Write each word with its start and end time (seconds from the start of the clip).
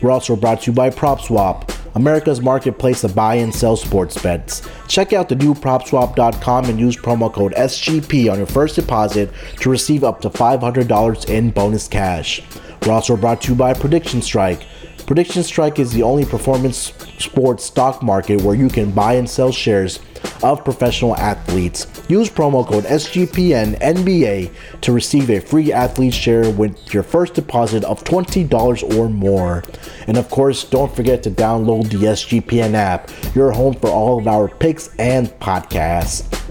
We're 0.00 0.10
also 0.10 0.36
brought 0.36 0.62
to 0.62 0.70
you 0.70 0.74
by 0.74 0.90
PropSwap. 0.90 1.76
America's 1.94 2.40
marketplace 2.40 3.00
to 3.00 3.08
buy 3.08 3.34
and 3.36 3.54
sell 3.54 3.76
sports 3.76 4.20
bets. 4.22 4.62
Check 4.86 5.12
out 5.12 5.28
the 5.28 5.34
new 5.34 5.54
PropSwap.com 5.54 6.66
and 6.66 6.78
use 6.78 6.96
promo 6.96 7.32
code 7.32 7.52
SGP 7.54 8.30
on 8.30 8.38
your 8.38 8.46
first 8.46 8.76
deposit 8.76 9.30
to 9.60 9.70
receive 9.70 10.04
up 10.04 10.20
to 10.20 10.30
$500 10.30 11.28
in 11.28 11.50
bonus 11.50 11.88
cash. 11.88 12.42
We're 12.82 12.92
also 12.92 13.16
brought 13.16 13.42
to 13.42 13.50
you 13.50 13.54
by 13.56 13.74
Prediction 13.74 14.22
Strike. 14.22 14.66
Prediction 15.06 15.42
Strike 15.42 15.78
is 15.78 15.92
the 15.92 16.02
only 16.02 16.24
performance 16.24 16.92
sports 17.18 17.64
stock 17.64 18.02
market 18.02 18.40
where 18.42 18.54
you 18.54 18.68
can 18.68 18.90
buy 18.90 19.14
and 19.14 19.28
sell 19.28 19.52
shares 19.52 20.00
of 20.42 20.64
professional 20.64 21.16
athletes. 21.16 21.86
Use 22.08 22.30
promo 22.30 22.66
code 22.66 22.84
SGPNNBA 22.84 24.52
to 24.80 24.92
receive 24.92 25.30
a 25.30 25.40
free 25.40 25.72
athlete 25.72 26.14
share 26.14 26.50
with 26.50 26.92
your 26.94 27.02
first 27.02 27.34
deposit 27.34 27.84
of 27.84 28.04
$20 28.04 28.96
or 28.96 29.08
more. 29.08 29.64
And 30.06 30.16
of 30.16 30.28
course, 30.30 30.64
don't 30.64 30.94
forget 30.94 31.22
to 31.24 31.30
download 31.30 31.90
the 31.90 31.98
SGPN 31.98 32.74
app, 32.74 33.10
your 33.34 33.52
home 33.52 33.74
for 33.74 33.88
all 33.90 34.18
of 34.18 34.26
our 34.26 34.48
picks 34.48 34.94
and 34.98 35.28
podcasts. 35.40 36.49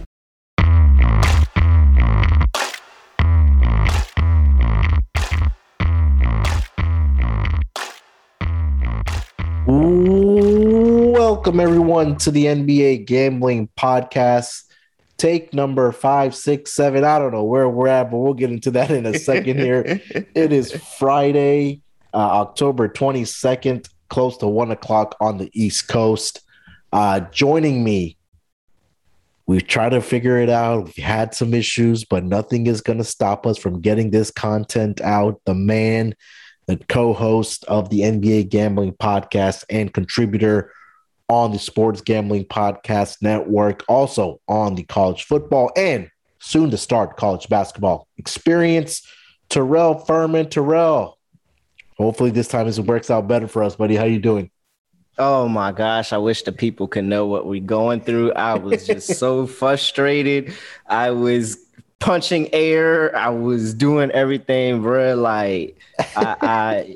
Welcome 11.40 11.62
everyone 11.62 12.18
to 12.18 12.32
the 12.32 12.48
NBA 12.48 13.06
Gambling 13.06 13.70
Podcast. 13.78 14.64
Take 15.16 15.54
number 15.54 15.94
five, 15.94 16.36
six, 16.36 16.73
seven. 16.73 17.06
I 17.06 17.18
don't 17.18 17.31
know 17.31 17.46
where 17.46 17.70
we're 17.70 17.88
at, 17.88 18.12
but 18.12 18.18
we'll 18.18 18.34
get 18.34 18.52
into 18.52 18.72
that 18.72 18.92
in 18.92 19.06
a 19.06 19.18
second 19.18 19.58
here. 19.58 19.84
it 20.36 20.52
is 20.52 20.73
Friday, 20.73 21.81
uh, 22.14 22.18
October 22.18 22.90
22nd, 22.90 23.88
close 24.09 24.36
to 24.40 24.48
one 24.48 24.70
o'clock 24.70 25.16
on 25.22 25.38
the 25.38 25.50
East 25.54 25.88
Coast. 25.88 26.42
Uh, 26.92 27.22
joining 27.22 27.86
me, 27.86 28.18
we've 29.46 29.66
tried 29.66 29.92
to 29.92 30.02
figure 30.02 30.40
it 30.40 30.50
out. 30.50 30.88
We've 30.88 31.06
had 31.06 31.34
some 31.34 31.53
issues, 31.53 32.03
but 32.03 32.26
nothing 32.26 32.68
is 32.68 32.81
going 32.81 33.00
to 33.00 33.06
stop 33.06 33.48
us 33.48 33.58
from 33.58 33.80
getting 33.80 34.12
this 34.12 34.30
content 34.30 35.00
out. 35.00 35.40
The 35.46 35.56
man, 35.56 36.16
the 36.68 36.76
co 36.90 37.14
host 37.14 37.64
of 37.70 37.90
the 37.90 38.02
NBA 38.02 38.50
Gambling 38.50 38.92
Podcast 38.92 39.64
and 39.70 39.94
contributor 39.94 40.74
on 41.30 41.52
the 41.52 41.59
Sports 41.59 42.02
Gambling 42.02 42.45
Podcast 42.45 43.22
Network, 43.22 43.83
also 43.88 44.41
on 44.47 44.75
the 44.75 44.83
college 44.83 45.23
football 45.23 45.72
and 45.77 46.09
soon 46.39 46.72
to 46.72 46.77
start 46.77 47.17
college 47.17 47.47
basketball 47.47 48.08
experience. 48.17 49.08
Terrell 49.50 50.00
Furman, 50.00 50.50
Terrell. 50.50 51.17
Hopefully 51.97 52.31
this 52.31 52.47
time 52.47 52.67
it 52.67 52.77
works 52.80 53.09
out 53.09 53.27
better 53.27 53.47
for 53.47 53.63
us, 53.63 53.75
buddy. 53.75 53.95
How 53.95 54.05
you 54.05 54.19
doing? 54.19 54.50
Oh 55.17 55.50
my 55.50 55.73
gosh, 55.73 56.13
I 56.13 56.17
wish 56.17 56.44
the 56.44 56.53
people 56.53 56.88
could 56.88 57.03
know 57.03 57.25
what 57.25 57.45
we're 57.45 57.61
going 57.61 58.00
through. 58.00 58.31
I 58.33 58.53
was 58.55 58.88
just 58.88 59.16
so 59.19 59.45
frustrated. 59.45 60.53
I 60.88 61.11
was 61.11 61.57
punching 62.00 62.53
air. 62.53 63.13
I 63.16 63.30
was 63.30 63.73
doing 63.73 64.11
everything, 64.11 64.81
bro. 64.81 65.16
Like 65.16 65.78
I, 66.16 66.38
I 66.41 66.95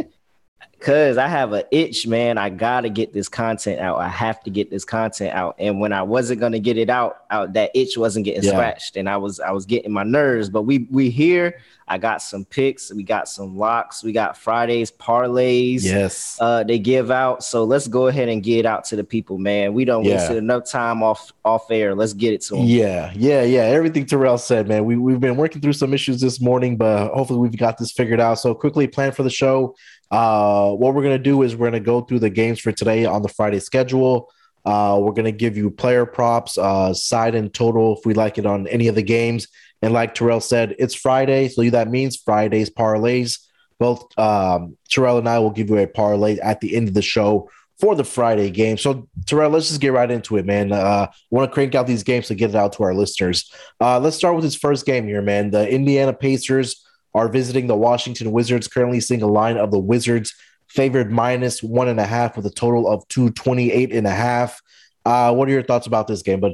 cause 0.84 1.18
I 1.18 1.28
have 1.28 1.54
an 1.54 1.64
itch, 1.72 2.06
man. 2.06 2.38
I 2.38 2.50
gotta 2.50 2.90
get 2.90 3.14
this 3.14 3.30
content 3.30 3.80
out. 3.80 3.98
I 4.00 4.10
have 4.10 4.44
to 4.44 4.50
get 4.50 4.70
this 4.70 4.84
content 4.84 5.34
out. 5.34 5.56
And 5.58 5.80
when 5.80 5.94
I 5.94 6.04
wasn't 6.04 6.42
gonna 6.42 6.60
get 6.60 6.78
it 6.78 6.90
out, 6.90 7.24
out 7.32 7.54
that 7.54 7.72
itch 7.74 7.98
wasn't 7.98 8.26
getting 8.26 8.44
yeah. 8.44 8.52
scratched, 8.52 8.98
and 8.98 9.10
I 9.10 9.18
was 9.18 9.40
I 9.40 9.52
was 9.52 9.66
getting 9.66 9.92
my 9.92 10.04
nerves. 10.04 10.50
But 10.50 10.64
we 10.64 10.88
we 10.92 11.10
here. 11.10 11.60
I 11.86 11.98
got 11.98 12.22
some 12.22 12.46
picks. 12.46 12.94
We 12.94 13.04
got 13.04 13.28
some 13.28 13.58
locks. 13.58 14.04
We 14.04 14.14
got 14.14 14.38
Fridays 14.38 14.90
parlays. 14.90 15.84
Yes, 15.84 16.38
uh, 16.40 16.64
they 16.64 16.80
give 16.80 17.12
out. 17.12 17.44
So 17.44 17.64
let's 17.64 17.88
go 17.88 18.08
ahead 18.08 18.30
and 18.30 18.42
get 18.42 18.60
it 18.60 18.66
out 18.66 18.86
to 18.86 18.96
the 18.96 19.04
people, 19.04 19.38
man. 19.38 19.74
We 19.74 19.86
don't 19.86 20.04
yeah. 20.04 20.18
waste 20.18 20.32
enough 20.32 20.70
time 20.70 21.04
off 21.04 21.32
off 21.44 21.70
air. 21.72 21.96
Let's 21.96 22.14
get 22.14 22.34
it 22.34 22.42
to 22.42 22.56
them. 22.56 22.66
Yeah, 22.66 23.12
yeah, 23.16 23.44
yeah. 23.44 23.64
Everything 23.64 24.06
Terrell 24.06 24.38
said, 24.38 24.68
man. 24.68 24.86
We 24.86 24.98
we've 24.98 25.20
been 25.20 25.38
working 25.38 25.62
through 25.62 25.74
some 25.74 25.94
issues 25.94 26.22
this 26.22 26.40
morning, 26.42 26.78
but 26.78 27.14
hopefully 27.14 27.40
we've 27.40 27.58
got 27.58 27.78
this 27.78 27.92
figured 27.92 28.20
out. 28.20 28.36
So 28.36 28.54
quickly 28.54 28.88
plan 28.88 29.12
for 29.12 29.24
the 29.24 29.30
show. 29.30 29.76
Uh, 30.14 30.72
what 30.74 30.94
we're 30.94 31.02
going 31.02 31.18
to 31.18 31.24
do 31.24 31.42
is 31.42 31.56
we're 31.56 31.72
going 31.72 31.74
to 31.74 31.80
go 31.80 32.00
through 32.02 32.20
the 32.20 32.30
games 32.30 32.60
for 32.60 32.72
today 32.72 33.04
on 33.04 33.24
the 33.24 33.28
Friday 33.28 33.60
schedule. 33.60 34.32
Uh, 34.64 35.00
we're 35.02 35.12
going 35.12 35.26
to 35.26 35.32
give 35.32 35.58
you 35.58 35.72
player 35.72 36.06
props, 36.06 36.56
uh, 36.56 36.94
side 36.94 37.34
and 37.34 37.52
total 37.52 37.98
if 37.98 38.06
we 38.06 38.14
like 38.14 38.38
it 38.38 38.46
on 38.46 38.68
any 38.68 38.88
of 38.88 38.94
the 38.94 39.02
games. 39.02 39.48
And 39.82 39.92
like 39.92 40.14
Terrell 40.14 40.40
said, 40.40 40.76
it's 40.78 40.94
Friday. 40.94 41.48
So 41.48 41.68
that 41.72 41.90
means 41.90 42.16
Friday's 42.16 42.70
parlays. 42.70 43.40
Both 43.80 44.18
um, 44.20 44.78
Terrell 44.88 45.18
and 45.18 45.28
I 45.28 45.40
will 45.40 45.50
give 45.50 45.68
you 45.70 45.80
a 45.80 45.88
parlay 45.88 46.38
at 46.38 46.62
the 46.62 46.76
end 46.76 46.88
of 46.88 46.94
the 46.94 47.02
show 47.02 47.50
for 47.80 47.96
the 47.96 48.04
Friday 48.04 48.52
game. 48.52 48.78
So, 48.78 49.10
Terrell, 49.26 49.50
let's 49.50 49.70
just 49.70 49.82
get 49.82 49.94
right 49.94 50.10
into 50.10 50.38
it, 50.38 50.46
man. 50.46 50.72
Uh, 50.72 51.08
want 51.32 51.50
to 51.50 51.54
crank 51.54 51.74
out 51.74 51.88
these 51.88 52.04
games 52.04 52.28
to 52.28 52.36
get 52.36 52.52
it 52.52 52.56
out 52.56 52.74
to 52.74 52.84
our 52.84 52.94
listeners. 52.94 53.52
Uh, 53.82 54.00
let's 54.00 54.16
start 54.16 54.36
with 54.36 54.44
this 54.44 54.56
first 54.56 54.86
game 54.86 55.08
here, 55.08 55.24
man. 55.24 55.50
The 55.50 55.68
Indiana 55.68 56.14
Pacers 56.14 56.86
are 57.14 57.28
visiting 57.28 57.68
the 57.68 57.76
Washington 57.76 58.32
Wizards, 58.32 58.68
currently 58.68 59.00
seeing 59.00 59.22
a 59.22 59.28
line 59.28 59.58
of 59.58 59.72
the 59.72 59.80
Wizards 59.80 60.34
favored 60.68 61.12
minus 61.12 61.62
one 61.62 61.88
and 61.88 62.00
a 62.00 62.06
half 62.06 62.36
with 62.36 62.46
a 62.46 62.50
total 62.50 62.88
of 62.88 63.08
228 63.10 63.92
and 63.92 64.08
a 64.08 64.12
half. 64.12 64.62
Uh, 65.06 65.34
what 65.34 65.48
are 65.48 65.52
your 65.52 65.64
thoughts 65.64 65.86
about 65.86 66.08
this 66.08 66.22
game, 66.22 66.40
bud? 66.40 66.54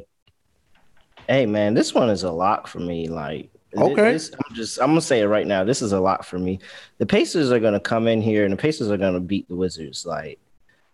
Hey 1.27 1.45
man, 1.45 1.73
this 1.73 1.93
one 1.93 2.09
is 2.09 2.23
a 2.23 2.31
lock 2.31 2.67
for 2.67 2.79
me. 2.79 3.07
Like 3.07 3.51
okay, 3.77 4.13
this, 4.13 4.31
I'm 4.33 4.55
just 4.55 4.79
I'm 4.79 4.87
gonna 4.87 5.01
say 5.01 5.21
it 5.21 5.27
right 5.27 5.45
now. 5.45 5.63
This 5.63 5.81
is 5.81 5.91
a 5.91 5.99
lot 5.99 6.25
for 6.25 6.39
me. 6.39 6.59
The 6.97 7.05
Pacers 7.05 7.51
are 7.51 7.59
gonna 7.59 7.79
come 7.79 8.07
in 8.07 8.21
here 8.21 8.43
and 8.43 8.51
the 8.51 8.57
Pacers 8.57 8.89
are 8.89 8.97
gonna 8.97 9.19
beat 9.19 9.47
the 9.47 9.55
Wizards. 9.55 10.05
Like 10.05 10.39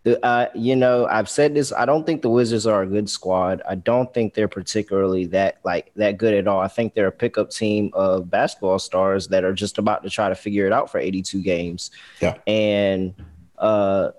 uh, 0.05 0.47
you 0.53 0.75
know, 0.75 1.07
I've 1.07 1.29
said 1.29 1.55
this. 1.55 1.73
I 1.73 1.85
don't 1.85 2.05
think 2.05 2.21
the 2.21 2.29
Wizards 2.29 2.67
are 2.67 2.83
a 2.83 2.87
good 2.87 3.09
squad. 3.09 3.61
I 3.67 3.75
don't 3.75 4.13
think 4.13 4.33
they're 4.33 4.47
particularly 4.47 5.25
that 5.27 5.59
like 5.63 5.91
that 5.95 6.17
good 6.17 6.33
at 6.33 6.47
all. 6.47 6.59
I 6.59 6.67
think 6.67 6.93
they're 6.93 7.07
a 7.07 7.11
pickup 7.11 7.49
team 7.49 7.89
of 7.93 8.29
basketball 8.29 8.77
stars 8.79 9.27
that 9.29 9.43
are 9.43 9.53
just 9.53 9.77
about 9.77 10.03
to 10.03 10.09
try 10.09 10.29
to 10.29 10.35
figure 10.35 10.67
it 10.67 10.73
out 10.73 10.91
for 10.91 10.99
82 10.99 11.41
games. 11.41 11.91
Yeah. 12.21 12.37
And 12.45 13.15
uh, 13.57 14.11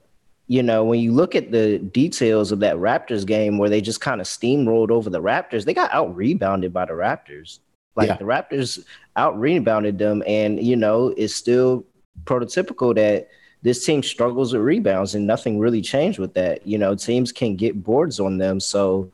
you 0.49 0.63
know, 0.63 0.85
when 0.85 1.01
you 1.01 1.13
look 1.13 1.35
at 1.35 1.51
the 1.53 1.79
details 1.79 2.53
of 2.53 2.61
that 2.61 2.77
Raptors 2.77 3.27
game 3.27 3.59
where 3.59 3.71
they 3.71 3.81
just 3.81 4.01
kind 4.01 4.21
of 4.21 4.27
steamrolled 4.27 4.91
over 4.91 5.11
the 5.11 5.23
Raptors, 5.23 5.65
they 5.65 5.75
got 5.75 5.93
out 5.93 6.15
rebounded 6.17 6.73
by 6.73 6.85
the 6.85 6.93
Raptors. 6.95 7.61
Like 7.95 8.09
yeah. 8.09 8.17
the 8.17 8.25
Raptors 8.25 8.85
out 9.17 9.39
rebounded 9.39 9.99
them, 9.99 10.23
and 10.27 10.63
you 10.63 10.77
know, 10.77 11.15
it's 11.17 11.35
still 11.35 11.85
prototypical 12.25 12.95
that 12.95 13.29
this 13.63 13.85
team 13.85 14.03
struggles 14.03 14.53
with 14.53 14.63
rebounds 14.63 15.15
and 15.15 15.27
nothing 15.27 15.59
really 15.59 15.83
changed 15.83 16.19
with 16.19 16.35
that. 16.35 16.67
You 16.67 16.79
know, 16.79 16.95
teams 16.95 17.33
can 17.33 17.57
get 17.57 17.83
boards 17.83 18.21
on 18.21 18.39
them. 18.39 18.61
So 18.61 19.11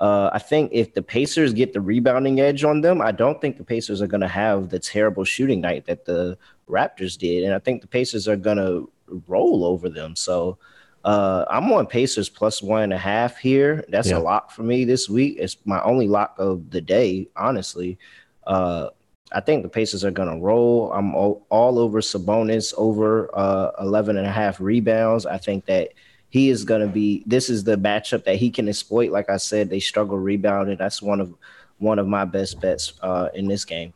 uh, 0.00 0.30
I 0.32 0.38
think 0.40 0.70
if 0.72 0.94
the 0.94 1.02
Pacers 1.02 1.52
get 1.52 1.72
the 1.72 1.80
rebounding 1.80 2.40
edge 2.40 2.64
on 2.64 2.80
them, 2.80 3.00
I 3.00 3.12
don't 3.12 3.40
think 3.40 3.56
the 3.56 3.64
Pacers 3.64 4.02
are 4.02 4.08
going 4.08 4.22
to 4.22 4.28
have 4.28 4.68
the 4.68 4.78
terrible 4.78 5.24
shooting 5.24 5.60
night 5.60 5.86
that 5.86 6.04
the 6.04 6.36
Raptors 6.68 7.16
did. 7.16 7.44
And 7.44 7.54
I 7.54 7.58
think 7.58 7.82
the 7.82 7.86
Pacers 7.86 8.26
are 8.26 8.36
going 8.36 8.56
to 8.56 8.90
roll 9.28 9.64
over 9.64 9.88
them. 9.88 10.16
So 10.16 10.58
uh, 11.04 11.44
I'm 11.48 11.70
on 11.72 11.86
Pacers 11.86 12.28
plus 12.28 12.62
one 12.62 12.82
and 12.82 12.92
a 12.92 12.98
half 12.98 13.38
here. 13.38 13.84
That's 13.88 14.10
yeah. 14.10 14.18
a 14.18 14.20
lock 14.20 14.50
for 14.50 14.62
me 14.62 14.84
this 14.84 15.08
week. 15.08 15.36
It's 15.38 15.56
my 15.64 15.82
only 15.82 16.08
lock 16.08 16.34
of 16.38 16.70
the 16.70 16.80
day, 16.80 17.28
honestly. 17.36 17.98
Uh, 18.46 18.88
I 19.34 19.40
think 19.40 19.62
the 19.62 19.68
Pacers 19.68 20.04
are 20.04 20.10
going 20.10 20.28
to 20.28 20.44
roll. 20.44 20.92
I'm 20.92 21.14
all, 21.14 21.46
all, 21.48 21.78
over 21.78 22.00
Sabonis 22.00 22.74
over 22.76 23.30
uh, 23.34 23.70
11 23.80 24.16
and 24.16 24.26
a 24.26 24.30
half 24.30 24.60
rebounds. 24.60 25.26
I 25.26 25.38
think 25.38 25.66
that 25.66 25.90
he 26.30 26.48
is 26.48 26.64
going 26.64 26.80
to 26.80 26.86
be. 26.86 27.22
This 27.26 27.48
is 27.48 27.64
the 27.64 27.76
matchup 27.76 28.24
that 28.24 28.36
he 28.36 28.50
can 28.50 28.68
exploit. 28.68 29.10
Like 29.10 29.30
I 29.30 29.36
said, 29.36 29.70
they 29.70 29.80
struggle 29.80 30.18
rebounding. 30.18 30.76
That's 30.76 31.02
one 31.02 31.20
of 31.20 31.34
one 31.78 31.98
of 31.98 32.06
my 32.06 32.24
best 32.24 32.60
bets 32.60 32.94
uh, 33.02 33.28
in 33.34 33.48
this 33.48 33.64
game. 33.64 33.92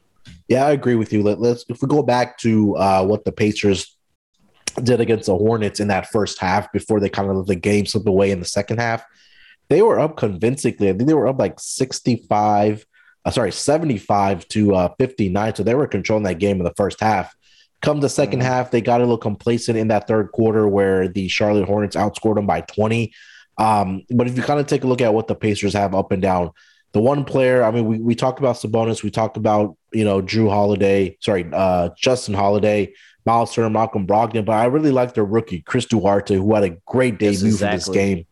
Yeah, 0.48 0.66
I 0.66 0.72
agree 0.72 0.96
with 0.96 1.12
you. 1.12 1.22
Let, 1.22 1.38
us 1.38 1.64
if 1.68 1.82
we 1.82 1.88
go 1.88 2.02
back 2.02 2.38
to 2.38 2.76
uh, 2.76 3.04
what 3.04 3.24
the 3.24 3.32
Pacers 3.32 3.96
did 4.82 5.00
against 5.00 5.26
the 5.26 5.36
Hornets 5.36 5.80
in 5.80 5.88
that 5.88 6.10
first 6.10 6.38
half 6.38 6.70
before 6.72 7.00
they 7.00 7.08
kind 7.08 7.30
of 7.30 7.36
let 7.36 7.46
the 7.46 7.54
game 7.54 7.86
slip 7.86 8.06
away 8.06 8.30
in 8.30 8.40
the 8.40 8.46
second 8.46 8.78
half. 8.78 9.04
They 9.68 9.82
were 9.82 9.98
up 9.98 10.16
convincingly. 10.16 10.88
I 10.88 10.92
think 10.92 11.08
they 11.08 11.14
were 11.14 11.28
up 11.28 11.38
like 11.38 11.58
65 11.58 12.86
uh, 13.26 13.30
sorry, 13.30 13.50
75 13.50 14.46
to 14.48 14.74
uh, 14.74 14.88
59. 14.98 15.56
So 15.56 15.62
they 15.64 15.74
were 15.74 15.88
controlling 15.88 16.24
that 16.24 16.38
game 16.38 16.58
in 16.58 16.64
the 16.64 16.72
first 16.76 17.00
half. 17.00 17.34
Come 17.82 18.00
the 18.00 18.06
2nd 18.06 18.28
mm-hmm. 18.28 18.40
half, 18.40 18.70
they 18.70 18.80
got 18.80 19.00
a 19.00 19.04
little 19.04 19.18
complacent 19.18 19.76
in 19.76 19.88
that 19.88 20.06
third 20.06 20.30
quarter 20.32 20.66
where 20.66 21.08
the 21.08 21.26
Charlotte 21.26 21.66
Hornets 21.66 21.96
outscored 21.96 22.36
them 22.36 22.46
by 22.46 22.60
20. 22.62 23.12
Um, 23.58 24.02
but 24.10 24.28
if 24.28 24.36
you 24.36 24.42
kind 24.42 24.60
of 24.60 24.66
take 24.66 24.84
a 24.84 24.86
look 24.86 25.00
at 25.00 25.12
what 25.12 25.26
the 25.26 25.34
Pacers 25.34 25.72
have 25.72 25.94
up 25.94 26.12
and 26.12 26.22
down, 26.22 26.52
the 26.92 27.00
one 27.00 27.24
player, 27.24 27.64
I 27.64 27.72
mean, 27.72 27.86
we, 27.86 27.98
we 27.98 28.14
talked 28.14 28.38
about 28.38 28.56
Sabonis, 28.56 29.02
we 29.02 29.10
talked 29.10 29.36
about, 29.36 29.76
you 29.92 30.04
know, 30.04 30.22
Jrue 30.22 30.48
Holiday, 30.48 31.18
sorry, 31.20 31.46
uh, 31.52 31.90
Justin 31.98 32.32
Holiday, 32.32 32.94
Miles 33.26 33.52
Turner, 33.52 33.70
Malcolm 33.70 34.06
Brogdon, 34.06 34.44
but 34.44 34.52
I 34.52 34.66
really 34.66 34.92
like 34.92 35.14
their 35.14 35.24
rookie, 35.24 35.62
Chris 35.62 35.84
Duarte, 35.84 36.36
who 36.36 36.54
had 36.54 36.62
a 36.62 36.76
great 36.86 37.18
debut 37.18 37.48
exactly. 37.48 37.66
for 37.66 37.76
this 37.76 37.88
game. 37.88 38.26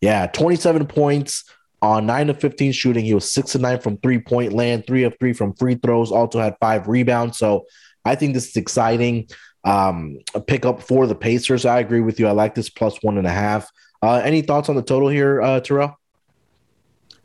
Yeah, 0.00 0.26
27 0.26 0.86
points 0.88 1.44
on 1.82 2.06
9 2.06 2.30
of 2.30 2.40
15 2.40 2.72
shooting. 2.72 3.04
He 3.04 3.12
was 3.12 3.30
6 3.30 3.56
of 3.56 3.60
9 3.60 3.80
from 3.80 3.98
three 3.98 4.20
point 4.20 4.52
land, 4.52 4.86
3 4.86 5.02
of 5.04 5.16
3 5.18 5.32
from 5.32 5.52
free 5.54 5.74
throws, 5.74 6.12
also 6.12 6.38
had 6.38 6.56
five 6.60 6.86
rebounds. 6.86 7.36
So 7.36 7.66
I 8.04 8.14
think 8.14 8.34
this 8.34 8.48
is 8.48 8.56
exciting. 8.56 9.28
Um, 9.64 10.18
a 10.34 10.40
pickup 10.40 10.82
for 10.82 11.06
the 11.06 11.14
Pacers. 11.14 11.66
I 11.66 11.80
agree 11.80 12.00
with 12.00 12.18
you. 12.18 12.26
I 12.26 12.32
like 12.32 12.54
this 12.54 12.70
plus 12.70 13.02
one 13.02 13.18
and 13.18 13.26
a 13.26 13.32
half. 13.32 13.70
Uh, 14.00 14.20
any 14.24 14.42
thoughts 14.42 14.68
on 14.68 14.76
the 14.76 14.82
total 14.82 15.08
here, 15.08 15.42
uh, 15.42 15.60
Terrell? 15.60 15.98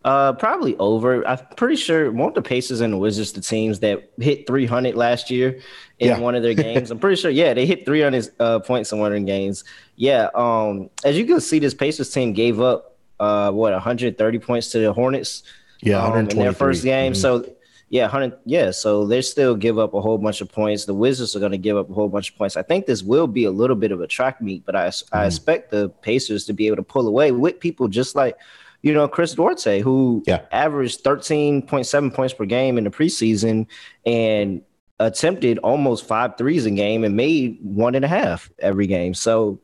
Uh, 0.04 0.34
probably 0.34 0.76
over. 0.78 1.28
I'm 1.28 1.40
pretty 1.58 1.76
sure 1.76 2.12
won't 2.12 2.36
the 2.36 2.42
Pacers 2.42 2.82
and 2.82 2.94
the 2.94 2.98
Wizards 2.98 3.34
the 3.34 3.42
teams 3.42 3.80
that 3.80 4.12
hit 4.20 4.48
300 4.48 4.96
last 4.96 5.30
year 5.30 5.60
in 6.00 6.10
yeah. 6.10 6.20
one 6.20 6.36
of 6.36 6.44
their 6.44 6.54
games. 6.56 6.92
I'm 6.92 7.00
pretty 7.00 7.20
sure. 7.20 7.32
Yeah, 7.32 7.54
they 7.54 7.66
hit 7.66 7.86
300 7.86 8.30
uh, 8.40 8.60
points 8.60 8.92
in 8.92 9.00
one 9.00 9.08
of 9.08 9.18
their 9.18 9.26
games. 9.26 9.64
Yeah. 9.96 10.30
Um, 10.34 10.90
as 11.04 11.18
you 11.18 11.26
can 11.26 11.42
see, 11.42 11.60
this 11.60 11.74
Pacers 11.74 12.12
team 12.12 12.34
gave 12.34 12.62
up 12.62 12.97
uh 13.20 13.52
what 13.52 13.74
130 13.74 14.40
points 14.40 14.70
to 14.72 14.80
the 14.80 14.94
Hornets. 14.94 15.44
Yeah, 15.82 16.04
um, 16.04 16.28
in 16.30 16.38
their 16.38 16.54
first 16.54 16.84
game. 16.84 17.14
Mm-hmm. 17.14 17.22
So 17.22 17.54
yeah, 17.90 18.04
100. 18.04 18.40
Yeah, 18.46 18.72
so 18.72 19.06
they 19.06 19.22
still 19.22 19.56
give 19.56 19.80
up 19.80 19.94
a 19.94 20.02
whole 20.02 20.18
bunch 20.18 20.42
of 20.42 20.52
points. 20.52 20.86
The 20.86 20.94
Wizards 20.94 21.36
are 21.36 21.40
going 21.40 21.54
to 21.54 21.58
give 21.58 21.78
up 21.78 21.90
a 21.90 21.94
whole 21.94 22.10
bunch 22.10 22.32
of 22.32 22.38
points. 22.38 22.58
I 22.58 22.62
think 22.62 22.86
this 22.86 23.04
will 23.04 23.28
be 23.28 23.46
a 23.46 23.52
little 23.52 23.76
bit 23.76 23.92
of 23.92 24.02
a 24.02 24.08
track 24.08 24.42
meet, 24.42 24.66
but 24.66 24.76
I 24.76 24.88
mm-hmm. 24.88 25.16
I 25.16 25.26
expect 25.26 25.72
the 25.72 25.90
Pacers 25.90 26.46
to 26.46 26.54
be 26.54 26.68
able 26.68 26.78
to 26.78 26.84
pull 26.84 27.08
away 27.08 27.32
with 27.32 27.60
people 27.60 27.88
just 27.88 28.16
like 28.16 28.38
you 28.82 28.94
know, 28.94 29.08
Chris 29.08 29.34
Duarte, 29.34 29.82
who 29.82 30.24
yeah. 30.28 30.42
averaged 30.52 31.04
13.7 31.04 32.14
points 32.14 32.34
per 32.34 32.46
game 32.46 32.78
in 32.78 32.84
the 32.84 32.90
preseason 32.90 33.68
and 34.06 34.62
attempted 35.00 35.58
almost 35.60 36.08
five 36.08 36.38
threes 36.38 36.66
a 36.66 36.72
game 36.72 37.04
and 37.04 37.16
made 37.16 37.60
one 37.62 37.96
and 37.96 38.06
a 38.06 38.08
half 38.08 38.50
every 38.60 38.88
game. 38.88 39.14
So 39.14 39.60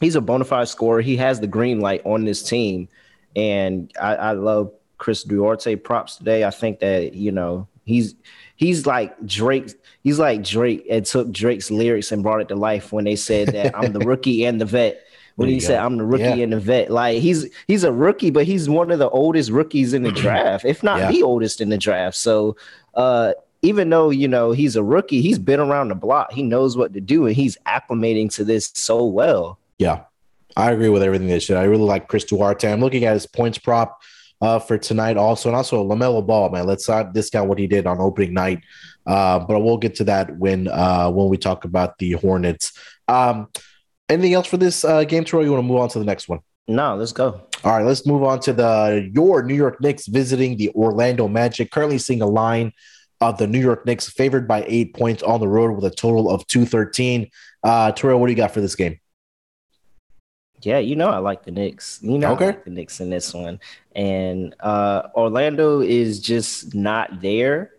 he's 0.00 0.16
a 0.16 0.20
bona 0.20 0.44
fide 0.44 0.68
scorer. 0.68 1.00
He 1.00 1.16
has 1.16 1.40
the 1.40 1.46
green 1.46 1.80
light 1.80 2.02
on 2.04 2.24
this 2.24 2.42
team. 2.42 2.88
And 3.36 3.92
I, 4.00 4.14
I 4.16 4.32
love 4.32 4.72
Chris 4.98 5.24
Duarte 5.24 5.76
props 5.76 6.16
today. 6.16 6.44
I 6.44 6.50
think 6.50 6.80
that, 6.80 7.14
you 7.14 7.32
know, 7.32 7.66
he's 7.84 8.14
he's 8.56 8.86
like 8.86 9.14
Drake. 9.26 9.72
He's 10.02 10.18
like 10.18 10.42
Drake 10.42 10.86
and 10.90 11.04
took 11.04 11.30
Drake's 11.30 11.70
lyrics 11.70 12.12
and 12.12 12.22
brought 12.22 12.40
it 12.40 12.48
to 12.48 12.56
life 12.56 12.92
when 12.92 13.04
they 13.04 13.16
said 13.16 13.48
that 13.48 13.76
I'm 13.76 13.92
the 13.92 14.00
rookie 14.06 14.44
and 14.44 14.60
the 14.60 14.64
vet 14.64 15.04
when 15.36 15.48
he 15.48 15.58
go. 15.58 15.66
said 15.66 15.78
I'm 15.78 15.96
the 15.96 16.04
rookie 16.04 16.24
yeah. 16.24 16.36
and 16.36 16.52
the 16.52 16.60
vet. 16.60 16.90
Like 16.90 17.18
he's 17.18 17.46
he's 17.66 17.84
a 17.84 17.92
rookie, 17.92 18.30
but 18.30 18.46
he's 18.46 18.68
one 18.68 18.90
of 18.90 18.98
the 18.98 19.08
oldest 19.10 19.50
rookies 19.50 19.94
in 19.94 20.02
the 20.02 20.12
draft, 20.22 20.64
if 20.64 20.82
not 20.82 20.98
yeah. 20.98 21.10
the 21.10 21.22
oldest 21.22 21.60
in 21.60 21.68
the 21.70 21.78
draft. 21.78 22.16
So 22.16 22.56
uh, 22.94 23.32
even 23.62 23.88
though 23.88 24.10
you 24.10 24.28
know 24.28 24.52
he's 24.52 24.76
a 24.76 24.84
rookie, 24.84 25.20
he's 25.20 25.38
been 25.38 25.60
around 25.60 25.88
the 25.88 25.94
block. 25.94 26.32
He 26.32 26.42
knows 26.42 26.76
what 26.76 26.92
to 26.94 27.00
do, 27.00 27.26
and 27.26 27.34
he's 27.34 27.56
acclimating 27.66 28.32
to 28.34 28.44
this 28.44 28.70
so 28.74 29.04
well. 29.04 29.58
Yeah, 29.78 30.04
I 30.56 30.70
agree 30.70 30.88
with 30.88 31.02
everything 31.02 31.28
they 31.28 31.40
said. 31.40 31.56
I 31.56 31.64
really 31.64 31.84
like 31.84 32.08
Chris 32.08 32.24
Duarte. 32.24 32.70
I'm 32.70 32.80
looking 32.80 33.04
at 33.04 33.14
his 33.14 33.26
points 33.26 33.58
prop 33.58 34.00
uh, 34.40 34.58
for 34.58 34.78
tonight 34.78 35.16
also, 35.16 35.48
and 35.48 35.56
also 35.56 35.86
LaMelo 35.86 36.24
Ball. 36.26 36.50
Man, 36.50 36.66
let's 36.66 36.88
not 36.88 37.12
discount 37.12 37.48
what 37.48 37.58
he 37.58 37.66
did 37.66 37.86
on 37.86 38.00
opening 38.00 38.34
night. 38.34 38.62
Uh, 39.06 39.38
but 39.38 39.60
we'll 39.60 39.76
get 39.76 39.96
to 39.96 40.04
that 40.04 40.36
when 40.38 40.68
uh, 40.68 41.10
when 41.10 41.28
we 41.28 41.36
talk 41.36 41.64
about 41.64 41.98
the 41.98 42.12
Hornets. 42.12 42.72
Um, 43.08 43.48
Anything 44.08 44.34
else 44.34 44.46
for 44.46 44.58
this 44.58 44.84
uh, 44.84 45.04
game, 45.04 45.24
Troy? 45.24 45.44
You 45.44 45.52
want 45.52 45.64
to 45.64 45.66
move 45.66 45.80
on 45.80 45.88
to 45.90 45.98
the 45.98 46.04
next 46.04 46.28
one? 46.28 46.40
No, 46.68 46.94
let's 46.96 47.12
go. 47.12 47.40
All 47.62 47.72
right, 47.72 47.84
let's 47.84 48.06
move 48.06 48.22
on 48.22 48.40
to 48.40 48.52
the 48.52 49.10
your 49.14 49.42
New 49.42 49.54
York 49.54 49.80
Knicks 49.80 50.06
visiting 50.06 50.56
the 50.56 50.70
Orlando 50.70 51.26
Magic. 51.26 51.70
Currently 51.70 51.98
seeing 51.98 52.20
a 52.20 52.26
line 52.26 52.72
of 53.20 53.38
the 53.38 53.46
New 53.46 53.60
York 53.60 53.86
Knicks 53.86 54.08
favored 54.10 54.46
by 54.46 54.64
eight 54.66 54.94
points 54.94 55.22
on 55.22 55.40
the 55.40 55.48
road 55.48 55.74
with 55.74 55.90
a 55.90 55.94
total 55.94 56.30
of 56.30 56.46
213. 56.48 57.30
Uh, 57.62 57.92
Terrell, 57.92 58.20
what 58.20 58.26
do 58.26 58.32
you 58.32 58.36
got 58.36 58.52
for 58.52 58.60
this 58.60 58.74
game? 58.74 59.00
Yeah, 60.64 60.78
you 60.78 60.96
know 60.96 61.08
I 61.08 61.18
like 61.18 61.44
the 61.44 61.50
Knicks. 61.50 61.98
You 62.02 62.18
know 62.18 62.32
okay. 62.32 62.44
I 62.44 62.48
like 62.48 62.64
the 62.64 62.70
Knicks 62.70 63.00
in 63.00 63.10
this 63.10 63.32
one. 63.34 63.60
And 63.94 64.54
uh, 64.60 65.08
Orlando 65.14 65.80
is 65.80 66.20
just 66.20 66.74
not 66.74 67.20
there. 67.20 67.70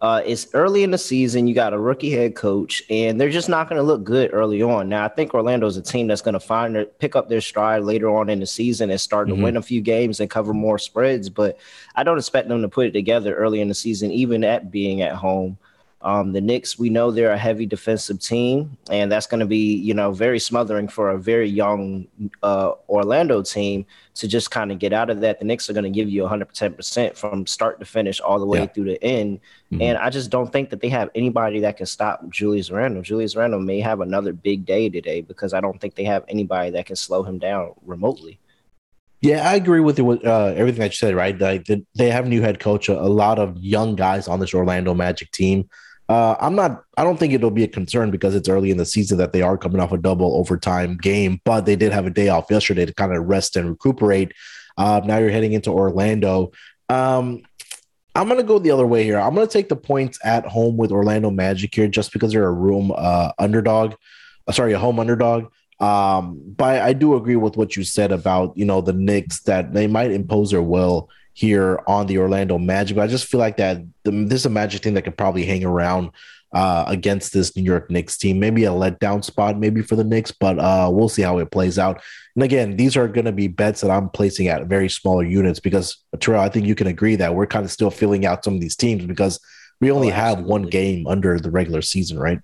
Uh, 0.00 0.22
it's 0.24 0.46
early 0.54 0.84
in 0.84 0.92
the 0.92 0.98
season. 0.98 1.48
You 1.48 1.54
got 1.54 1.72
a 1.72 1.78
rookie 1.78 2.12
head 2.12 2.36
coach, 2.36 2.84
and 2.88 3.20
they're 3.20 3.30
just 3.30 3.48
not 3.48 3.68
going 3.68 3.78
to 3.78 3.82
look 3.82 4.04
good 4.04 4.30
early 4.32 4.62
on. 4.62 4.88
Now, 4.88 5.04
I 5.04 5.08
think 5.08 5.34
Orlando's 5.34 5.76
a 5.76 5.82
team 5.82 6.06
that's 6.06 6.22
going 6.22 6.34
to 6.34 6.40
find 6.40 6.74
their, 6.74 6.84
pick 6.84 7.16
up 7.16 7.28
their 7.28 7.40
stride 7.40 7.82
later 7.82 8.08
on 8.08 8.28
in 8.30 8.38
the 8.38 8.46
season 8.46 8.90
and 8.90 9.00
start 9.00 9.26
mm-hmm. 9.26 9.38
to 9.38 9.42
win 9.42 9.56
a 9.56 9.62
few 9.62 9.80
games 9.80 10.20
and 10.20 10.30
cover 10.30 10.54
more 10.54 10.78
spreads. 10.78 11.28
But 11.28 11.58
I 11.96 12.04
don't 12.04 12.18
expect 12.18 12.48
them 12.48 12.62
to 12.62 12.68
put 12.68 12.86
it 12.86 12.92
together 12.92 13.34
early 13.34 13.60
in 13.60 13.66
the 13.66 13.74
season, 13.74 14.12
even 14.12 14.44
at 14.44 14.70
being 14.70 15.02
at 15.02 15.16
home. 15.16 15.58
Um, 16.00 16.32
the 16.32 16.40
Knicks, 16.40 16.78
we 16.78 16.90
know 16.90 17.10
they're 17.10 17.32
a 17.32 17.38
heavy 17.38 17.66
defensive 17.66 18.20
team, 18.20 18.78
and 18.88 19.10
that's 19.10 19.26
going 19.26 19.40
to 19.40 19.46
be, 19.46 19.74
you 19.74 19.94
know, 19.94 20.12
very 20.12 20.38
smothering 20.38 20.86
for 20.86 21.10
a 21.10 21.18
very 21.18 21.48
young 21.48 22.06
uh, 22.44 22.72
Orlando 22.88 23.42
team 23.42 23.84
to 24.14 24.28
just 24.28 24.52
kind 24.52 24.70
of 24.70 24.78
get 24.78 24.92
out 24.92 25.10
of 25.10 25.20
that. 25.22 25.40
The 25.40 25.44
Knicks 25.44 25.68
are 25.68 25.72
going 25.72 25.84
to 25.84 25.90
give 25.90 26.08
you 26.08 26.22
110% 26.22 27.16
from 27.16 27.46
start 27.48 27.80
to 27.80 27.84
finish 27.84 28.20
all 28.20 28.38
the 28.38 28.46
way 28.46 28.60
yeah. 28.60 28.66
through 28.66 28.84
the 28.84 29.02
end. 29.02 29.40
Mm-hmm. 29.72 29.82
And 29.82 29.98
I 29.98 30.08
just 30.10 30.30
don't 30.30 30.52
think 30.52 30.70
that 30.70 30.80
they 30.80 30.88
have 30.88 31.10
anybody 31.16 31.60
that 31.60 31.76
can 31.76 31.86
stop 31.86 32.28
Julius 32.28 32.70
Randle. 32.70 33.02
Julius 33.02 33.34
Randle 33.34 33.60
may 33.60 33.80
have 33.80 34.00
another 34.00 34.32
big 34.32 34.64
day 34.64 34.88
today 34.88 35.20
because 35.20 35.52
I 35.52 35.60
don't 35.60 35.80
think 35.80 35.96
they 35.96 36.04
have 36.04 36.24
anybody 36.28 36.70
that 36.70 36.86
can 36.86 36.96
slow 36.96 37.24
him 37.24 37.40
down 37.40 37.72
remotely. 37.84 38.38
Yeah, 39.20 39.50
I 39.50 39.56
agree 39.56 39.80
with 39.80 39.98
you 39.98 40.04
with 40.04 40.24
uh, 40.24 40.52
everything 40.54 40.80
that 40.80 40.92
you 40.92 40.96
said. 40.96 41.16
Right, 41.16 41.36
like 41.36 41.66
they 41.96 42.10
have 42.10 42.26
a 42.26 42.28
new 42.28 42.40
head 42.40 42.60
coach, 42.60 42.88
a, 42.88 42.96
a 42.96 43.10
lot 43.10 43.40
of 43.40 43.58
young 43.58 43.96
guys 43.96 44.28
on 44.28 44.38
this 44.38 44.54
Orlando 44.54 44.94
Magic 44.94 45.32
team. 45.32 45.68
Uh, 46.08 46.36
I'm 46.40 46.54
not. 46.54 46.84
I 46.96 47.04
don't 47.04 47.18
think 47.18 47.34
it'll 47.34 47.50
be 47.50 47.64
a 47.64 47.68
concern 47.68 48.10
because 48.10 48.34
it's 48.34 48.48
early 48.48 48.70
in 48.70 48.78
the 48.78 48.86
season 48.86 49.18
that 49.18 49.32
they 49.32 49.42
are 49.42 49.58
coming 49.58 49.80
off 49.80 49.92
a 49.92 49.98
double 49.98 50.36
overtime 50.36 50.96
game, 50.96 51.40
but 51.44 51.66
they 51.66 51.76
did 51.76 51.92
have 51.92 52.06
a 52.06 52.10
day 52.10 52.28
off 52.28 52.50
yesterday 52.50 52.86
to 52.86 52.94
kind 52.94 53.14
of 53.14 53.26
rest 53.26 53.56
and 53.56 53.68
recuperate. 53.68 54.32
Uh, 54.78 55.02
now 55.04 55.18
you're 55.18 55.30
heading 55.30 55.52
into 55.52 55.70
Orlando. 55.70 56.52
Um, 56.88 57.42
I'm 58.14 58.26
gonna 58.26 58.42
go 58.42 58.58
the 58.58 58.70
other 58.70 58.86
way 58.86 59.04
here. 59.04 59.18
I'm 59.18 59.34
gonna 59.34 59.46
take 59.46 59.68
the 59.68 59.76
points 59.76 60.18
at 60.24 60.46
home 60.46 60.78
with 60.78 60.92
Orlando 60.92 61.30
Magic 61.30 61.74
here, 61.74 61.88
just 61.88 62.12
because 62.12 62.32
they're 62.32 62.48
a 62.48 62.52
room 62.52 62.90
uh, 62.96 63.32
underdog. 63.38 63.94
Uh, 64.46 64.52
sorry, 64.52 64.72
a 64.72 64.78
home 64.78 64.98
underdog. 64.98 65.52
Um, 65.78 66.40
but 66.56 66.80
I 66.80 66.94
do 66.94 67.16
agree 67.16 67.36
with 67.36 67.56
what 67.56 67.76
you 67.76 67.84
said 67.84 68.12
about 68.12 68.56
you 68.56 68.64
know 68.64 68.80
the 68.80 68.94
Knicks 68.94 69.42
that 69.42 69.74
they 69.74 69.86
might 69.86 70.10
impose 70.10 70.52
their 70.52 70.62
will 70.62 71.10
here 71.38 71.80
on 71.86 72.08
the 72.08 72.18
Orlando 72.18 72.58
Magic. 72.58 72.96
But 72.96 73.04
I 73.04 73.06
just 73.06 73.26
feel 73.26 73.38
like 73.38 73.58
that 73.58 73.80
the, 74.02 74.10
this 74.10 74.40
is 74.40 74.46
a 74.46 74.50
Magic 74.50 74.82
team 74.82 74.94
that 74.94 75.02
could 75.02 75.16
probably 75.16 75.44
hang 75.44 75.64
around 75.64 76.10
uh, 76.52 76.84
against 76.88 77.32
this 77.32 77.54
New 77.54 77.62
York 77.62 77.92
Knicks 77.92 78.18
team. 78.18 78.40
Maybe 78.40 78.64
a 78.64 78.70
letdown 78.70 79.24
spot, 79.24 79.56
maybe 79.56 79.80
for 79.80 79.94
the 79.94 80.02
Knicks, 80.02 80.32
but 80.32 80.58
uh, 80.58 80.90
we'll 80.92 81.08
see 81.08 81.22
how 81.22 81.38
it 81.38 81.52
plays 81.52 81.78
out. 81.78 82.02
And 82.34 82.42
again, 82.42 82.76
these 82.76 82.96
are 82.96 83.06
going 83.06 83.26
to 83.26 83.32
be 83.32 83.46
bets 83.46 83.82
that 83.82 83.90
I'm 83.90 84.08
placing 84.08 84.48
at 84.48 84.66
very 84.66 84.88
smaller 84.88 85.22
units 85.22 85.60
because 85.60 85.98
Terrell, 86.18 86.42
I 86.42 86.48
think 86.48 86.66
you 86.66 86.74
can 86.74 86.88
agree 86.88 87.14
that 87.14 87.36
we're 87.36 87.46
kind 87.46 87.64
of 87.64 87.70
still 87.70 87.90
filling 87.90 88.26
out 88.26 88.42
some 88.42 88.54
of 88.54 88.60
these 88.60 88.74
teams 88.74 89.06
because 89.06 89.38
we 89.80 89.92
only 89.92 90.10
oh, 90.10 90.14
have 90.16 90.40
one 90.40 90.62
game 90.62 91.06
under 91.06 91.38
the 91.38 91.52
regular 91.52 91.82
season, 91.82 92.18
right? 92.18 92.40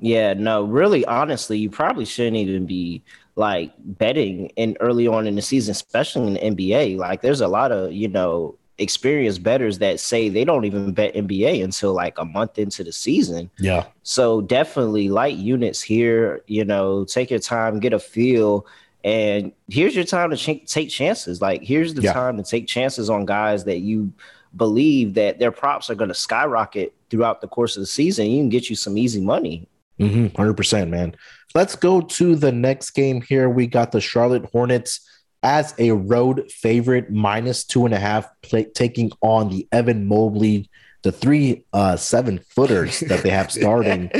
Yeah, 0.00 0.34
no, 0.34 0.62
really, 0.62 1.04
honestly, 1.04 1.58
you 1.58 1.68
probably 1.68 2.04
shouldn't 2.04 2.36
even 2.36 2.64
be 2.64 3.02
like 3.36 3.72
betting 3.78 4.46
in 4.56 4.76
early 4.80 5.08
on 5.08 5.26
in 5.26 5.34
the 5.34 5.42
season, 5.42 5.72
especially 5.72 6.26
in 6.28 6.34
the 6.34 6.40
NBA. 6.40 6.96
Like 6.98 7.20
there's 7.20 7.40
a 7.40 7.48
lot 7.48 7.72
of, 7.72 7.92
you 7.92 8.08
know, 8.08 8.56
experienced 8.78 9.42
betters 9.42 9.78
that 9.78 10.00
say 10.00 10.28
they 10.28 10.44
don't 10.44 10.64
even 10.64 10.92
bet 10.92 11.14
NBA 11.14 11.62
until 11.62 11.92
like 11.92 12.18
a 12.18 12.24
month 12.24 12.58
into 12.58 12.82
the 12.82 12.92
season. 12.92 13.50
Yeah. 13.58 13.86
So 14.02 14.40
definitely 14.40 15.08
light 15.08 15.36
units 15.36 15.80
here, 15.80 16.42
you 16.46 16.64
know, 16.64 17.04
take 17.04 17.30
your 17.30 17.38
time, 17.38 17.80
get 17.80 17.92
a 17.92 17.98
feel. 17.98 18.66
And 19.04 19.52
here's 19.68 19.94
your 19.94 20.04
time 20.04 20.30
to 20.30 20.36
ch- 20.36 20.66
take 20.66 20.88
chances. 20.88 21.40
Like 21.40 21.62
here's 21.62 21.94
the 21.94 22.02
yeah. 22.02 22.12
time 22.12 22.36
to 22.36 22.42
take 22.42 22.66
chances 22.66 23.10
on 23.10 23.26
guys 23.26 23.64
that 23.64 23.80
you 23.80 24.12
believe 24.56 25.14
that 25.14 25.38
their 25.38 25.52
props 25.52 25.90
are 25.90 25.94
going 25.94 26.08
to 26.08 26.14
skyrocket 26.14 26.94
throughout 27.10 27.40
the 27.40 27.48
course 27.48 27.76
of 27.76 27.80
the 27.80 27.86
season. 27.86 28.26
You 28.26 28.40
can 28.40 28.48
get 28.48 28.70
you 28.70 28.76
some 28.76 28.96
easy 28.96 29.20
money. 29.20 29.68
Mm-hmm, 30.00 30.40
100%, 30.40 30.88
man. 30.88 31.14
Let's 31.54 31.76
go 31.76 32.00
to 32.00 32.34
the 32.34 32.50
next 32.50 32.90
game 32.90 33.22
here. 33.22 33.48
We 33.48 33.68
got 33.68 33.92
the 33.92 34.00
Charlotte 34.00 34.46
Hornets 34.46 35.08
as 35.44 35.72
a 35.78 35.92
road 35.92 36.50
favorite, 36.50 37.12
minus 37.12 37.62
two 37.62 37.84
and 37.84 37.94
a 37.94 37.98
half, 38.00 38.28
play, 38.42 38.64
taking 38.64 39.12
on 39.20 39.50
the 39.50 39.68
Evan 39.70 40.08
Mobley, 40.08 40.68
the 41.02 41.12
three 41.12 41.64
uh, 41.72 41.96
seven 41.96 42.40
footers 42.40 42.98
that 43.00 43.22
they 43.22 43.30
have 43.30 43.52
starting. 43.52 44.10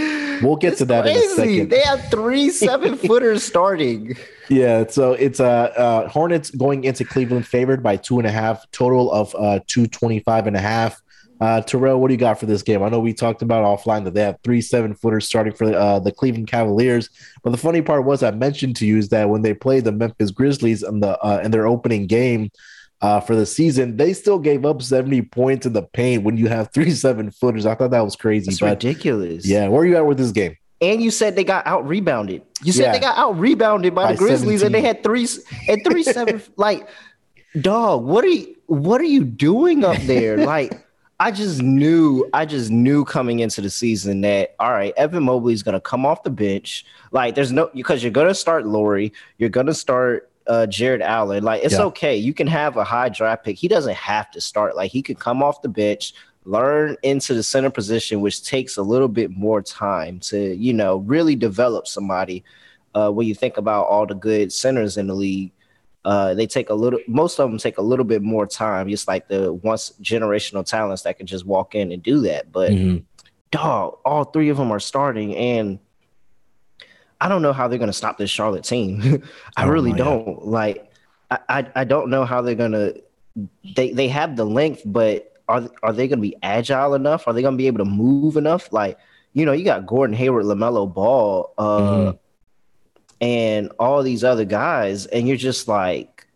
We'll 0.43 0.55
get 0.55 0.73
it's 0.75 0.79
to 0.79 0.85
that 0.85 1.05
crazy. 1.05 1.25
in 1.25 1.25
a 1.25 1.35
second. 1.35 1.71
They 1.71 1.81
have 1.81 2.09
three 2.09 2.51
seven 2.51 2.97
footers 2.97 3.43
starting. 3.43 4.17
Yeah, 4.51 4.87
so 4.89 5.15
it's 5.15 5.41
uh, 5.41 5.73
uh 5.75 6.09
Hornets 6.11 6.51
going 6.51 6.85
into 6.85 7.03
Cleveland 7.03 7.47
favored 7.47 7.83
by 7.83 7.97
two 7.97 8.19
and 8.19 8.27
a 8.27 8.31
half, 8.31 8.71
total 8.73 9.11
of 9.11 9.35
uh 9.35 9.61
225 9.67 10.47
and 10.47 10.55
a 10.55 10.61
half. 10.61 11.01
Uh, 11.41 11.61
Terrell, 11.61 12.01
what 12.01 12.09
do 12.09 12.15
you 12.15 12.19
got 12.19 12.39
for 12.39 12.47
this 12.47 12.63
game? 12.63 12.83
I 12.83 12.89
know 12.89 13.01
we 13.01 13.13
talked 13.13 13.43
about 13.43 13.65
offline 13.65 14.05
that 14.05 14.15
they 14.15 14.23
have 14.23 14.39
three 14.45 14.61
seven 14.61 14.95
footers 14.95 15.27
starting 15.27 15.53
for 15.53 15.75
uh, 15.75 15.99
the 15.99 16.13
Cleveland 16.13 16.49
Cavaliers, 16.49 17.11
but 17.43 17.51
the 17.51 17.57
funny 17.57 17.83
part 17.83 18.05
was 18.05 18.23
I 18.23 18.31
mentioned 18.31 18.77
to 18.77 18.87
you 18.87 18.99
is 18.99 19.09
that 19.09 19.29
when 19.29 19.43
they 19.43 19.53
played 19.55 19.85
the 19.85 19.93
Memphis 19.93 20.31
Grizzlies 20.31 20.83
in 20.83 21.01
the 21.01 21.19
uh, 21.19 21.41
in 21.43 21.51
their 21.51 21.67
opening 21.67 22.07
game 22.07 22.51
uh, 23.01 23.21
for 23.21 23.35
the 23.35 23.47
season, 23.47 23.97
they 23.97 24.13
still 24.13 24.39
gave 24.39 24.65
up 24.65 24.81
seventy 24.81 25.23
points 25.23 25.67
in 25.67 25.73
the 25.73 25.83
paint 25.83 26.23
when 26.23 26.37
you 26.37 26.49
have 26.49 26.73
three 26.73 26.91
seven 26.93 27.31
footers. 27.31 27.67
I 27.67 27.75
thought 27.75 27.91
that 27.91 28.05
was 28.05 28.17
crazy. 28.17 28.51
It's 28.51 28.63
ridiculous. 28.63 29.47
Yeah, 29.47 29.69
where 29.69 29.83
are 29.83 29.87
you 29.87 29.97
at 29.97 30.07
with 30.07 30.19
this 30.19 30.31
game? 30.31 30.57
And 30.81 31.03
you 31.03 31.11
said 31.11 31.35
they 31.35 31.45
got 31.45 31.67
out 31.67 31.87
rebounded. 31.87 32.43
You 32.63 32.73
said 32.73 32.85
yeah. 32.85 32.93
they 32.93 33.01
got 33.01 33.17
out 33.17 33.39
rebounded 33.39 33.95
by, 33.95 34.05
by, 34.05 34.13
the 34.13 34.19
Grizzlies, 34.19 34.61
17. 34.61 34.67
and 34.67 34.75
they 34.75 34.87
had 34.87 35.03
three 35.03 35.27
and 35.69 35.83
three 35.85 36.03
seven. 36.03 36.43
like, 36.57 36.89
dog, 37.61 38.05
what 38.05 38.25
are 38.25 38.29
you? 38.29 38.55
What 38.67 39.01
are 39.01 39.05
you 39.05 39.25
doing 39.25 39.85
up 39.85 39.97
there? 40.03 40.37
like, 40.47 40.84
I 41.21 41.31
just 41.31 41.63
knew, 41.63 42.29
I 42.33 42.45
just 42.45 42.71
knew 42.71 43.05
coming 43.05 43.39
into 43.39 43.61
the 43.61 43.71
season 43.71 44.21
that 44.23 44.55
all 44.59 44.73
right, 44.73 44.93
Evan 44.97 45.23
Mobley 45.23 45.55
is 45.55 45.63
gonna 45.63 45.81
come 45.81 46.05
off 46.05 46.23
the 46.23 46.31
bench. 46.31 46.85
Like, 47.13 47.35
there's 47.35 47.53
no 47.53 47.71
because 47.75 48.03
you're 48.03 48.13
gonna 48.13 48.35
start 48.35 48.67
Lauri, 48.67 49.13
you're 49.39 49.49
gonna 49.49 49.75
start 49.75 50.31
uh, 50.47 50.67
Jarrett 50.67 51.03
Allen. 51.03 51.45
Like, 51.45 51.65
it's 51.65 51.75
yeah. 51.75 51.85
okay. 51.85 52.17
You 52.17 52.35
can 52.35 52.47
have 52.47 52.77
a 52.77 52.85
high 52.85 53.09
draft 53.09 53.45
pick. 53.45 53.57
He 53.57 53.69
doesn't 53.69 53.95
have 53.95 54.31
to 54.33 54.41
start. 54.41 54.77
Like, 54.77 54.91
he 54.91 55.03
could 55.03 55.19
come 55.19 55.43
off 55.43 55.63
the 55.63 55.69
bench, 55.69 56.15
learn 56.45 56.97
into 57.03 57.35
the 57.35 57.43
center 57.43 57.71
position, 57.71 58.21
which 58.21 58.45
takes 58.45 58.77
a 58.77 58.83
little 58.83 59.09
bit 59.09 59.31
more 59.31 59.63
time 59.63 60.19
to, 60.21 60.55
you 60.55 60.73
know, 60.73 60.99
really 60.99 61.37
develop 61.37 61.87
somebody. 61.87 62.45
Uh, 62.95 63.11
when 63.11 63.27
you 63.27 63.35
think 63.35 63.57
about 63.57 63.87
all 63.87 64.07
the 64.07 64.15
good 64.15 64.53
centers 64.53 64.97
in 64.97 65.07
the 65.09 65.15
league, 65.15 65.51
uh, 66.05 66.35
they 66.35 66.47
take 66.47 66.69
a 66.69 66.75
little, 66.75 67.01
most 67.07 67.41
of 67.41 67.51
them 67.51 67.59
take 67.59 67.79
a 67.79 67.83
little 67.83 68.05
bit 68.05 68.23
more 68.23 68.47
time, 68.47 68.89
just 68.89 69.09
like 69.09 69.29
the 69.29 69.53
once 69.53 69.93
generational 70.03 70.65
talents 70.65 71.03
that 71.03 71.17
can 71.17 71.27
just 71.27 71.47
walk 71.47 71.75
in 71.75 71.93
and 71.93 72.03
do 72.03 72.21
that. 72.21 72.53
But 72.53 72.73
mm-hmm. 72.73 72.99
dog, 73.51 73.99
all 74.05 74.25
three 74.25 74.51
of 74.51 74.59
them 74.59 74.71
are 74.71 74.81
starting, 74.81 75.35
and 75.35 75.79
I 77.21 77.29
don't 77.29 77.41
know 77.41 77.55
how 77.55 77.69
they're 77.69 77.79
going 77.79 77.89
to 77.89 77.95
stop 77.95 78.19
this 78.19 78.31
Charlotte 78.31 78.65
team. 78.65 79.23
I 79.57 79.65
oh, 79.65 79.69
really 79.69 79.93
don't. 79.93 80.47
Like, 80.47 80.91
I, 81.31 81.39
I, 81.49 81.67
I 81.77 81.85
don't 81.85 82.11
know 82.11 82.25
how 82.25 82.43
they're 82.43 82.55
going 82.55 82.73
to. 82.73 83.03
They 83.75 83.91
they 83.91 84.09
have 84.09 84.37
the 84.37 84.45
length, 84.45 84.83
but 84.85 85.33
are 85.49 85.69
are 85.83 85.93
they 85.93 86.07
going 86.07 86.19
to 86.19 86.23
be 86.23 86.37
agile 86.43 86.95
enough? 86.95 87.27
Are 87.27 87.33
they 87.33 87.41
going 87.41 87.55
to 87.55 87.59
be 87.59 87.67
able 87.67 87.79
to 87.79 87.91
move 87.91 88.37
enough? 88.37 88.73
Like, 88.73 88.99
you 89.33 89.47
know, 89.47 89.53
you 89.53 89.65
got 89.65 89.87
Gordon 89.87 90.15
Hayward, 90.15 90.45
LaMelo 90.45 90.93
Ball, 90.93 91.53
uh, 91.57 91.81
mm-hmm. 91.81 92.17
And 93.25 93.73
all 93.79 94.03
these 94.03 94.23
other 94.23 94.45
guys, 94.45 95.07
and 95.07 95.27
you're 95.27 95.39
just 95.39 95.67
like, 95.67 96.27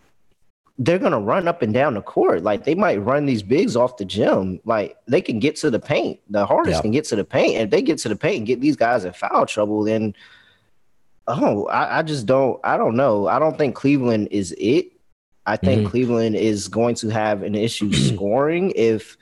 they're 0.78 0.98
going 0.98 1.12
to 1.12 1.18
run 1.18 1.46
up 1.46 1.60
and 1.60 1.74
down 1.74 1.92
the 1.92 2.00
court. 2.00 2.42
Like, 2.42 2.64
they 2.64 2.74
might 2.74 2.96
run 2.96 3.26
these 3.26 3.42
bigs 3.42 3.76
off 3.76 3.98
the 3.98 4.06
gym. 4.06 4.58
Like, 4.64 4.96
they 5.06 5.20
can 5.20 5.38
get 5.38 5.56
to 5.56 5.70
the 5.70 5.78
paint. 5.78 6.18
The 6.30 6.46
hardest 6.46 6.76
yeah. 6.76 6.80
can 6.80 6.90
get 6.92 7.04
to 7.06 7.16
the 7.16 7.24
paint. 7.24 7.56
And 7.56 7.64
if 7.64 7.70
they 7.70 7.82
get 7.82 7.98
to 7.98 8.08
the 8.08 8.16
paint 8.16 8.38
and 8.38 8.46
get 8.46 8.62
these 8.62 8.76
guys 8.76 9.04
in 9.04 9.12
foul 9.12 9.44
trouble, 9.44 9.84
then 9.84 10.14
oh, 11.26 11.66
I, 11.66 11.98
I 11.98 12.02
just 12.02 12.24
don't. 12.24 12.58
I 12.64 12.78
don't 12.78 12.96
know. 12.96 13.26
I 13.26 13.38
don't 13.38 13.58
think 13.58 13.74
Cleveland 13.74 14.28
is 14.30 14.54
it. 14.56 14.90
I 15.44 15.58
think 15.58 15.82
mm-hmm. 15.82 15.90
Cleveland 15.90 16.36
is 16.36 16.68
going 16.68 16.94
to 16.96 17.10
have 17.10 17.42
an 17.42 17.54
issue 17.54 17.92
scoring 18.14 18.72
if 18.76 19.18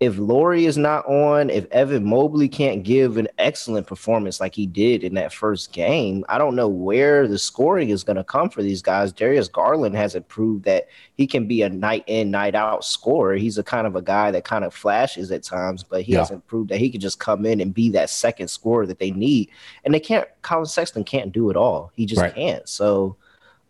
if 0.00 0.16
Lauri 0.18 0.64
is 0.64 0.78
not 0.78 1.04
on, 1.04 1.50
if 1.50 1.70
Evan 1.70 2.06
Mobley 2.06 2.48
can't 2.48 2.82
give 2.82 3.18
an 3.18 3.28
excellent 3.36 3.86
performance 3.86 4.40
like 4.40 4.54
he 4.54 4.66
did 4.66 5.04
in 5.04 5.12
that 5.14 5.30
first 5.30 5.74
game, 5.74 6.24
I 6.26 6.38
don't 6.38 6.56
know 6.56 6.68
where 6.68 7.28
the 7.28 7.38
scoring 7.38 7.90
is 7.90 8.02
going 8.02 8.16
to 8.16 8.24
come 8.24 8.48
for 8.48 8.62
these 8.62 8.80
guys. 8.80 9.12
Darius 9.12 9.48
Garland 9.48 9.94
hasn't 9.94 10.26
proved 10.26 10.64
that 10.64 10.88
he 11.18 11.26
can 11.26 11.46
be 11.46 11.60
a 11.60 11.68
night 11.68 12.04
in, 12.06 12.30
night 12.30 12.54
out 12.54 12.82
scorer. 12.82 13.34
He's 13.34 13.58
a 13.58 13.62
kind 13.62 13.86
of 13.86 13.94
a 13.94 14.00
guy 14.00 14.30
that 14.30 14.44
kind 14.44 14.64
of 14.64 14.72
flashes 14.72 15.30
at 15.32 15.42
times, 15.42 15.84
but 15.84 16.00
he 16.00 16.12
yeah. 16.12 16.20
hasn't 16.20 16.46
proved 16.46 16.70
that 16.70 16.78
he 16.78 16.88
can 16.88 17.00
just 17.00 17.20
come 17.20 17.44
in 17.44 17.60
and 17.60 17.74
be 17.74 17.90
that 17.90 18.08
second 18.08 18.48
scorer 18.48 18.86
that 18.86 18.98
they 18.98 19.10
need. 19.10 19.50
And 19.84 19.92
they 19.92 20.00
can't, 20.00 20.26
Collin 20.40 20.64
Sexton 20.64 21.04
can't 21.04 21.30
do 21.30 21.50
it 21.50 21.56
all. 21.58 21.92
He 21.94 22.06
just 22.06 22.22
right. 22.22 22.34
can't. 22.34 22.66
So, 22.66 23.16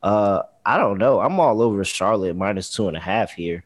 uh, 0.05 0.43
I 0.65 0.79
don't 0.79 0.99
know. 0.99 1.19
I'm 1.19 1.41
all 1.41 1.61
over 1.61 1.83
Charlotte 1.83 2.37
minus 2.37 2.71
two 2.71 2.87
and 2.87 2.97
a 2.97 3.01
half 3.01 3.33
here. 3.33 3.65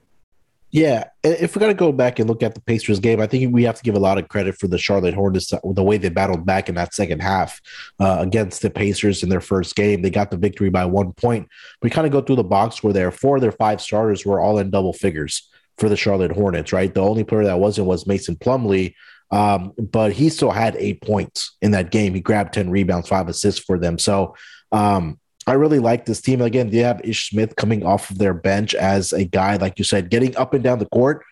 Yeah, 0.75 1.05
if 1.23 1.55
we're 1.55 1.61
gonna 1.61 1.73
go 1.73 1.93
back 1.93 2.19
and 2.19 2.29
look 2.29 2.43
at 2.43 2.57
the 2.57 2.61
Pacers 2.61 2.99
game, 2.99 3.21
I 3.21 3.29
think 3.29 3.55
we 3.55 3.63
have 3.63 3.77
to 3.77 3.83
give 3.85 3.95
a 3.95 4.01
lot 4.01 4.19
of 4.19 4.27
credit 4.27 4.57
for 4.59 4.67
the 4.67 4.77
Charlotte 4.77 5.15
Hornets, 5.15 5.53
uh, 5.53 5.61
the 5.63 5.85
way 5.85 5.99
they 5.99 6.09
battled 6.09 6.45
back 6.45 6.69
in 6.69 6.75
that 6.75 6.95
second 6.95 7.23
half 7.23 7.61
uh, 8.01 8.17
against 8.19 8.61
the 8.61 8.71
Pacers 8.71 9.23
in 9.23 9.29
their 9.29 9.41
first 9.41 9.77
game. 9.77 10.03
They 10.03 10.11
got 10.11 10.33
the 10.33 10.37
victory 10.37 10.71
by 10.71 10.85
one 10.87 11.13
point. 11.13 11.49
We 11.81 11.91
kind 11.91 12.09
of 12.09 12.13
go 12.13 12.21
through 12.23 12.35
the 12.37 12.43
box 12.43 12.83
where 12.83 12.93
there 12.93 13.13
four 13.13 13.37
of 13.37 13.43
their 13.43 13.53
five 13.53 13.81
starters 13.81 14.27
were 14.27 14.41
all 14.41 14.59
in 14.59 14.71
double 14.71 14.93
figures 14.93 15.49
for 15.79 15.89
the 15.89 15.97
Charlotte 15.97 16.33
Hornets. 16.33 16.73
Right, 16.73 16.93
the 16.93 17.03
only 17.03 17.23
player 17.23 17.45
that 17.45 17.61
wasn't 17.61 17.87
was 17.87 18.09
Mason 18.09 18.35
Plumlee, 18.35 18.95
um, 19.31 19.75
but 19.79 20.13
he 20.13 20.29
still 20.29 20.51
had 20.51 20.75
eight 20.75 21.03
points 21.03 21.57
in 21.63 21.71
that 21.71 21.93
game. 21.93 22.15
He 22.15 22.21
grabbed 22.21 22.53
ten 22.53 22.69
rebounds, 22.69 23.09
five 23.09 23.29
assists 23.29 23.61
for 23.65 23.79
them. 23.79 23.97
So. 23.97 24.35
Um, 24.73 25.21
I 25.47 25.53
really 25.53 25.79
like 25.79 26.07
this 26.07 26.21
team. 26.21 26.41
Again, 26.41 26.71
they 26.71 26.79
have 26.79 27.01
Ish 27.05 27.31
Smith 27.31 27.57
coming 27.57 27.85
off 27.85 28.11
of 28.11 28.19
their 28.19 28.35
bench 28.35 28.75
as 28.75 29.13
a 29.13 29.25
guy, 29.25 29.57
like 29.57 29.79
you 29.79 29.85
said, 29.85 30.11
getting 30.11 30.37
up 30.37 30.55
and 30.55 30.65
down 30.65 30.79
the 30.79 30.87
court. 30.87 31.23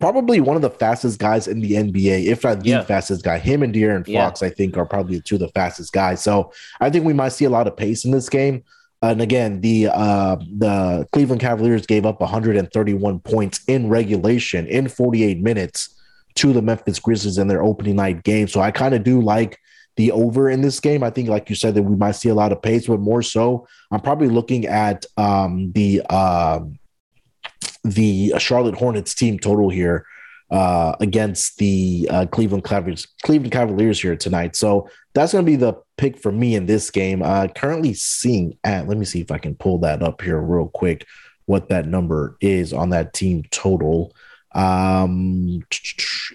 Probably 0.00 0.40
one 0.40 0.56
of 0.56 0.62
the 0.62 0.70
fastest 0.70 1.18
guys 1.18 1.46
in 1.46 1.60
the 1.60 1.72
NBA, 1.72 2.26
if 2.26 2.44
not 2.44 2.60
the 2.60 2.70
yeah. 2.70 2.82
fastest 2.82 3.22
guy. 3.22 3.38
Him 3.38 3.62
and 3.62 3.74
De'Aaron 3.74 4.06
Fox, 4.10 4.40
yeah. 4.40 4.48
I 4.48 4.50
think, 4.50 4.76
are 4.78 4.86
probably 4.86 5.20
two 5.20 5.34
of 5.34 5.40
the 5.40 5.48
fastest 5.48 5.92
guys. 5.92 6.22
So 6.22 6.52
I 6.80 6.88
think 6.88 7.04
we 7.04 7.12
might 7.12 7.30
see 7.30 7.44
a 7.44 7.50
lot 7.50 7.66
of 7.66 7.76
pace 7.76 8.04
in 8.04 8.10
this 8.10 8.30
game. 8.30 8.64
And 9.02 9.20
again, 9.20 9.60
the 9.60 9.88
uh, 9.88 10.36
the 10.36 11.06
Cleveland 11.12 11.40
Cavaliers 11.40 11.86
gave 11.86 12.06
up 12.06 12.20
131 12.20 13.18
points 13.20 13.60
in 13.66 13.88
regulation 13.88 14.66
in 14.66 14.88
48 14.88 15.40
minutes 15.40 16.00
to 16.36 16.52
the 16.52 16.62
Memphis 16.62 16.98
Grizzlies 16.98 17.36
in 17.36 17.48
their 17.48 17.62
opening 17.62 17.96
night 17.96 18.22
game. 18.22 18.48
So 18.48 18.60
I 18.60 18.70
kind 18.70 18.94
of 18.94 19.04
do 19.04 19.20
like 19.20 19.58
the 19.96 20.10
over 20.12 20.48
in 20.48 20.62
this 20.62 20.80
game. 20.80 21.02
I 21.02 21.10
think, 21.10 21.28
like 21.28 21.50
you 21.50 21.56
said, 21.56 21.74
that 21.74 21.82
we 21.82 21.96
might 21.96 22.12
see 22.12 22.28
a 22.28 22.34
lot 22.34 22.52
of 22.52 22.62
pace, 22.62 22.86
but 22.86 23.00
more 23.00 23.22
so, 23.22 23.66
I'm 23.90 24.00
probably 24.00 24.28
looking 24.28 24.66
at 24.66 25.04
um, 25.16 25.72
the 25.72 26.02
uh, 26.08 26.60
the 27.84 28.34
Charlotte 28.38 28.76
Hornets 28.76 29.14
team 29.14 29.38
total 29.38 29.68
here 29.68 30.06
uh, 30.50 30.94
against 31.00 31.56
the 31.56 32.06
uh, 32.10 32.26
Cleveland 32.26 32.64
Cavaliers, 32.64 33.06
Cleveland 33.22 33.52
Cavaliers 33.52 34.00
here 34.00 34.16
tonight. 34.16 34.54
So 34.54 34.88
that's 35.14 35.32
going 35.32 35.44
to 35.44 35.50
be 35.50 35.56
the 35.56 35.74
pick 35.96 36.18
for 36.18 36.30
me 36.30 36.54
in 36.54 36.66
this 36.66 36.90
game. 36.90 37.22
Uh, 37.22 37.48
currently 37.48 37.94
seeing 37.94 38.58
at, 38.62 38.86
let 38.86 38.98
me 38.98 39.04
see 39.04 39.20
if 39.20 39.30
I 39.30 39.38
can 39.38 39.54
pull 39.54 39.78
that 39.78 40.02
up 40.02 40.20
here 40.20 40.38
real 40.38 40.68
quick. 40.68 41.06
What 41.46 41.70
that 41.70 41.86
number 41.86 42.36
is 42.40 42.72
on 42.72 42.90
that 42.90 43.14
team 43.14 43.44
total. 43.50 44.14
Um, 44.54 45.64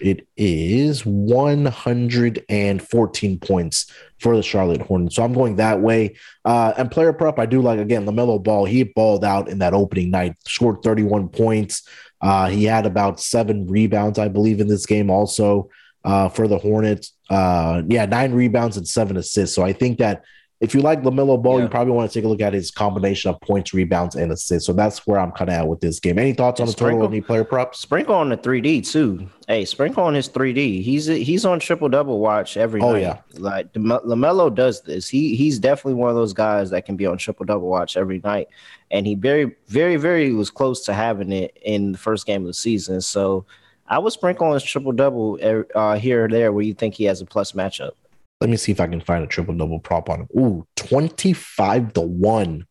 it 0.02 0.26
is 0.36 1.06
114 1.06 3.38
points 3.38 3.92
for 4.18 4.36
the 4.36 4.42
Charlotte 4.42 4.82
Hornets. 4.82 5.16
So 5.16 5.22
I'm 5.22 5.32
going 5.32 5.56
that 5.56 5.80
way. 5.80 6.16
Uh, 6.44 6.72
and 6.76 6.90
player 6.90 7.12
prep, 7.12 7.38
I 7.38 7.46
do 7.46 7.62
like 7.62 7.78
again 7.78 8.06
LaMelo 8.06 8.42
Ball. 8.42 8.64
He 8.64 8.82
balled 8.82 9.24
out 9.24 9.48
in 9.48 9.58
that 9.58 9.74
opening 9.74 10.10
night, 10.10 10.34
scored 10.46 10.82
31 10.82 11.28
points. 11.28 11.88
Uh, 12.20 12.48
he 12.48 12.64
had 12.64 12.86
about 12.86 13.20
seven 13.20 13.66
rebounds, 13.66 14.18
I 14.18 14.28
believe, 14.28 14.60
in 14.60 14.66
this 14.66 14.86
game 14.86 15.10
also 15.10 15.70
uh, 16.04 16.28
for 16.28 16.48
the 16.48 16.58
Hornets. 16.58 17.12
Uh, 17.30 17.82
yeah, 17.86 18.06
nine 18.06 18.32
rebounds 18.32 18.76
and 18.76 18.88
seven 18.88 19.16
assists. 19.16 19.54
So 19.54 19.62
I 19.62 19.72
think 19.72 19.98
that 19.98 20.24
if 20.60 20.74
you 20.74 20.80
like 20.80 21.02
LaMelo 21.02 21.40
Ball, 21.40 21.58
yeah. 21.58 21.64
you 21.64 21.68
probably 21.68 21.92
want 21.92 22.10
to 22.10 22.18
take 22.18 22.24
a 22.24 22.28
look 22.28 22.40
at 22.40 22.52
his 22.52 22.72
combination 22.72 23.30
of 23.30 23.40
points, 23.40 23.72
rebounds, 23.72 24.16
and 24.16 24.32
assists. 24.32 24.66
So 24.66 24.72
that's 24.72 25.06
where 25.06 25.20
I'm 25.20 25.30
kind 25.30 25.50
of 25.50 25.54
at 25.54 25.68
with 25.68 25.80
this 25.80 26.00
game. 26.00 26.18
Any 26.18 26.32
thoughts 26.32 26.60
on 26.60 26.66
the 26.66 26.72
sprinkle, 26.72 27.02
total? 27.02 27.12
Any 27.12 27.20
player 27.20 27.44
props? 27.44 27.78
Sprinkle 27.78 28.16
on 28.16 28.28
the 28.28 28.36
3D 28.36 28.90
too. 28.90 29.28
Hey, 29.46 29.64
sprinkle 29.64 30.02
on 30.02 30.14
his 30.14 30.28
3D. 30.28 30.82
He's 30.82 31.06
he's 31.06 31.44
on 31.44 31.60
triple 31.60 31.88
double 31.88 32.18
watch 32.18 32.56
every 32.56 32.80
oh, 32.80 32.92
night. 32.92 33.02
yeah, 33.02 33.18
like 33.34 33.72
LaMelo 33.72 34.52
does 34.52 34.80
this. 34.82 35.08
He 35.08 35.36
he's 35.36 35.60
definitely 35.60 35.94
one 35.94 36.10
of 36.10 36.16
those 36.16 36.32
guys 36.32 36.70
that 36.70 36.84
can 36.84 36.96
be 36.96 37.06
on 37.06 37.18
triple 37.18 37.46
double 37.46 37.68
watch 37.68 37.96
every 37.96 38.20
night, 38.24 38.48
and 38.90 39.06
he 39.06 39.14
very 39.14 39.54
very 39.68 39.94
very 39.94 40.32
was 40.32 40.50
close 40.50 40.84
to 40.86 40.92
having 40.92 41.30
it 41.30 41.56
in 41.62 41.92
the 41.92 41.98
first 41.98 42.26
game 42.26 42.40
of 42.40 42.48
the 42.48 42.54
season. 42.54 43.00
So 43.00 43.46
I 43.86 44.00
would 44.00 44.12
sprinkle 44.12 44.48
on 44.48 44.54
his 44.54 44.64
triple 44.64 44.92
double 44.92 45.38
uh, 45.74 45.96
here 45.96 46.24
or 46.24 46.28
there 46.28 46.52
where 46.52 46.64
you 46.64 46.74
think 46.74 46.94
he 46.94 47.04
has 47.04 47.20
a 47.20 47.26
plus 47.26 47.52
matchup. 47.52 47.92
Let 48.40 48.50
me 48.50 48.56
see 48.56 48.72
if 48.72 48.80
I 48.80 48.86
can 48.86 49.00
find 49.00 49.24
a 49.24 49.26
triple 49.26 49.54
double 49.54 49.80
prop 49.80 50.08
on 50.08 50.20
him. 50.20 50.28
Ooh, 50.36 50.66
25 50.76 51.92
to 51.94 52.00
1. 52.00 52.66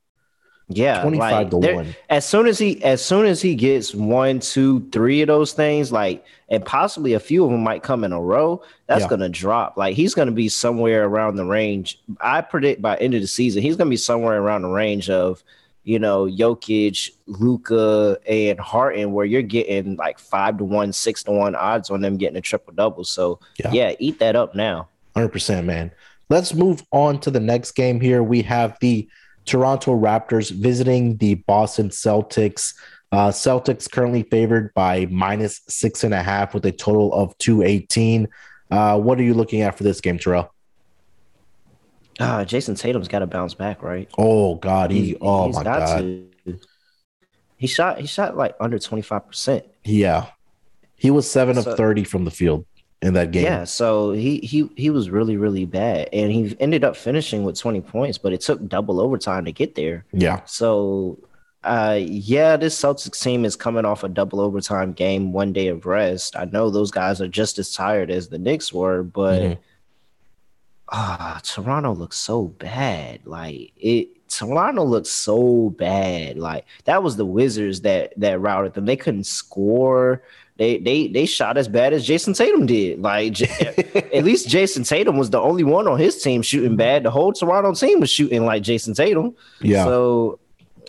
Yeah, 0.70 1.02
25 1.02 1.32
like, 1.32 1.50
to 1.50 1.58
1. 1.58 1.96
As 2.10 2.26
soon 2.26 2.48
as 2.48 2.58
he 2.58 2.84
as 2.84 3.04
soon 3.04 3.26
as 3.26 3.42
he 3.42 3.56
gets 3.56 3.96
one, 3.96 4.40
two, 4.40 4.88
three 4.92 5.22
of 5.22 5.28
those 5.28 5.54
things, 5.54 5.92
like 5.92 6.26
and 6.50 6.64
possibly 6.66 7.14
a 7.14 7.20
few 7.20 7.46
of 7.46 7.52
them 7.52 7.64
might 7.64 7.84
come 7.84 8.04
in 8.04 8.12
a 8.12 8.22
row, 8.22 8.62
that's 8.86 9.04
yeah. 9.04 9.08
gonna 9.08 9.30
drop. 9.30 9.78
Like 9.78 9.96
he's 9.96 10.14
gonna 10.14 10.32
be 10.32 10.50
somewhere 10.50 11.06
around 11.06 11.38
the 11.38 11.46
range. 11.46 12.02
I 12.20 12.42
predict 12.42 12.82
by 12.82 12.98
end 12.98 13.14
of 13.14 13.22
the 13.22 13.28
season, 13.28 13.62
he's 13.62 13.78
gonna 13.78 13.90
be 13.90 13.98
somewhere 13.98 14.42
around 14.42 14.64
the 14.64 14.70
range 14.70 15.10
of 15.10 15.42
you 15.88 16.00
know, 16.00 16.26
Jokic, 16.26 17.12
Luka, 17.28 18.18
and 18.28 18.60
Harden, 18.60 19.14
where 19.14 19.26
you're 19.26 19.42
getting 19.42 19.96
like 19.96 20.20
five 20.20 20.58
to 20.58 20.66
one, 20.66 20.92
six 20.92 21.24
to 21.24 21.32
one 21.32 21.56
odds 21.56 21.90
on 21.90 22.02
them 22.02 22.18
getting 22.18 22.36
a 22.36 22.42
triple 22.42 22.74
double. 22.74 23.06
So 23.06 23.40
yeah, 23.58 23.72
yeah 23.72 23.96
eat 23.98 24.20
that 24.20 24.36
up 24.36 24.54
now. 24.54 24.90
100%, 25.18 25.66
man. 25.66 25.92
Let's 26.30 26.54
move 26.54 26.84
on 26.92 27.20
to 27.22 27.32
the 27.32 27.40
next 27.40 27.72
game 27.72 28.00
here. 28.00 28.22
We 28.22 28.42
have 28.44 28.78
the 28.82 29.10
Toronto 29.46 29.98
Raptors 29.98 30.52
visiting 30.52 31.18
the 31.18 31.36
Boston 31.36 31.90
Celtics. 31.90 32.74
Uh, 33.12 33.30
Celtics 33.30 33.90
currently 33.90 34.24
favored 34.24 34.74
by 34.74 35.06
minus 35.10 35.62
six 35.70 36.04
and 36.04 36.14
a 36.14 36.22
half 36.22 36.54
with 36.54 36.66
a 36.66 36.72
total 36.72 37.14
of 37.14 37.38
218. 37.38 38.28
Uh, 38.70 39.00
what 39.00 39.18
are 39.20 39.24
you 39.24 39.34
looking 39.34 39.62
at 39.62 39.78
for 39.78 39.84
this 39.84 40.02
game, 40.02 40.20
Terrell? 40.20 40.54
Uh, 42.20 42.44
Jayson 42.44 42.76
Tatum's 42.76 43.08
got 43.08 43.20
to 43.20 43.28
bounce 43.28 43.54
back, 43.54 43.82
right? 43.82 44.10
Oh 44.18 44.56
God, 44.56 44.92
he, 44.92 45.02
he 45.02 45.18
oh 45.22 45.50
my 45.50 45.64
God. 45.64 46.00
To. 46.00 46.60
He 47.58 47.68
shot 47.68 48.00
he 48.00 48.08
shot 48.08 48.36
like 48.36 48.56
under 48.60 48.78
25%. 48.78 49.64
Yeah. 49.86 50.28
He 50.96 51.12
was 51.12 51.30
7 51.30 51.62
so, 51.62 51.72
of 51.72 51.78
30 51.78 52.04
from 52.04 52.26
the 52.26 52.32
field 52.32 52.66
in 53.02 53.14
that 53.14 53.32
game. 53.32 53.44
Yeah, 53.44 53.64
so 53.64 54.12
he 54.12 54.40
he 54.40 54.70
he 54.76 54.90
was 54.90 55.10
really 55.10 55.38
really 55.38 55.66
bad 55.66 56.10
and 56.12 56.32
he 56.32 56.56
ended 56.60 56.84
up 56.84 56.96
finishing 56.96 57.44
with 57.44 57.60
20 57.60 57.82
points, 57.82 58.18
but 58.18 58.34
it 58.34 58.42
took 58.42 58.68
double 58.68 59.00
overtime 59.00 59.46
to 59.46 59.52
get 59.52 59.76
there. 59.76 60.06
Yeah. 60.14 60.42
So 60.46 61.20
uh 61.64 62.00
yeah, 62.02 62.58
this 62.58 62.80
Celtics 62.80 63.22
team 63.22 63.46
is 63.46 63.56
coming 63.56 63.86
off 63.86 64.04
a 64.04 64.10
double 64.10 64.42
overtime 64.42 64.94
game, 64.94 65.32
one 65.32 65.54
day 65.54 65.68
of 65.68 65.86
rest. 65.86 66.36
I 66.36 66.46
know 66.46 66.70
those 66.70 66.92
guys 66.92 67.22
are 67.22 67.28
just 67.28 67.60
as 67.60 67.74
tired 67.74 68.10
as 68.10 68.30
the 68.30 68.40
Knicks 68.40 68.74
were, 68.74 69.04
but 69.04 69.42
mm-hmm 69.42 69.62
ah, 70.90 71.40
Toronto 71.44 71.94
looks 71.94 72.18
so 72.18 72.46
bad. 72.46 73.26
Like 73.26 73.72
it 73.78 74.28
Toronto 74.28 74.84
looks 74.84 75.10
so 75.10 75.70
bad. 75.72 76.38
Like 76.38 76.66
that 76.86 77.04
was 77.04 77.16
the 77.16 77.26
Wizards 77.26 77.82
that 77.82 78.14
that 78.18 78.40
routed 78.40 78.74
them. 78.74 78.86
They 78.86 78.96
couldn't 78.96 79.26
score. 79.26 80.24
They 80.58 80.80
they 80.80 81.08
they 81.08 81.26
shot 81.26 81.58
as 81.58 81.68
bad 81.68 81.94
as 81.94 82.08
Jayson 82.08 82.34
Tatum 82.34 82.66
did. 82.66 83.02
Like 83.02 83.40
at 83.96 84.24
least 84.24 84.50
Jayson 84.50 84.84
Tatum 84.84 85.18
was 85.18 85.30
the 85.30 85.40
only 85.40 85.64
one 85.64 85.88
on 85.88 86.00
his 86.00 86.22
team 86.22 86.42
shooting 86.42 86.76
bad. 86.76 87.04
The 87.04 87.12
whole 87.12 87.32
Toronto 87.32 87.74
team 87.74 88.00
was 88.00 88.10
shooting 88.10 88.46
like 88.46 88.64
Jayson 88.64 88.96
Tatum. 88.96 89.36
Yeah. 89.62 89.86
So 89.86 90.40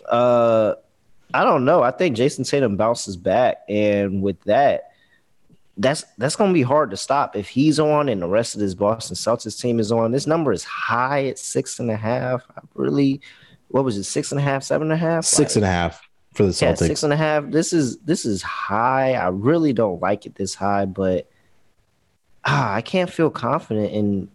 uh 0.07 0.75
I 1.31 1.43
don't 1.43 1.65
know. 1.65 1.83
I 1.83 1.91
think 1.91 2.17
Jayson 2.17 2.49
Tatum 2.49 2.77
bounces 2.77 3.15
back 3.15 3.59
and 3.69 4.23
with 4.23 4.41
that 4.43 4.91
that's 5.77 6.03
that's 6.17 6.35
going 6.35 6.49
to 6.49 6.53
be 6.53 6.63
hard 6.63 6.89
to 6.91 6.97
stop 6.97 7.35
if 7.35 7.47
he's 7.47 7.79
on 7.79 8.09
and 8.09 8.21
the 8.21 8.27
rest 8.27 8.55
of 8.55 8.61
this 8.61 8.73
Boston 8.73 9.15
Celtics 9.15 9.61
team 9.61 9.79
is 9.79 9.91
on. 9.91 10.11
This 10.11 10.25
number 10.25 10.51
is 10.51 10.63
high 10.63 11.27
at 11.27 11.37
six 11.37 11.79
and 11.79 11.91
a 11.91 11.95
half. 11.95 12.43
I 12.57 12.61
really, 12.73 13.21
what 13.69 13.85
was 13.85 13.97
it, 13.97 14.03
six 14.03 14.31
and 14.31 14.39
a 14.39 14.43
half, 14.43 14.63
seven 14.63 14.91
and 14.91 14.99
a 14.99 15.05
half, 15.05 15.25
six 15.25 15.51
like, 15.51 15.57
and 15.57 15.65
a 15.65 15.71
half 15.71 16.08
for 16.33 16.43
the 16.43 16.51
Celtics. 16.51 16.81
Yeah, 16.81 16.87
six 16.87 17.03
and 17.03 17.13
a 17.13 17.17
half. 17.17 17.49
This 17.49 17.73
is 17.73 17.97
this 17.99 18.25
is 18.25 18.41
high. 18.41 19.13
I 19.13 19.29
really 19.29 19.73
don't 19.73 20.01
like 20.01 20.25
it 20.25 20.35
this 20.35 20.55
high, 20.55 20.85
but 20.85 21.29
ah, 22.45 22.73
I 22.73 22.81
can't 22.81 23.09
feel 23.09 23.29
confident 23.29 23.91
in 23.91 24.29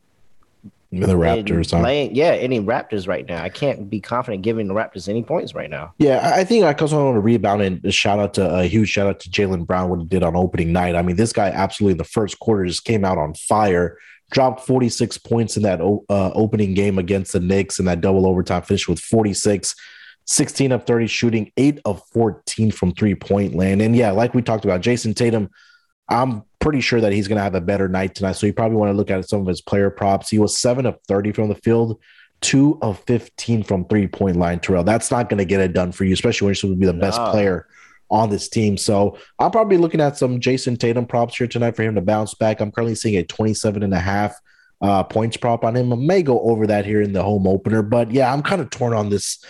the 1.01 1.15
Raptors, 1.15 1.73
huh? 1.73 2.11
Yeah, 2.13 2.33
any 2.33 2.61
Raptors 2.61 3.09
right 3.09 3.27
now. 3.27 3.43
I 3.43 3.49
can't 3.49 3.91
be 3.91 4.01
confident 4.01 4.43
giving 4.43 4.69
the 4.69 4.75
Raptors 4.75 5.09
any 5.09 5.23
points 5.23 5.55
right 5.55 5.71
now. 5.71 5.95
Yeah, 5.99 6.33
I 6.35 6.45
think 6.45 6.65
I 6.65 6.73
also 6.73 7.05
want 7.05 7.17
to 7.17 7.21
rebound 7.21 7.63
and 7.63 7.95
shout 7.95 8.19
out 8.19 8.35
to 8.35 8.59
a 8.59 8.65
huge 8.65 8.89
shout 8.89 9.07
out 9.07 9.21
to 9.21 9.31
Jaylen 9.31 9.67
Brown 9.67 9.89
what 9.91 10.01
he 10.01 10.05
did 10.05 10.23
on 10.23 10.37
opening 10.37 10.73
night. 10.73 10.95
I 10.95 11.03
mean, 11.03 11.17
this 11.17 11.33
guy 11.33 11.49
absolutely 11.49 11.93
in 11.93 11.99
the 11.99 12.05
first 12.05 12.39
quarter 12.39 12.65
just 12.67 12.85
came 12.85 13.05
out 13.05 13.19
on 13.19 13.35
fire, 13.35 13.99
dropped 14.31 14.67
46 14.67 15.19
points 15.19 15.57
in 15.57 15.63
that 15.65 15.81
uh, 15.81 16.31
opening 16.35 16.75
game 16.75 16.99
against 16.99 17.33
the 17.33 17.41
Knicks 17.41 17.79
in 17.79 17.87
that 17.87 18.01
double 18.01 18.27
overtime 18.27 18.63
finish 18.63 18.89
with 18.89 19.01
46. 19.01 19.75
16 20.27 20.73
of 20.73 20.85
30 20.85 21.07
shooting, 21.07 21.53
8 21.57 21.81
of 21.85 22.03
14 22.13 22.71
from 22.71 22.93
three 22.93 23.15
point 23.15 23.55
land. 23.55 23.83
And 23.83 23.95
yeah, 23.95 24.11
like 24.11 24.35
we 24.35 24.43
talked 24.43 24.65
about, 24.65 24.81
Jayson 24.81 25.15
Tatum 25.15 25.51
I'm 26.09 26.43
pretty 26.61 26.81
sure 26.81 27.01
that 27.01 27.13
he's 27.13 27.29
going 27.29 27.37
to 27.37 27.43
have 27.43 27.55
a 27.55 27.61
better 27.61 27.89
night 27.89 28.15
tonight. 28.15 28.33
So 28.33 28.47
you 28.47 28.53
probably 28.53 28.77
want 28.77 28.91
to 28.91 28.97
look 28.97 29.11
at 29.11 29.29
some 29.29 29.41
of 29.41 29.47
his 29.47 29.61
player 29.61 29.91
props. 29.91 30.29
He 30.29 30.39
was 30.39 30.59
seven 30.59 30.87
of 30.87 30.99
30 31.09 31.33
from 31.33 31.49
the 31.49 31.55
field, 31.55 31.99
two 32.41 32.79
of 32.83 33.03
15 33.07 33.63
from 33.63 33.87
three 33.87 34.07
point 34.07 34.37
line, 34.37 34.61
Terrell. 34.61 34.85
That's 34.85 35.11
not 35.11 35.29
going 35.29 35.39
to 35.39 35.45
get 35.45 35.61
it 35.61 35.73
done 35.73 35.93
for 35.93 36.05
you, 36.05 36.13
especially 36.13 36.47
when 36.47 36.51
you're 36.51 36.57
supposed 36.57 36.75
to 36.75 36.81
be 36.81 36.87
the 36.87 36.93
no. 36.93 37.01
best 37.01 37.21
player 37.31 37.67
on 38.11 38.31
this 38.31 38.49
team. 38.49 38.77
So 38.77 39.19
I'm 39.39 39.51
probably 39.51 39.79
looking 39.79 40.01
at 40.01 40.19
some 40.19 40.41
Jayson 40.41 40.77
Tatum 40.79 41.07
props 41.07 41.37
here 41.37 41.47
tonight 41.47 41.75
for 41.75 41.83
him 41.83 41.95
to 41.95 42.03
bounce 42.03 42.35
back. 42.35 42.61
I'm 42.61 42.71
currently 42.71 42.95
seeing 42.95 43.17
a 43.17 43.25
27 43.25 43.83
and 43.83 43.95
a 43.95 44.01
half 44.01 44.35
uh, 44.83 45.03
points 45.05 45.39
prop 45.39 45.65
on 45.65 45.75
him. 45.75 45.93
I 45.93 45.97
may 45.97 46.23
go 46.23 46.41
over 46.41 46.67
that 46.67 46.85
here 46.85 47.01
in 47.01 47.15
the 47.15 47.23
home 47.23 47.47
opener, 47.47 47.83
but 47.83 48.11
yeah, 48.11 48.33
I'm 48.33 48.43
kind 48.43 48.61
of 48.61 48.69
torn 48.69 48.93
on 48.93 49.09
this 49.09 49.43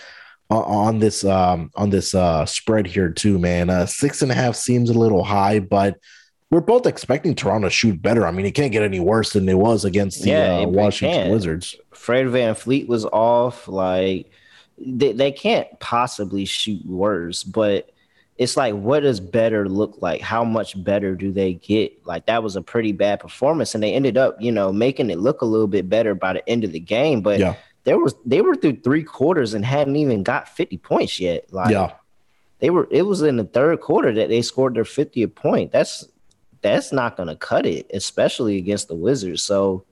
on 0.49 0.99
this 0.99 1.23
um 1.23 1.71
on 1.75 1.89
this 1.89 2.13
uh 2.13 2.45
spread 2.45 2.85
here 2.85 3.09
too 3.09 3.39
man 3.39 3.69
uh 3.69 3.85
six 3.85 4.21
and 4.21 4.31
a 4.31 4.35
half 4.35 4.55
seems 4.55 4.89
a 4.89 4.93
little 4.93 5.23
high 5.23 5.59
but 5.59 5.97
we're 6.51 6.61
both 6.61 6.85
expecting 6.85 7.35
Toronto 7.35 7.67
to 7.67 7.73
shoot 7.73 8.01
better. 8.01 8.25
I 8.25 8.31
mean, 8.31 8.45
it 8.45 8.51
can't 8.51 8.71
get 8.71 8.83
any 8.83 8.99
worse 8.99 9.33
than 9.33 9.49
it 9.49 9.57
was 9.57 9.83
against 9.83 10.21
the 10.21 10.29
yeah, 10.29 10.59
uh, 10.59 10.67
Washington 10.67 11.31
Wizards. 11.31 11.75
Fred 11.91 12.27
VanVleet 12.27 12.87
was 12.87 13.05
off. 13.05 13.67
Like 13.67 14.31
they, 14.77 15.11
they 15.11 15.31
can't 15.31 15.67
possibly 15.79 16.45
shoot 16.45 16.85
worse, 16.85 17.43
but 17.43 17.91
it's 18.37 18.55
like 18.55 18.73
what 18.75 19.01
does 19.01 19.19
better 19.19 19.67
look 19.67 20.01
like? 20.01 20.21
How 20.21 20.43
much 20.43 20.81
better 20.81 21.15
do 21.15 21.31
they 21.31 21.53
get? 21.55 22.05
Like 22.05 22.27
that 22.27 22.43
was 22.43 22.55
a 22.55 22.61
pretty 22.61 22.91
bad 22.91 23.19
performance, 23.19 23.73
and 23.73 23.83
they 23.83 23.93
ended 23.93 24.17
up, 24.17 24.39
you 24.39 24.51
know, 24.51 24.71
making 24.71 25.09
it 25.09 25.19
look 25.19 25.41
a 25.41 25.45
little 25.45 25.67
bit 25.67 25.89
better 25.89 26.13
by 26.13 26.33
the 26.33 26.47
end 26.47 26.63
of 26.63 26.71
the 26.71 26.79
game. 26.79 27.21
But 27.21 27.39
yeah. 27.39 27.55
There 27.85 27.97
was 27.97 28.15
they 28.25 28.41
were 28.41 28.55
through 28.55 28.81
three 28.81 29.03
quarters 29.03 29.53
and 29.53 29.63
hadn't 29.63 29.95
even 29.95 30.23
got 30.23 30.49
50 30.49 30.77
points 30.77 31.19
yet. 31.19 31.51
Like 31.53 31.71
yeah. 31.71 31.93
they 32.59 32.69
were 32.69 32.87
it 32.91 33.03
was 33.03 33.21
in 33.21 33.37
the 33.37 33.45
third 33.45 33.79
quarter 33.79 34.11
that 34.13 34.27
they 34.27 34.41
scored 34.41 34.75
their 34.75 34.83
50th 34.83 35.33
point. 35.35 35.71
That's 35.71 36.05
that's 36.61 36.91
not 36.91 37.15
going 37.15 37.29
to 37.29 37.35
cut 37.35 37.67
it, 37.67 37.89
especially 37.93 38.57
against 38.57 38.87
the 38.87 38.95
Wizards. 38.95 39.43
So, 39.43 39.85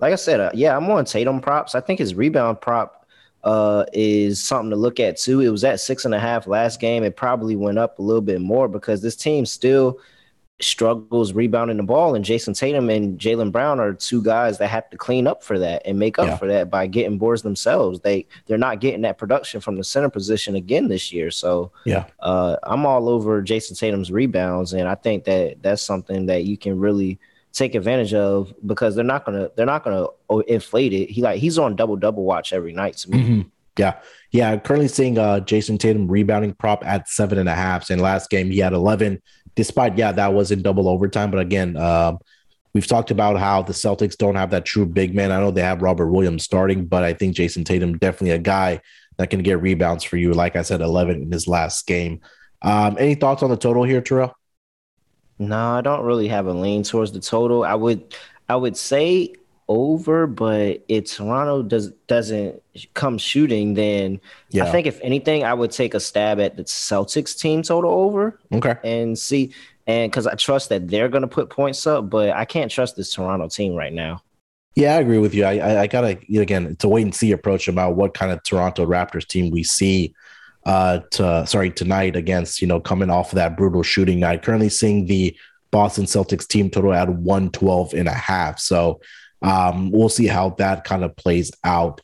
like 0.00 0.14
I 0.14 0.16
said, 0.16 0.40
uh, 0.40 0.50
yeah, 0.54 0.74
I'm 0.74 0.90
on 0.90 1.04
Tatum 1.04 1.42
props. 1.42 1.74
I 1.74 1.80
think 1.80 1.98
his 1.98 2.14
rebound 2.14 2.62
prop 2.62 3.06
uh, 3.44 3.84
is 3.92 4.42
something 4.42 4.70
to 4.70 4.76
look 4.76 4.98
at 5.00 5.18
too. 5.18 5.40
It 5.40 5.50
was 5.50 5.64
at 5.64 5.80
six 5.80 6.06
and 6.06 6.14
a 6.14 6.18
half 6.18 6.46
last 6.46 6.80
game. 6.80 7.04
It 7.04 7.14
probably 7.14 7.56
went 7.56 7.78
up 7.78 7.98
a 7.98 8.02
little 8.02 8.22
bit 8.22 8.40
more 8.40 8.68
because 8.68 9.02
this 9.02 9.16
team 9.16 9.44
still 9.44 9.98
struggles 10.60 11.32
rebounding 11.32 11.76
the 11.76 11.82
ball, 11.82 12.14
and 12.14 12.24
Jayson 12.24 12.54
Tatum 12.54 12.90
and 12.90 13.18
Jaylen 13.18 13.52
Brown 13.52 13.78
are 13.80 13.92
two 13.92 14.22
guys 14.22 14.58
that 14.58 14.68
have 14.68 14.90
to 14.90 14.96
clean 14.96 15.26
up 15.26 15.42
for 15.42 15.58
that 15.58 15.82
and 15.84 15.98
make 15.98 16.18
up 16.18 16.26
yeah. 16.26 16.36
for 16.36 16.48
that 16.48 16.70
by 16.70 16.86
getting 16.86 17.18
boards 17.18 17.42
themselves. 17.42 18.00
They 18.00 18.26
they're 18.46 18.58
not 18.58 18.80
getting 18.80 19.02
that 19.02 19.18
production 19.18 19.60
from 19.60 19.76
the 19.76 19.84
center 19.84 20.10
position 20.10 20.56
again 20.56 20.88
this 20.88 21.12
year. 21.12 21.30
So 21.30 21.72
yeah, 21.84 22.06
uh, 22.20 22.56
I'm 22.64 22.86
all 22.86 23.08
over 23.08 23.42
Jayson 23.42 23.76
Tatum's 23.76 24.10
rebounds, 24.10 24.72
and 24.72 24.88
I 24.88 24.94
think 24.94 25.24
that 25.24 25.62
that's 25.62 25.82
something 25.82 26.26
that 26.26 26.44
you 26.44 26.56
can 26.56 26.78
really 26.78 27.18
take 27.52 27.74
advantage 27.74 28.14
of 28.14 28.52
because 28.66 28.94
they're 28.94 29.04
not 29.04 29.24
gonna 29.24 29.50
they're 29.56 29.66
not 29.66 29.84
gonna 29.84 30.06
inflate 30.46 30.92
it. 30.92 31.10
He 31.10 31.22
like 31.22 31.40
he's 31.40 31.58
on 31.58 31.76
double 31.76 31.96
double 31.96 32.24
watch 32.24 32.52
every 32.52 32.72
night 32.72 32.96
to 32.98 33.10
me. 33.10 33.18
Mm-hmm. 33.18 33.48
Yeah. 33.78 33.94
Yeah. 34.32 34.56
Currently 34.58 34.88
seeing 34.88 35.18
uh 35.18 35.40
Jayson 35.40 35.78
Tatum 35.78 36.08
rebounding 36.08 36.54
prop 36.54 36.84
at 36.84 37.08
seven 37.08 37.38
and 37.38 37.48
a 37.48 37.54
half. 37.54 37.88
And 37.90 38.02
last 38.02 38.28
game 38.28 38.50
he 38.50 38.58
had 38.58 38.72
11 38.72 39.22
despite 39.58 39.98
yeah 39.98 40.12
that 40.12 40.32
was 40.32 40.52
in 40.52 40.62
double 40.62 40.88
overtime. 40.88 41.32
But 41.32 41.40
again 41.40 41.76
uh, 41.76 42.16
we've 42.74 42.86
talked 42.86 43.10
about 43.10 43.40
how 43.40 43.60
the 43.60 43.72
celtics 43.72 44.16
don't 44.16 44.36
have 44.36 44.50
that 44.50 44.64
true 44.64 44.86
big 44.86 45.16
man. 45.16 45.32
I 45.32 45.40
know 45.40 45.50
they 45.50 45.62
have 45.62 45.82
robert 45.82 46.10
williams 46.12 46.44
starting 46.44 46.86
but 46.86 47.02
i 47.02 47.12
think 47.12 47.34
Jayson 47.34 47.64
tatum 47.64 47.98
definitely 47.98 48.30
a 48.30 48.38
guy 48.38 48.80
that 49.16 49.30
can 49.30 49.42
get 49.42 49.60
rebounds 49.60 50.04
for 50.04 50.16
you. 50.16 50.32
Like 50.32 50.54
i 50.54 50.62
said 50.62 50.80
11 50.80 51.22
in 51.22 51.32
his 51.32 51.48
last 51.48 51.88
game. 51.88 52.20
Um, 52.62 52.96
any 53.00 53.16
thoughts 53.16 53.42
on 53.42 53.50
the 53.50 53.56
total 53.56 53.82
here 53.82 54.00
terrell? 54.00 54.32
No 55.40 55.72
i 55.72 55.80
don't 55.80 56.04
really 56.04 56.28
have 56.28 56.46
a 56.46 56.52
lean 56.52 56.84
towards 56.84 57.10
the 57.10 57.20
total. 57.20 57.64
I 57.64 57.74
would 57.74 58.14
i 58.48 58.54
would 58.54 58.76
say 58.76 59.34
over, 59.68 60.26
but 60.26 60.84
if 60.88 61.04
Toronto 61.04 61.62
does 61.62 61.90
doesn't 62.06 62.62
come 62.94 63.18
shooting, 63.18 63.74
then 63.74 64.20
yeah. 64.50 64.64
I 64.64 64.70
think 64.70 64.86
if 64.86 64.98
anything, 65.02 65.44
I 65.44 65.54
would 65.54 65.70
take 65.70 65.94
a 65.94 66.00
stab 66.00 66.40
at 66.40 66.56
the 66.56 66.64
Celtics 66.64 67.38
team 67.38 67.62
total 67.62 67.90
over. 67.90 68.38
Okay, 68.52 68.76
and 68.82 69.18
see, 69.18 69.52
and 69.86 70.10
because 70.10 70.26
I 70.26 70.34
trust 70.34 70.70
that 70.70 70.88
they're 70.88 71.08
going 71.08 71.22
to 71.22 71.28
put 71.28 71.50
points 71.50 71.86
up, 71.86 72.08
but 72.08 72.30
I 72.30 72.44
can't 72.44 72.70
trust 72.70 72.96
this 72.96 73.12
Toronto 73.12 73.48
team 73.48 73.74
right 73.74 73.92
now. 73.92 74.22
Yeah, 74.74 74.94
I 74.94 75.00
agree 75.00 75.18
with 75.18 75.34
you. 75.34 75.44
I 75.44 75.58
I, 75.58 75.80
I 75.82 75.86
gotta 75.86 76.18
again, 76.34 76.66
it's 76.66 76.84
a 76.84 76.88
wait 76.88 77.02
and 77.02 77.14
see 77.14 77.32
approach 77.32 77.68
about 77.68 77.96
what 77.96 78.14
kind 78.14 78.32
of 78.32 78.42
Toronto 78.42 78.86
Raptors 78.86 79.26
team 79.26 79.50
we 79.50 79.62
see. 79.62 80.14
Uh, 80.66 80.98
to 81.10 81.46
sorry 81.46 81.70
tonight 81.70 82.14
against 82.14 82.60
you 82.60 82.66
know 82.66 82.78
coming 82.78 83.08
off 83.08 83.32
of 83.32 83.36
that 83.36 83.56
brutal 83.56 83.82
shooting 83.82 84.20
night. 84.20 84.42
Currently 84.42 84.68
seeing 84.68 85.06
the 85.06 85.36
Boston 85.70 86.04
Celtics 86.04 86.46
team 86.46 86.70
total 86.70 86.94
at 86.94 87.08
112 87.08 87.94
and 87.94 88.08
a 88.08 88.14
half. 88.14 88.58
So 88.58 89.00
um, 89.42 89.90
we'll 89.90 90.08
see 90.08 90.26
how 90.26 90.50
that 90.58 90.84
kind 90.84 91.04
of 91.04 91.16
plays 91.16 91.50
out 91.64 92.00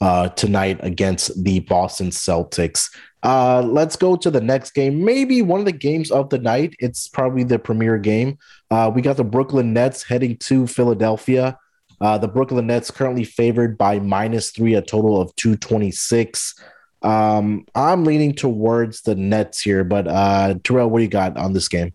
uh, 0.00 0.28
tonight 0.30 0.78
against 0.82 1.42
the 1.42 1.60
Boston 1.60 2.10
Celtics. 2.10 2.88
Uh, 3.22 3.62
let's 3.62 3.96
go 3.96 4.16
to 4.16 4.30
the 4.30 4.40
next 4.40 4.72
game. 4.72 5.04
Maybe 5.04 5.42
one 5.42 5.60
of 5.60 5.66
the 5.66 5.72
games 5.72 6.10
of 6.10 6.30
the 6.30 6.38
night. 6.38 6.74
It's 6.78 7.08
probably 7.08 7.42
the 7.42 7.58
premier 7.58 7.98
game. 7.98 8.38
Uh, 8.70 8.90
we 8.94 9.02
got 9.02 9.16
the 9.16 9.24
Brooklyn 9.24 9.72
Nets 9.72 10.04
heading 10.04 10.36
to 10.38 10.66
Philadelphia. 10.66 11.58
Uh, 12.00 12.16
the 12.16 12.28
Brooklyn 12.28 12.68
Nets 12.68 12.92
currently 12.92 13.24
favored 13.24 13.76
by 13.76 13.98
minus 13.98 14.50
three, 14.50 14.74
a 14.74 14.82
total 14.82 15.20
of 15.20 15.34
226. 15.34 16.54
Um, 17.02 17.66
I'm 17.74 18.04
leaning 18.04 18.34
towards 18.34 19.02
the 19.02 19.16
Nets 19.16 19.60
here, 19.60 19.82
but 19.82 20.06
uh, 20.06 20.54
Terrell, 20.62 20.90
what 20.90 20.98
do 20.98 21.04
you 21.04 21.10
got 21.10 21.36
on 21.36 21.52
this 21.52 21.68
game? 21.68 21.92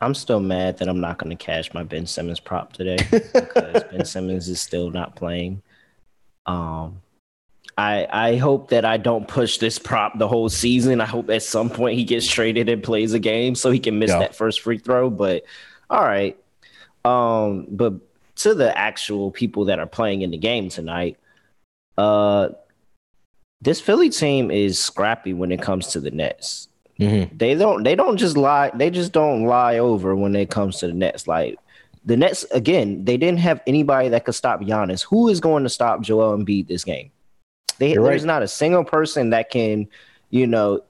I'm 0.00 0.14
still 0.14 0.40
mad 0.40 0.78
that 0.78 0.88
I'm 0.88 1.00
not 1.00 1.18
going 1.18 1.36
to 1.36 1.42
cash 1.42 1.72
my 1.74 1.82
Ben 1.82 2.06
Simmons 2.06 2.40
prop 2.40 2.72
today 2.72 2.98
because 3.10 3.84
Ben 3.84 4.04
Simmons 4.04 4.48
is 4.48 4.60
still 4.60 4.90
not 4.90 5.14
playing. 5.16 5.62
Um, 6.46 7.02
I 7.76 8.06
I 8.10 8.36
hope 8.36 8.70
that 8.70 8.84
I 8.84 8.96
don't 8.96 9.28
push 9.28 9.58
this 9.58 9.78
prop 9.78 10.18
the 10.18 10.28
whole 10.28 10.48
season. 10.48 11.00
I 11.00 11.06
hope 11.06 11.30
at 11.30 11.42
some 11.42 11.70
point 11.70 11.98
he 11.98 12.04
gets 12.04 12.26
traded 12.26 12.68
and 12.68 12.82
plays 12.82 13.12
a 13.12 13.18
game 13.18 13.54
so 13.54 13.70
he 13.70 13.78
can 13.78 13.98
miss 13.98 14.10
yeah. 14.10 14.20
that 14.20 14.34
first 14.34 14.60
free 14.60 14.78
throw. 14.78 15.10
But 15.10 15.44
all 15.88 16.02
right. 16.02 16.38
Um, 17.04 17.66
but 17.70 17.94
to 18.36 18.54
the 18.54 18.76
actual 18.76 19.30
people 19.30 19.66
that 19.66 19.78
are 19.78 19.86
playing 19.86 20.22
in 20.22 20.30
the 20.30 20.38
game 20.38 20.68
tonight, 20.68 21.18
uh 21.98 22.50
this 23.62 23.80
Philly 23.80 24.08
team 24.08 24.50
is 24.50 24.78
scrappy 24.78 25.34
when 25.34 25.52
it 25.52 25.60
comes 25.60 25.88
to 25.88 26.00
the 26.00 26.10
Nets. 26.10 26.68
Mm-hmm. 27.00 27.36
They 27.36 27.54
don't 27.54 27.82
they 27.82 27.94
don't 27.94 28.18
just 28.18 28.36
lie, 28.36 28.70
they 28.74 28.90
just 28.90 29.12
don't 29.12 29.44
lie 29.44 29.78
over 29.78 30.14
when 30.14 30.36
it 30.36 30.50
comes 30.50 30.78
to 30.78 30.86
the 30.86 30.92
Nets. 30.92 31.26
Like 31.26 31.58
the 32.04 32.16
Nets, 32.16 32.44
again, 32.52 33.04
they 33.04 33.16
didn't 33.16 33.40
have 33.40 33.62
anybody 33.66 34.10
that 34.10 34.26
could 34.26 34.34
stop 34.34 34.60
Giannis. 34.60 35.02
Who 35.02 35.28
is 35.28 35.40
going 35.40 35.62
to 35.64 35.70
stop 35.70 36.02
Joel 36.02 36.36
Embiid 36.36 36.68
this 36.68 36.84
game? 36.84 37.10
They, 37.78 37.94
there's 37.94 38.26
not 38.26 38.42
a 38.42 38.48
single 38.48 38.84
person 38.84 39.30
that 39.30 39.50
can, 39.50 39.88
you 40.28 40.46
know, 40.46 40.82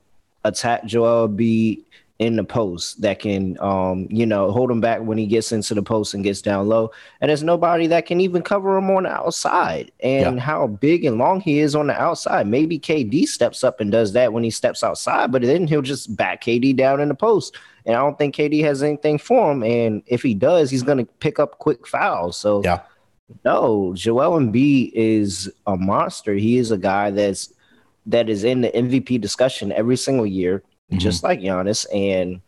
attack 0.43 0.85
Joel 0.87 1.29
Embiid 1.29 1.85
in 2.21 2.37
the 2.37 2.45
post 2.45 3.01
that 3.01 3.19
can, 3.19 3.59
um, 3.61 4.07
you 4.11 4.27
know, 4.27 4.53
hold 4.53 4.71
him 4.71 4.79
back 4.79 5.01
when 5.01 5.17
he 5.17 5.27
gets 5.27 5.53
into 5.53 5.75
the 5.75 5.83
post 5.83 6.13
and 6.13 6.23
gets 6.23 6.43
down 6.43 6.69
low. 6.69 6.93
And 7.23 7.31
there's 7.31 7.43
nobody 7.43 7.87
that 7.87 8.05
can 8.05 8.21
even 8.21 8.43
cover 8.43 8.77
him 8.77 8.91
on 8.91 9.05
the 9.05 9.09
outside. 9.11 9.91
And 10.01 10.37
yeah. 10.37 10.43
how 10.43 10.67
big 10.67 11.07
and 11.07 11.17
long 11.17 11.41
he 11.41 11.61
is 11.61 11.75
on 11.75 11.87
the 11.87 11.99
outside. 11.99 12.47
Maybe 12.47 12.79
KD 12.79 13.25
steps 13.25 13.65
up 13.65 13.81
and 13.81 13.91
does 13.91 14.13
that 14.13 14.35
when 14.35 14.45
he 14.45 14.51
steps 14.51 14.85
outside, 14.85 15.33
but 15.33 15.41
then 15.41 15.67
he'll 15.67 15.81
just 15.81 16.15
back 16.15 16.45
KD 16.45 16.77
down 16.77 17.01
in 17.01 17.09
the 17.09 17.15
post. 17.15 17.57
And 17.87 17.97
I 17.97 18.01
don't 18.01 18.19
think 18.19 18.37
KD 18.37 18.63
has 18.65 18.83
anything 18.83 19.17
for 19.17 19.51
him. 19.51 19.63
And 19.63 20.03
if 20.05 20.23
he 20.23 20.35
does, 20.35 20.71
he's 20.71 20.83
going 20.83 20.99
to 20.99 21.07
pick 21.21 21.39
up 21.39 21.59
quick 21.59 21.87
fouls. 21.87 22.37
So 22.37 22.63
yeah. 22.63 22.83
No, 23.45 23.95
Joel 23.95 24.41
Embiid 24.41 24.91
is 24.93 25.51
a 25.67 25.77
monster. 25.77 26.35
He 26.35 26.59
is 26.59 26.71
a 26.71 26.77
guy 26.77 27.13
that's 27.13 27.51
that 28.07 28.29
is 28.29 28.45
in 28.45 28.61
the 28.63 28.71
MVP 28.71 29.21
discussion 29.21 29.73
every 29.73 29.97
single 29.97 30.27
year, 30.27 30.63
mm-hmm. 30.91 30.99
just 30.99 31.23
like 31.23 31.41
Giannis. 31.41 31.87
And 31.95 32.41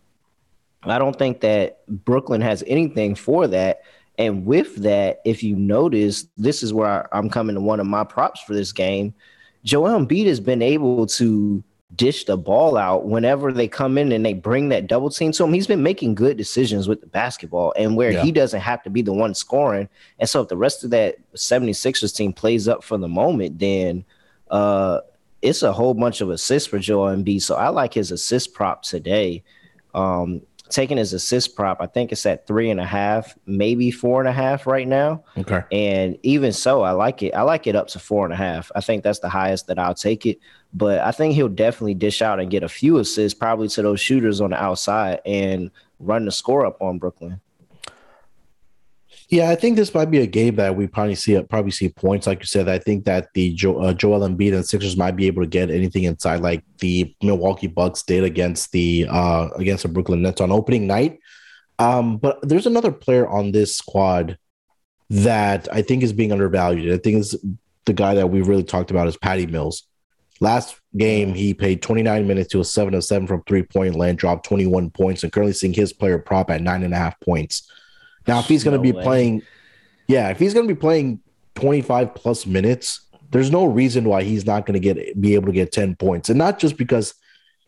I 0.84 0.98
don't 0.98 1.16
think 1.16 1.40
that 1.40 1.86
Brooklyn 1.86 2.40
has 2.40 2.64
anything 2.66 3.14
for 3.14 3.46
that. 3.48 3.82
And 4.18 4.44
with 4.44 4.76
that, 4.76 5.20
if 5.24 5.42
you 5.42 5.56
notice, 5.56 6.26
this 6.36 6.62
is 6.62 6.74
where 6.74 7.12
I, 7.14 7.18
am 7.18 7.30
coming 7.30 7.54
to 7.54 7.60
one 7.60 7.80
of 7.80 7.86
my 7.86 8.04
props 8.04 8.42
for 8.42 8.54
this 8.54 8.72
game. 8.72 9.14
Joel 9.64 10.04
Embiid 10.04 10.26
has 10.26 10.40
been 10.40 10.60
able 10.62 11.06
to 11.06 11.62
dish 11.94 12.24
the 12.24 12.36
ball 12.36 12.76
out 12.76 13.06
whenever 13.06 13.52
they 13.52 13.68
come 13.68 13.98
in 13.98 14.12
and 14.12 14.24
they 14.24 14.32
bring 14.32 14.70
that 14.70 14.86
double 14.86 15.10
team 15.10 15.32
to 15.32 15.44
him. 15.44 15.52
He's 15.52 15.66
been 15.66 15.82
making 15.82 16.14
good 16.14 16.36
decisions 16.36 16.88
with 16.88 17.00
the 17.00 17.06
basketball 17.06 17.72
and 17.76 17.96
where 17.96 18.12
yeah. 18.12 18.22
he 18.22 18.32
doesn't 18.32 18.60
have 18.60 18.82
to 18.84 18.90
be 18.90 19.02
the 19.02 19.12
one 19.12 19.34
scoring. 19.34 19.88
And 20.18 20.28
so 20.28 20.40
if 20.40 20.48
the 20.48 20.56
rest 20.56 20.84
of 20.84 20.90
that 20.90 21.16
76ers 21.34 22.14
team 22.14 22.32
plays 22.32 22.66
up 22.66 22.82
for 22.82 22.96
the 22.96 23.08
moment, 23.08 23.58
then 23.58 24.04
uh, 24.50 25.00
it's 25.42 25.62
a 25.62 25.72
whole 25.72 25.94
bunch 25.94 26.20
of 26.20 26.30
assists 26.30 26.68
for 26.68 26.78
Joel 26.78 27.14
Embiid. 27.14 27.42
So 27.42 27.56
I 27.56 27.68
like 27.68 27.92
his 27.92 28.10
assist 28.10 28.54
prop 28.54 28.82
today. 28.82 29.42
Um, 29.94 30.42
taking 30.70 30.96
his 30.96 31.12
assist 31.12 31.54
prop, 31.54 31.78
I 31.80 31.86
think 31.86 32.12
it's 32.12 32.24
at 32.24 32.46
three 32.46 32.70
and 32.70 32.80
a 32.80 32.84
half, 32.86 33.36
maybe 33.44 33.90
four 33.90 34.20
and 34.20 34.28
a 34.28 34.32
half 34.32 34.66
right 34.66 34.88
now. 34.88 35.22
Okay. 35.36 35.62
And 35.70 36.16
even 36.22 36.52
so, 36.52 36.82
I 36.82 36.92
like 36.92 37.22
it. 37.22 37.34
I 37.34 37.42
like 37.42 37.66
it 37.66 37.76
up 37.76 37.88
to 37.88 37.98
four 37.98 38.24
and 38.24 38.32
a 38.32 38.36
half. 38.36 38.70
I 38.74 38.80
think 38.80 39.04
that's 39.04 39.18
the 39.18 39.28
highest 39.28 39.66
that 39.66 39.78
I'll 39.78 39.94
take 39.94 40.24
it. 40.24 40.38
But 40.72 41.00
I 41.00 41.10
think 41.10 41.34
he'll 41.34 41.48
definitely 41.48 41.94
dish 41.94 42.22
out 42.22 42.40
and 42.40 42.50
get 42.50 42.62
a 42.62 42.68
few 42.68 42.96
assists, 42.98 43.38
probably 43.38 43.68
to 43.68 43.82
those 43.82 44.00
shooters 44.00 44.40
on 44.40 44.50
the 44.50 44.62
outside 44.62 45.20
and 45.26 45.70
run 46.00 46.24
the 46.24 46.32
score 46.32 46.64
up 46.64 46.80
on 46.80 46.98
Brooklyn. 46.98 47.40
Yeah, 49.32 49.48
I 49.48 49.54
think 49.54 49.76
this 49.76 49.94
might 49.94 50.10
be 50.10 50.18
a 50.18 50.26
game 50.26 50.56
that 50.56 50.76
we 50.76 50.86
probably 50.86 51.14
see 51.14 51.40
probably 51.44 51.70
see 51.70 51.88
points. 51.88 52.26
Like 52.26 52.40
you 52.40 52.46
said, 52.46 52.68
I 52.68 52.78
think 52.78 53.06
that 53.06 53.28
the 53.32 53.54
jo- 53.54 53.78
uh, 53.78 53.94
Joel 53.94 54.28
Embiid 54.28 54.54
and 54.54 54.66
Sixers 54.66 54.94
might 54.94 55.16
be 55.16 55.26
able 55.26 55.40
to 55.40 55.48
get 55.48 55.70
anything 55.70 56.04
inside, 56.04 56.40
like 56.40 56.62
the 56.80 57.14
Milwaukee 57.22 57.66
Bucks 57.66 58.02
did 58.02 58.24
against 58.24 58.72
the 58.72 59.06
uh, 59.08 59.48
against 59.56 59.84
the 59.84 59.88
Brooklyn 59.88 60.20
Nets 60.20 60.42
on 60.42 60.52
opening 60.52 60.86
night. 60.86 61.18
Um, 61.78 62.18
but 62.18 62.46
there's 62.46 62.66
another 62.66 62.92
player 62.92 63.26
on 63.26 63.52
this 63.52 63.74
squad 63.74 64.36
that 65.08 65.66
I 65.72 65.80
think 65.80 66.02
is 66.02 66.12
being 66.12 66.30
undervalued. 66.30 66.92
I 66.92 66.98
think 66.98 67.16
is 67.16 67.34
the 67.86 67.94
guy 67.94 68.12
that 68.12 68.26
we 68.26 68.42
really 68.42 68.64
talked 68.64 68.90
about 68.90 69.08
is 69.08 69.16
Patty 69.16 69.46
Mills. 69.46 69.84
Last 70.40 70.78
game, 70.94 71.32
he 71.32 71.54
played 71.54 71.80
29 71.80 72.26
minutes 72.26 72.50
to 72.50 72.60
a 72.60 72.66
7 72.66 72.92
of 72.92 73.02
7 73.02 73.26
from 73.26 73.42
three 73.44 73.62
point 73.62 73.94
land, 73.94 74.18
dropped 74.18 74.44
21 74.44 74.90
points, 74.90 75.22
and 75.22 75.32
currently 75.32 75.54
seeing 75.54 75.72
his 75.72 75.94
player 75.94 76.18
prop 76.18 76.50
at 76.50 76.60
nine 76.60 76.82
and 76.82 76.92
a 76.92 76.98
half 76.98 77.18
points. 77.20 77.66
Now, 78.26 78.40
if 78.40 78.46
he's 78.46 78.64
going 78.64 78.72
to 78.72 78.78
no 78.78 78.82
be 78.82 78.92
way. 78.92 79.02
playing, 79.02 79.42
yeah, 80.06 80.30
if 80.30 80.38
he's 80.38 80.54
going 80.54 80.66
to 80.66 80.74
be 80.74 80.78
playing 80.78 81.20
25 81.54 82.14
plus 82.14 82.46
minutes, 82.46 83.00
there's 83.30 83.50
no 83.50 83.64
reason 83.64 84.04
why 84.04 84.22
he's 84.22 84.46
not 84.46 84.66
going 84.66 84.80
to 84.80 84.94
get 84.94 85.20
be 85.20 85.34
able 85.34 85.46
to 85.46 85.52
get 85.52 85.72
10 85.72 85.96
points. 85.96 86.28
And 86.28 86.38
not 86.38 86.58
just 86.58 86.76
because 86.76 87.14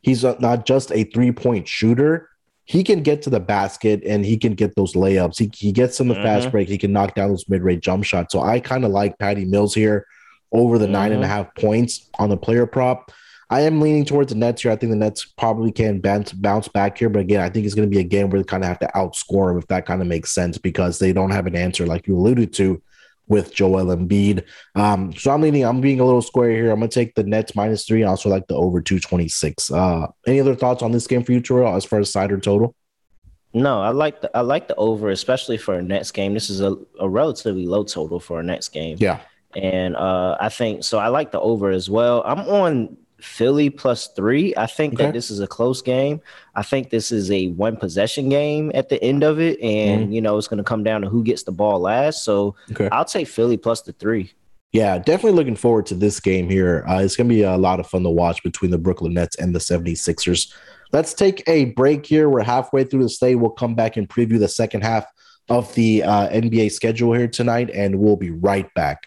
he's 0.02 0.22
not 0.22 0.66
just 0.66 0.92
a 0.92 1.04
three 1.04 1.32
point 1.32 1.66
shooter, 1.66 2.28
he 2.64 2.84
can 2.84 3.02
get 3.02 3.22
to 3.22 3.30
the 3.30 3.40
basket 3.40 4.02
and 4.06 4.24
he 4.24 4.36
can 4.36 4.54
get 4.54 4.74
those 4.76 4.94
layups. 4.94 5.38
He, 5.38 5.50
he 5.54 5.72
gets 5.72 6.00
in 6.00 6.08
the 6.08 6.14
mm-hmm. 6.14 6.22
fast 6.22 6.50
break. 6.50 6.68
He 6.68 6.78
can 6.78 6.92
knock 6.92 7.14
down 7.14 7.30
those 7.30 7.48
mid 7.48 7.62
range 7.62 7.82
jump 7.82 8.04
shots. 8.04 8.32
So 8.32 8.40
I 8.40 8.60
kind 8.60 8.84
of 8.84 8.90
like 8.90 9.18
Patty 9.18 9.44
Mills 9.44 9.74
here 9.74 10.06
over 10.52 10.78
the 10.78 10.84
mm-hmm. 10.84 10.92
nine 10.92 11.12
and 11.12 11.24
a 11.24 11.26
half 11.26 11.54
points 11.54 12.08
on 12.18 12.28
the 12.28 12.36
player 12.36 12.66
prop. 12.66 13.10
I 13.50 13.61
am 13.62 13.80
leaning 13.80 14.04
towards 14.04 14.33
the 14.33 14.38
Nets 14.38 14.62
here. 14.62 14.72
I 14.72 14.76
think 14.76 14.90
the 14.90 14.96
Nets 14.96 15.24
probably 15.24 15.70
can 15.72 16.00
bounce 16.00 16.33
bounce 16.33 16.68
back 16.68 16.98
here, 16.98 17.09
but 17.09 17.20
again, 17.20 17.40
I 17.40 17.48
think 17.48 17.66
it's 17.66 17.74
going 17.74 17.88
to 17.88 17.94
be 17.94 18.00
a 18.00 18.04
game 18.04 18.30
where 18.30 18.40
they 18.40 18.44
kind 18.44 18.62
of 18.62 18.68
have 18.68 18.78
to 18.80 18.90
outscore 18.94 19.48
them 19.48 19.59
if 19.59 19.66
that 19.68 19.87
kind 19.87 20.00
of 20.00 20.09
makes 20.09 20.33
sense 20.33 20.59
because 20.59 20.98
they 20.98 21.12
don't 21.12 21.30
have 21.30 21.46
an 21.46 21.57
answer 21.57 21.87
like 21.87 22.07
you 22.07 22.16
alluded 22.16 22.52
to 22.54 22.83
with 23.26 23.54
Joel 23.54 23.87
Embiid. 23.87 24.44
Um, 24.74 25.12
so 25.14 25.30
I'm 25.30 25.40
leaning. 25.40 25.64
I'm 25.64 25.80
being 25.80 26.00
a 26.00 26.04
little 26.04 26.22
square 26.22 26.50
here. 26.50 26.70
I'm 26.70 26.78
going 26.78 26.90
to 26.90 26.94
take 26.94 27.14
the 27.14 27.24
Nets 27.24 27.54
minus 27.54 27.87
three. 27.87 28.04
I 28.04 28.09
also 28.09 28.28
like 28.28 28.46
the 28.48 28.54
over 28.54 28.80
two 28.80 28.98
twenty 28.98 29.28
six. 29.28 29.70
Uh, 29.70 30.07
any 30.26 30.40
other 30.40 30.54
thoughts 30.54 30.83
on 30.83 30.92
this 30.92 31.07
game 31.07 31.24
for 31.24 31.33
you, 31.33 31.40
Terrell, 31.40 31.74
as 31.74 31.85
far 31.85 32.00
as 32.00 32.11
side 32.11 32.33
or 32.33 32.38
total? 32.38 32.74
No, 33.54 33.80
I 33.80 33.90
like 33.90 34.20
the 34.20 34.37
I 34.37 34.40
like 34.40 34.68
the 34.68 34.74
over, 34.74 35.11
especially 35.11 35.57
for 35.57 35.74
a 35.74 35.83
Nets 35.83 36.11
game. 36.11 36.35
This 36.35 36.50
is 36.50 36.61
a, 36.61 36.76
a 36.98 37.09
relatively 37.09 37.66
low 37.66 37.85
total 37.85 38.18
for 38.18 38.40
a 38.40 38.42
Nets 38.42 38.68
game. 38.68 38.96
Yeah. 38.98 39.20
And 39.54 39.94
uh, 39.94 40.37
I 40.40 40.48
think 40.48 40.83
so. 40.83 40.98
I 40.98 41.07
like 41.09 41.30
the 41.30 41.40
over 41.40 41.70
as 41.70 41.88
well. 41.88 42.24
I'm 42.26 42.40
on 42.40 42.96
Philly 43.24 43.70
plus 43.70 44.08
three. 44.08 44.54
I 44.56 44.66
think 44.66 44.94
okay. 44.94 45.06
that 45.06 45.14
this 45.14 45.30
is 45.30 45.40
a 45.40 45.46
close 45.46 45.82
game. 45.82 46.20
I 46.54 46.62
think 46.62 46.90
this 46.90 47.10
is 47.10 47.30
a 47.30 47.48
one 47.48 47.76
possession 47.76 48.28
game 48.28 48.70
at 48.74 48.88
the 48.88 49.02
end 49.02 49.24
of 49.24 49.40
it. 49.40 49.60
And, 49.60 50.04
mm-hmm. 50.04 50.12
you 50.12 50.20
know, 50.20 50.38
it's 50.38 50.48
going 50.48 50.58
to 50.58 50.64
come 50.64 50.84
down 50.84 51.02
to 51.02 51.08
who 51.08 51.24
gets 51.24 51.42
the 51.42 51.52
ball 51.52 51.80
last. 51.80 52.24
So 52.24 52.54
okay. 52.70 52.88
I'll 52.92 53.04
take 53.04 53.28
Philly 53.28 53.56
plus 53.56 53.82
the 53.82 53.92
three. 53.92 54.32
Yeah, 54.72 54.98
definitely 54.98 55.37
looking 55.37 55.56
forward 55.56 55.87
to 55.87 55.94
this 55.94 56.18
game 56.18 56.48
here. 56.48 56.84
Uh, 56.88 56.98
it's 57.00 57.14
going 57.14 57.28
to 57.28 57.34
be 57.34 57.42
a 57.42 57.56
lot 57.56 57.78
of 57.78 57.87
fun 57.87 58.02
to 58.02 58.10
watch 58.10 58.42
between 58.42 58.72
the 58.72 58.78
Brooklyn 58.78 59.14
Nets 59.14 59.37
and 59.37 59.54
the 59.54 59.60
76ers. 59.60 60.52
Let's 60.92 61.14
take 61.14 61.48
a 61.48 61.66
break 61.66 62.04
here. 62.04 62.28
We're 62.28 62.42
halfway 62.42 62.84
through 62.84 63.04
the 63.04 63.08
slate. 63.08 63.38
We'll 63.38 63.50
come 63.50 63.74
back 63.74 63.96
and 63.96 64.08
preview 64.08 64.38
the 64.38 64.48
second 64.48 64.82
half 64.82 65.06
of 65.48 65.72
the 65.74 66.02
uh, 66.02 66.28
NBA 66.28 66.72
schedule 66.72 67.12
here 67.12 67.28
tonight, 67.28 67.70
and 67.70 68.00
we'll 68.00 68.16
be 68.16 68.30
right 68.30 68.72
back. 68.74 69.06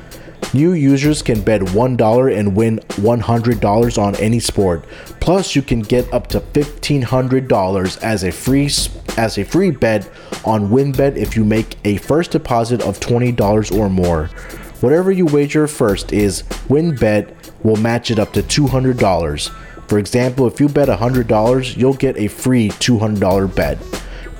New 0.53 0.73
users 0.73 1.21
can 1.21 1.39
bet 1.41 1.61
$1 1.61 2.37
and 2.37 2.55
win 2.55 2.79
$100 2.79 3.97
on 3.97 4.15
any 4.15 4.39
sport. 4.39 4.83
Plus, 5.21 5.55
you 5.55 5.61
can 5.61 5.79
get 5.79 6.11
up 6.13 6.27
to 6.27 6.41
$1500 6.41 8.03
as 8.03 8.23
a 8.23 8.31
free 8.31 8.69
as 9.17 9.37
a 9.37 9.43
free 9.43 9.71
bet 9.71 10.09
on 10.45 10.69
WynnBET 10.69 11.15
if 11.15 11.35
you 11.35 11.45
make 11.45 11.77
a 11.85 11.97
first 11.97 12.31
deposit 12.31 12.81
of 12.81 12.99
$20 12.99 13.77
or 13.77 13.89
more. 13.89 14.25
Whatever 14.81 15.11
you 15.11 15.25
wager 15.25 15.67
first 15.67 16.11
is 16.11 16.43
WynnBET 16.67 17.33
will 17.63 17.77
match 17.77 18.11
it 18.11 18.19
up 18.19 18.33
to 18.33 18.41
$200. 18.41 19.49
For 19.87 19.99
example, 19.99 20.47
if 20.47 20.59
you 20.59 20.67
bet 20.67 20.87
$100, 20.89 21.77
you'll 21.77 21.93
get 21.93 22.17
a 22.17 22.27
free 22.27 22.69
$200 22.69 23.55
bet. 23.55 23.77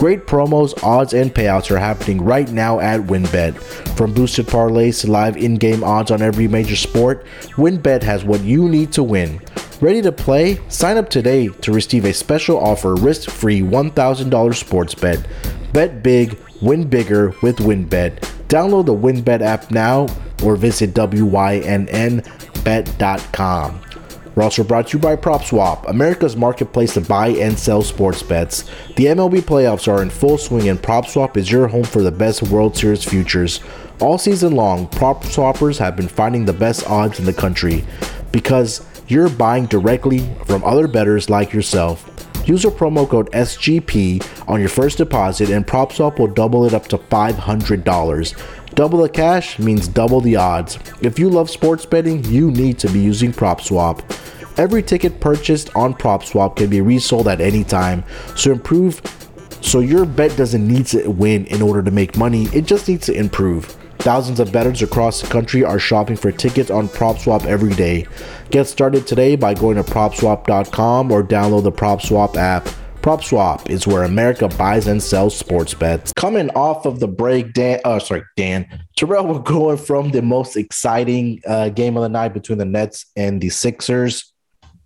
Great 0.01 0.25
promos, 0.25 0.73
odds, 0.81 1.13
and 1.13 1.31
payouts 1.31 1.69
are 1.69 1.77
happening 1.77 2.19
right 2.23 2.49
now 2.49 2.79
at 2.79 3.01
WynnBET. 3.01 3.55
From 3.95 4.15
boosted 4.15 4.47
parlays 4.47 5.01
to 5.01 5.11
live 5.11 5.37
in 5.37 5.57
game 5.57 5.83
odds 5.83 6.09
on 6.09 6.23
every 6.23 6.47
major 6.47 6.75
sport, 6.75 7.23
WynnBET 7.51 8.01
has 8.01 8.23
what 8.23 8.41
you 8.41 8.67
need 8.67 8.91
to 8.93 9.03
win. 9.03 9.39
Ready 9.79 10.01
to 10.01 10.11
play? 10.11 10.59
Sign 10.69 10.97
up 10.97 11.07
today 11.07 11.49
to 11.49 11.71
receive 11.71 12.05
a 12.05 12.13
special 12.13 12.57
offer 12.57 12.95
risk 12.95 13.29
free 13.29 13.61
$1,000 13.61 14.55
sports 14.55 14.95
bet. 14.95 15.23
Bet 15.71 16.01
big, 16.01 16.35
win 16.63 16.87
bigger 16.87 17.35
with 17.43 17.57
WynnBET. 17.57 18.21
Download 18.47 18.87
the 18.87 18.95
WynnBET 18.95 19.41
app 19.41 19.69
now 19.69 20.07
or 20.43 20.55
visit 20.55 20.95
WYNN 20.95 22.25
PropSwapBet.com. 22.63 23.90
We're 24.35 24.43
also 24.43 24.63
brought 24.63 24.87
to 24.87 24.97
you 24.97 25.01
by 25.01 25.17
PropSwap, 25.17 25.89
America's 25.89 26.37
marketplace 26.37 26.93
to 26.93 27.01
buy 27.01 27.29
and 27.29 27.59
sell 27.59 27.81
sports 27.81 28.23
bets. 28.23 28.63
The 28.95 29.05
MLB 29.05 29.41
playoffs 29.41 29.87
are 29.91 30.01
in 30.01 30.09
full 30.09 30.37
swing, 30.37 30.69
and 30.69 30.81
PropSwap 30.81 31.35
is 31.35 31.51
your 31.51 31.67
home 31.67 31.83
for 31.83 32.01
the 32.01 32.11
best 32.11 32.43
World 32.43 32.77
Series 32.77 33.03
futures. 33.03 33.59
All 33.99 34.17
season 34.17 34.55
long, 34.55 34.87
prop 34.87 35.23
swappers 35.23 35.77
have 35.79 35.97
been 35.97 36.07
finding 36.07 36.45
the 36.45 36.53
best 36.53 36.89
odds 36.89 37.19
in 37.19 37.25
the 37.25 37.33
country 37.33 37.83
because 38.31 38.85
you're 39.07 39.29
buying 39.29 39.65
directly 39.65 40.19
from 40.45 40.63
other 40.63 40.87
bettors 40.87 41.29
like 41.29 41.51
yourself. 41.51 42.07
Use 42.47 42.65
our 42.65 42.71
promo 42.71 43.07
code 43.07 43.29
SGP 43.33 44.25
on 44.47 44.59
your 44.59 44.69
first 44.69 44.97
deposit, 44.97 45.49
and 45.49 45.67
PropSwap 45.67 46.17
will 46.17 46.27
double 46.27 46.65
it 46.65 46.73
up 46.73 46.87
to 46.87 46.97
$500. 46.97 48.60
Double 48.73 48.99
the 48.99 49.09
cash 49.09 49.59
means 49.59 49.87
double 49.87 50.21
the 50.21 50.35
odds. 50.35 50.79
If 51.01 51.19
you 51.19 51.29
love 51.29 51.49
sports 51.49 51.85
betting, 51.85 52.23
you 52.25 52.51
need 52.51 52.79
to 52.79 52.89
be 52.89 52.99
using 52.99 53.31
PropSwap. 53.31 54.01
Every 54.57 54.83
ticket 54.83 55.19
purchased 55.19 55.75
on 55.75 55.93
PropSwap 55.93 56.55
can 56.55 56.69
be 56.69 56.81
resold 56.81 57.27
at 57.27 57.41
any 57.41 57.63
time, 57.63 58.03
so 58.35 58.51
improve 58.51 59.01
so 59.61 59.79
your 59.79 60.05
bet 60.05 60.35
doesn't 60.35 60.67
need 60.67 60.87
to 60.87 61.07
win 61.07 61.45
in 61.45 61.61
order 61.61 61.83
to 61.83 61.91
make 61.91 62.17
money, 62.17 62.45
it 62.47 62.65
just 62.65 62.87
needs 62.87 63.05
to 63.05 63.13
improve. 63.13 63.77
Thousands 63.99 64.39
of 64.39 64.51
bettors 64.51 64.81
across 64.81 65.21
the 65.21 65.27
country 65.27 65.63
are 65.63 65.77
shopping 65.77 66.15
for 66.15 66.31
tickets 66.31 66.71
on 66.71 66.89
PropSwap 66.89 67.45
every 67.45 67.73
day. 67.73 68.07
Get 68.49 68.65
started 68.65 69.05
today 69.05 69.35
by 69.35 69.53
going 69.53 69.77
to 69.77 69.83
PropSwap.com 69.83 71.11
or 71.11 71.23
download 71.23 71.63
the 71.63 71.71
PropSwap 71.71 72.35
app. 72.35 72.67
PropSwap 73.01 73.69
is 73.69 73.87
where 73.87 74.03
America 74.03 74.47
buys 74.47 74.87
and 74.87 75.01
sells 75.01 75.35
sports 75.35 75.73
bets. 75.73 76.13
Coming 76.13 76.49
off 76.51 76.85
of 76.85 76.99
the 76.99 77.07
break, 77.07 77.53
Dan, 77.53 77.79
uh, 77.83 77.99
sorry, 77.99 78.23
Dan, 78.37 78.67
Terrell, 78.95 79.25
we're 79.25 79.39
going 79.39 79.77
from 79.77 80.11
the 80.11 80.21
most 80.21 80.55
exciting 80.55 81.41
uh, 81.47 81.69
game 81.69 81.97
of 81.97 82.03
the 82.03 82.09
night 82.09 82.33
between 82.33 82.59
the 82.59 82.65
Nets 82.65 83.07
and 83.15 83.41
the 83.41 83.49
Sixers 83.49 84.31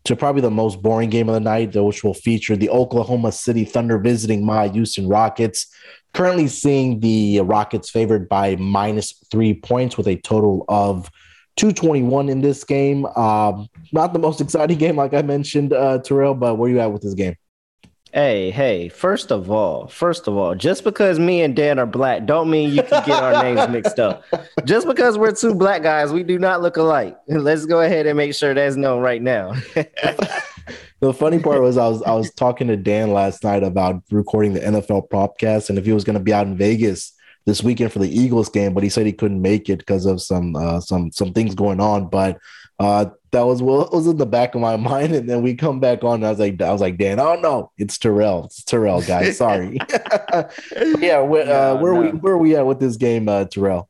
to 0.06 0.16
probably 0.16 0.42
the 0.42 0.52
most 0.52 0.82
boring 0.82 1.10
game 1.10 1.28
of 1.28 1.34
the 1.34 1.40
night, 1.42 1.76
which 1.76 2.04
will 2.04 2.14
feature 2.14 2.56
the 2.56 2.70
Oklahoma 2.70 3.32
City 3.32 3.66
Thunder 3.66 3.98
visiting 3.98 4.46
my 4.46 4.70
Houston 4.70 5.10
Rockets 5.10 5.68
currently 6.16 6.48
seeing 6.48 7.02
the 7.02 7.42
Rockets 7.42 7.90
favored 7.90 8.30
by 8.30 8.56
minus 8.56 9.14
three 9.30 9.54
points 9.54 9.98
with 9.98 10.08
a 10.08 10.16
total 10.16 10.64
of 10.70 11.12
221 11.58 12.30
in 12.30 12.42
this 12.42 12.64
game. 12.64 13.06
Um, 13.06 13.68
not 13.92 14.14
the 14.14 14.20
most 14.20 14.40
exciting 14.42 14.78
game, 14.78 14.96
like 14.96 15.14
I 15.14 15.22
mentioned, 15.22 15.74
uh, 15.74 16.00
Terrell, 16.00 16.34
but 16.34 16.56
where 16.56 16.70
you 16.70 16.80
at 16.80 16.92
with 16.92 17.02
this 17.02 17.14
game? 17.14 17.36
Hey, 18.16 18.50
hey, 18.50 18.88
first 18.88 19.30
of 19.30 19.52
all, 19.52 19.88
first 19.90 20.30
of 20.30 20.38
all, 20.38 20.56
just 20.56 20.86
because 20.86 21.20
me 21.20 21.42
and 21.42 21.54
Dan 21.54 21.78
are 21.80 21.86
black 21.86 22.26
don't 22.26 22.50
mean 22.50 22.70
you 22.70 22.82
can 22.82 23.06
get 23.06 23.22
our 23.22 23.44
names 23.44 23.70
mixed 23.70 24.00
up. 24.00 24.24
Just 24.64 24.88
because 24.88 25.18
we're 25.18 25.34
two 25.34 25.54
black 25.54 25.84
guys, 25.84 26.14
we 26.14 26.24
do 26.24 26.40
not 26.40 26.62
look 26.62 26.78
alike. 26.78 27.18
Let's 27.28 27.66
go 27.66 27.82
ahead 27.82 28.06
and 28.08 28.16
make 28.16 28.34
sure 28.34 28.54
that's 28.54 28.78
known 28.78 29.02
right 29.02 29.22
now. 29.22 29.52
the 31.02 31.14
funny 31.14 31.40
part 31.40 31.62
was 31.62 31.76
I 31.76 31.90
was 31.90 32.02
I 32.04 32.14
was 32.14 32.34
talking 32.36 32.68
to 32.70 32.78
Dan 32.78 33.12
last 33.12 33.44
night 33.44 33.64
about 33.64 34.02
recording 34.10 34.54
the 34.54 34.62
NFL 34.62 35.10
propcast 35.10 35.68
and 35.70 35.78
if 35.78 35.84
he 35.84 35.92
was 35.92 36.06
going 36.06 36.18
to 36.18 36.24
be 36.24 36.32
out 36.32 36.48
in 36.48 36.56
Vegas 36.56 37.12
this 37.46 37.64
weekend 37.64 37.92
for 37.92 38.00
the 38.00 38.08
Eagles 38.10 38.48
game, 38.48 38.74
but 38.74 38.84
he 38.84 38.90
said 38.90 39.06
he 39.06 39.12
couldn't 39.12 39.42
make 39.42 39.68
it 39.68 39.80
because 39.80 40.06
of 40.06 40.22
some 40.22 40.56
uh, 40.56 40.80
some 40.80 41.12
some 41.12 41.34
things 41.34 41.54
going 41.54 41.82
on. 41.82 42.08
But 42.08 42.40
uh, 42.80 43.08
that 43.36 43.46
was 43.46 43.62
what 43.62 43.92
was 43.92 44.08
in 44.08 44.18
the 44.18 44.26
back 44.26 44.56
of 44.56 44.62
my 44.62 44.76
mind. 44.92 45.14
And 45.14 45.30
then 45.30 45.42
we 45.42 45.56
come 45.56 45.80
back 45.80 46.04
on. 46.04 46.24
I 46.24 46.30
was 46.30 46.40
like, 46.40 46.62
I 46.62 46.72
was 46.72 46.82
like, 46.82 46.98
Dan, 46.98 47.20
oh 47.20 47.36
no, 47.36 47.72
it's 47.78 47.98
Terrell. 47.98 48.46
It's 48.46 48.64
Terrell, 48.64 49.02
guys. 49.02 49.38
Sorry. 49.38 49.78
yeah, 51.00 51.20
where, 51.20 51.52
uh, 51.52 51.76
where 51.80 51.94
no. 51.94 52.02
we 52.02 52.08
where 52.10 52.34
are 52.34 52.38
we 52.38 52.56
at 52.56 52.66
with 52.66 52.80
this 52.80 52.98
game, 52.98 53.30
uh, 53.30 53.46
Terrell? 53.46 53.90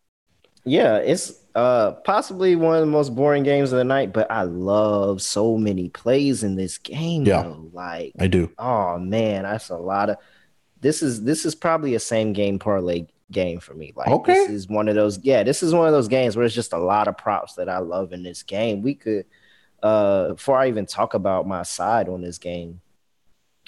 Yeah, 0.66 0.98
it's 0.98 1.34
uh 1.54 1.94
possibly 2.04 2.56
one 2.58 2.76
of 2.76 2.82
the 2.82 2.88
most 2.88 3.16
boring 3.16 3.44
games 3.44 3.72
of 3.72 3.78
the 3.78 3.84
night, 3.84 4.12
but 4.12 4.30
I 4.30 4.44
love 4.44 5.22
so 5.22 5.58
many 5.58 5.90
plays 5.90 6.44
in 6.44 6.56
this 6.56 6.78
game. 6.78 7.26
Yeah, 7.26 7.44
though. 7.44 7.70
like 7.72 8.14
I 8.20 8.28
do. 8.28 8.52
Oh 8.58 8.98
man, 8.98 9.44
that's 9.44 9.70
a 9.70 9.78
lot 9.78 10.10
of. 10.10 10.18
This 10.82 11.02
is 11.02 11.24
this 11.24 11.46
is 11.46 11.56
probably 11.56 11.96
a 11.96 12.00
same 12.00 12.34
game 12.34 12.60
parlay 12.60 13.08
game 13.32 13.60
for 13.60 13.74
me. 13.74 13.94
Like 13.96 14.08
okay. 14.08 14.34
this 14.34 14.50
is 14.50 14.68
one 14.68 14.88
of 14.88 14.96
those. 14.96 15.20
Yeah, 15.24 15.44
this 15.44 15.64
is 15.64 15.74
one 15.74 15.88
of 15.88 15.94
those 15.94 16.08
games 16.08 16.36
where 16.36 16.46
it's 16.46 16.56
just 16.56 16.74
a 16.74 16.78
lot 16.78 17.08
of 17.08 17.18
props 17.18 17.56
that 17.56 17.70
I 17.70 17.80
love 17.80 18.14
in 18.14 18.24
this 18.24 18.44
game. 18.44 18.82
We 18.82 18.96
could, 18.96 19.26
uh, 19.82 20.30
before 20.30 20.58
I 20.58 20.68
even 20.68 20.86
talk 20.86 21.14
about 21.14 21.48
my 21.48 21.64
side 21.64 22.10
on 22.10 22.22
this 22.22 22.38
game, 22.38 22.82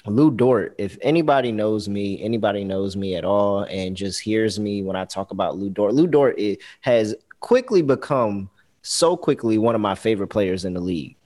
Lu 0.06 0.30
Dort, 0.30 0.74
if 0.78 0.96
anybody 1.02 1.52
knows 1.52 1.88
me, 1.88 2.22
anybody 2.22 2.64
knows 2.64 2.96
me 2.96 3.16
at 3.16 3.24
all, 3.24 3.62
and 3.64 3.96
just 3.96 4.20
hears 4.20 4.58
me 4.58 4.82
when 4.82 4.96
I 4.96 5.04
talk 5.04 5.30
about 5.30 5.56
Lu 5.56 5.70
Dort, 5.70 5.94
Lu 5.94 6.06
Dort 6.06 6.40
has 6.80 7.14
quickly 7.40 7.82
become 7.82 8.50
so 8.82 9.16
quickly 9.16 9.58
one 9.58 9.74
of 9.74 9.80
my 9.80 9.94
favorite 9.94 10.28
players 10.28 10.64
in 10.64 10.74
the 10.74 10.80
league. 10.80 11.16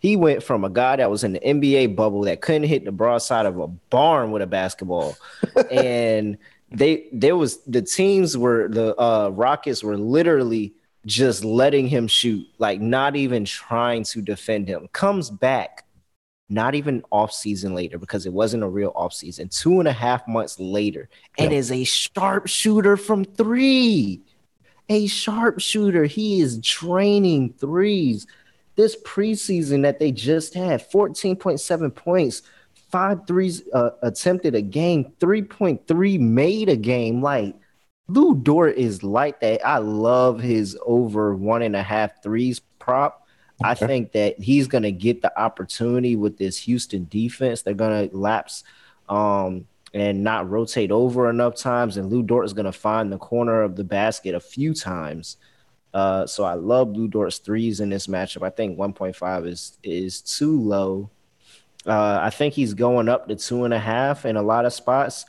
He 0.00 0.16
went 0.16 0.42
from 0.42 0.64
a 0.64 0.70
guy 0.70 0.96
that 0.96 1.10
was 1.10 1.22
in 1.22 1.34
the 1.34 1.40
NBA 1.40 1.94
bubble 1.94 2.22
that 2.22 2.40
couldn't 2.40 2.64
hit 2.64 2.84
the 2.84 2.90
broadside 2.90 3.46
of 3.46 3.58
a 3.60 3.68
barn 3.68 4.32
with 4.32 4.42
a 4.42 4.46
basketball, 4.46 5.16
and 5.70 6.38
they 6.74 7.08
there 7.12 7.36
was 7.36 7.62
the 7.64 7.82
teams 7.82 8.36
were 8.36 8.68
the 8.68 8.98
uh, 9.00 9.30
Rockets 9.30 9.82
were 9.82 9.96
literally 9.96 10.74
just 11.06 11.44
letting 11.44 11.88
him 11.88 12.06
shoot, 12.06 12.46
like 12.58 12.80
not 12.80 13.16
even 13.16 13.44
trying 13.44 14.04
to 14.04 14.22
defend 14.22 14.68
him. 14.68 14.88
Comes 14.92 15.30
back 15.30 15.84
not 16.48 16.74
even 16.74 17.02
off 17.10 17.32
season 17.32 17.74
later 17.74 17.98
because 17.98 18.26
it 18.26 18.32
wasn't 18.32 18.62
a 18.62 18.68
real 18.68 18.92
off 18.94 19.12
season. 19.12 19.48
Two 19.48 19.78
and 19.78 19.88
a 19.88 19.92
half 19.92 20.26
months 20.28 20.60
later, 20.60 21.08
and 21.38 21.50
yeah. 21.50 21.58
is 21.58 21.72
a 21.72 21.84
sharp 21.84 22.46
shooter 22.46 22.96
from 22.96 23.24
three. 23.24 24.22
A 24.88 25.06
sharp 25.06 25.60
shooter. 25.60 26.04
He 26.04 26.40
is 26.40 26.58
draining 26.58 27.54
threes. 27.54 28.26
This 28.74 28.96
preseason 29.02 29.82
that 29.82 29.98
they 29.98 30.12
just 30.12 30.54
had, 30.54 30.90
14.7 30.90 31.94
points, 31.94 32.42
five 32.92 33.26
threes 33.26 33.62
uh, 33.72 33.90
attempted 34.02 34.54
a 34.54 34.62
game, 34.62 35.12
3.3 35.18 36.20
made 36.20 36.68
a 36.68 36.76
game. 36.76 37.22
Like 37.22 37.56
Lu 38.06 38.34
Dort 38.34 38.76
is 38.76 39.02
like 39.02 39.40
that. 39.40 39.66
I 39.66 39.78
love 39.78 40.40
his 40.40 40.78
over 40.84 41.34
one 41.34 41.62
and 41.62 41.74
a 41.74 41.82
half 41.82 42.22
threes 42.22 42.60
prop. 42.78 43.26
Okay. 43.62 43.70
I 43.70 43.74
think 43.74 44.12
that 44.12 44.38
he's 44.38 44.68
going 44.68 44.82
to 44.82 44.92
get 44.92 45.22
the 45.22 45.36
opportunity 45.40 46.16
with 46.16 46.36
this 46.36 46.58
Houston 46.58 47.06
defense. 47.08 47.62
They're 47.62 47.74
going 47.74 48.08
to 48.08 48.16
lapse 48.16 48.64
um, 49.08 49.66
and 49.94 50.22
not 50.22 50.50
rotate 50.50 50.90
over 50.90 51.30
enough 51.30 51.56
times. 51.56 51.96
And 51.96 52.10
Lu 52.10 52.22
Dort 52.22 52.44
is 52.44 52.52
going 52.52 52.66
to 52.66 52.72
find 52.72 53.10
the 53.10 53.18
corner 53.18 53.62
of 53.62 53.76
the 53.76 53.84
basket 53.84 54.34
a 54.34 54.40
few 54.40 54.74
times. 54.74 55.38
Uh, 55.94 56.26
so 56.26 56.44
I 56.44 56.54
love 56.54 56.96
Lu 56.96 57.08
Dort's 57.08 57.38
threes 57.38 57.80
in 57.80 57.90
this 57.90 58.06
matchup. 58.06 58.44
I 58.44 58.50
think 58.50 58.78
1.5 58.78 59.46
is 59.46 59.78
is 59.82 60.20
too 60.22 60.58
low. 60.60 61.10
Uh, 61.86 62.20
I 62.22 62.30
think 62.30 62.54
he's 62.54 62.74
going 62.74 63.08
up 63.08 63.28
to 63.28 63.36
two 63.36 63.64
and 63.64 63.74
a 63.74 63.78
half 63.78 64.24
in 64.24 64.36
a 64.36 64.42
lot 64.42 64.64
of 64.64 64.72
spots 64.72 65.24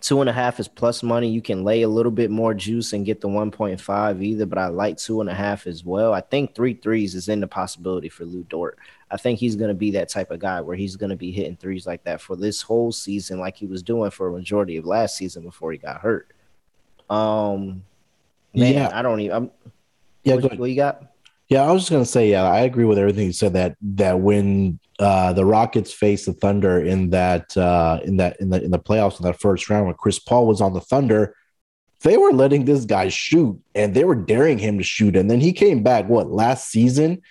two 0.00 0.20
and 0.20 0.28
a 0.28 0.32
half 0.32 0.60
is 0.60 0.68
plus 0.68 1.02
money. 1.02 1.28
You 1.28 1.40
can 1.40 1.64
lay 1.64 1.82
a 1.82 1.88
little 1.88 2.12
bit 2.12 2.30
more 2.30 2.54
juice 2.54 2.92
and 2.92 3.06
get 3.06 3.20
the 3.20 3.28
1.5 3.28 4.22
either, 4.22 4.46
but 4.46 4.58
I 4.58 4.66
like 4.68 4.98
two 4.98 5.20
and 5.20 5.30
a 5.30 5.34
half 5.34 5.66
as 5.66 5.84
well. 5.84 6.12
I 6.12 6.20
think 6.20 6.54
three 6.54 6.74
threes 6.74 7.14
is 7.14 7.28
in 7.28 7.40
the 7.40 7.46
possibility 7.46 8.08
for 8.08 8.24
Lu 8.24 8.44
Dort. 8.44 8.78
I 9.10 9.16
think 9.16 9.38
he's 9.38 9.56
going 9.56 9.68
to 9.68 9.74
be 9.74 9.92
that 9.92 10.08
type 10.08 10.30
of 10.30 10.40
guy 10.40 10.60
where 10.60 10.76
he's 10.76 10.96
going 10.96 11.10
to 11.10 11.16
be 11.16 11.30
hitting 11.30 11.56
threes 11.56 11.86
like 11.86 12.04
that 12.04 12.20
for 12.20 12.36
this 12.36 12.60
whole 12.60 12.92
season, 12.92 13.38
like 13.38 13.56
he 13.56 13.66
was 13.66 13.82
doing 13.82 14.10
for 14.10 14.28
a 14.28 14.32
majority 14.32 14.76
of 14.76 14.84
last 14.84 15.16
season 15.16 15.42
before 15.42 15.72
he 15.72 15.78
got 15.78 16.00
hurt. 16.00 16.32
Um, 17.08 17.84
man, 18.52 18.74
yeah. 18.74 18.90
I 18.92 19.02
don't 19.02 19.20
even. 19.20 19.36
I'm, 19.36 19.50
yeah, 20.24 20.34
what, 20.34 20.58
what 20.58 20.70
you 20.70 20.76
got? 20.76 21.02
Yeah, 21.48 21.62
I 21.62 21.70
was 21.70 21.82
just 21.82 21.92
gonna 21.92 22.04
say, 22.04 22.30
yeah, 22.30 22.44
I 22.44 22.60
agree 22.60 22.84
with 22.84 22.98
everything 22.98 23.26
you 23.26 23.32
said. 23.32 23.52
That 23.52 23.76
that 23.80 24.20
when 24.20 24.80
uh, 24.98 25.32
the 25.32 25.44
Rockets 25.44 25.92
faced 25.92 26.26
the 26.26 26.32
Thunder 26.32 26.80
in 26.82 27.10
that 27.10 27.56
uh, 27.56 28.00
in 28.04 28.16
that 28.16 28.40
in 28.40 28.50
the 28.50 28.62
in 28.62 28.70
the 28.70 28.78
playoffs 28.78 29.20
in 29.20 29.24
that 29.26 29.40
first 29.40 29.70
round 29.70 29.86
when 29.86 29.94
Chris 29.94 30.18
Paul 30.18 30.46
was 30.46 30.60
on 30.60 30.72
the 30.72 30.80
Thunder, 30.80 31.36
they 32.02 32.16
were 32.16 32.32
letting 32.32 32.64
this 32.64 32.84
guy 32.84 33.08
shoot 33.08 33.60
and 33.74 33.94
they 33.94 34.04
were 34.04 34.16
daring 34.16 34.58
him 34.58 34.78
to 34.78 34.84
shoot. 34.84 35.16
And 35.16 35.30
then 35.30 35.40
he 35.40 35.52
came 35.52 35.82
back 35.82 36.08
what 36.08 36.30
last 36.30 36.68
season 36.68 37.22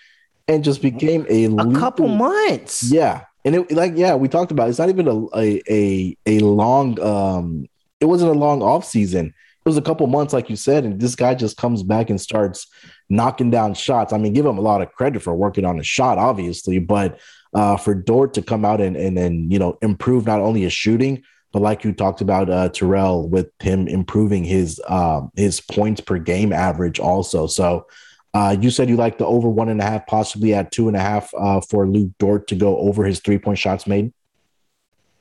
and 0.48 0.64
just 0.64 0.82
became 0.82 1.26
a, 1.30 1.46
a 1.46 1.74
couple 1.74 2.08
months. 2.08 2.84
Yeah, 2.84 3.24
and 3.44 3.56
it 3.56 3.72
like 3.72 3.94
yeah, 3.96 4.16
we 4.16 4.28
talked 4.30 4.52
about 4.52 4.68
it. 4.68 4.70
it's 4.70 4.80
not 4.80 4.90
even 4.90 5.08
a 5.08 5.38
a 5.38 5.62
a, 5.70 6.18
a 6.26 6.40
long 6.40 7.00
um 7.02 7.68
it 8.00 8.06
wasn't 8.06 8.32
a 8.32 8.40
long 8.40 8.62
off 8.62 8.86
season. 8.86 9.28
It 9.28 9.70
was 9.70 9.78
a 9.78 9.82
couple 9.82 10.06
months, 10.08 10.32
like 10.32 10.50
you 10.50 10.56
said, 10.56 10.86
and 10.86 11.02
this 11.02 11.16
guy 11.16 11.34
just 11.34 11.58
comes 11.58 11.82
back 11.82 12.10
and 12.12 12.22
starts 12.22 12.68
knocking 13.10 13.52
down 13.52 13.74
shots. 13.74 14.14
I 14.14 14.18
mean, 14.18 14.34
give 14.34 14.46
him 14.46 14.58
a 14.58 14.62
lot 14.62 14.82
of 14.82 14.92
credit 14.94 15.22
for 15.22 15.34
working 15.34 15.66
on 15.66 15.80
a 15.80 15.84
shot, 15.84 16.18
obviously, 16.18 16.80
but 16.80 17.20
uh, 17.54 17.78
for 17.78 17.96
Dort 17.96 18.34
to 18.36 18.42
come 18.42 18.66
out 18.66 18.82
and 18.82 18.96
and 18.96 19.18
and 19.18 19.52
you 19.52 19.60
know 19.60 19.78
improve 19.82 20.26
not 20.26 20.42
only 20.42 20.62
his 20.62 20.74
shooting, 20.74 21.24
but 21.54 21.62
like 21.62 21.84
you 21.84 21.94
talked 21.94 22.22
about 22.22 22.50
uh, 22.50 22.70
Terrell 22.70 23.30
with 23.30 23.50
him 23.60 23.88
improving 23.88 24.44
his 24.44 24.82
um, 24.88 25.32
his 25.36 25.62
points 25.62 26.02
per 26.02 26.18
game 26.18 26.52
average 26.52 27.00
also. 27.00 27.48
So 27.48 27.88
uh, 28.34 28.58
you 28.60 28.70
said 28.70 28.90
you 28.90 28.98
like 28.98 29.18
the 29.18 29.26
over 29.26 29.48
one 29.48 29.70
and 29.70 29.80
a 29.80 29.86
half, 29.86 30.06
possibly 30.08 30.54
at 30.54 30.72
two 30.72 30.90
and 30.90 30.98
a 30.98 31.00
half 31.00 31.34
uh, 31.34 31.62
for 31.62 31.88
Lu 31.88 32.14
Dort 32.20 32.48
to 32.48 32.56
go 32.56 32.78
over 32.80 33.06
his 33.06 33.22
three 33.22 33.38
point 33.38 33.58
shots 33.58 33.88
made. 33.88 34.12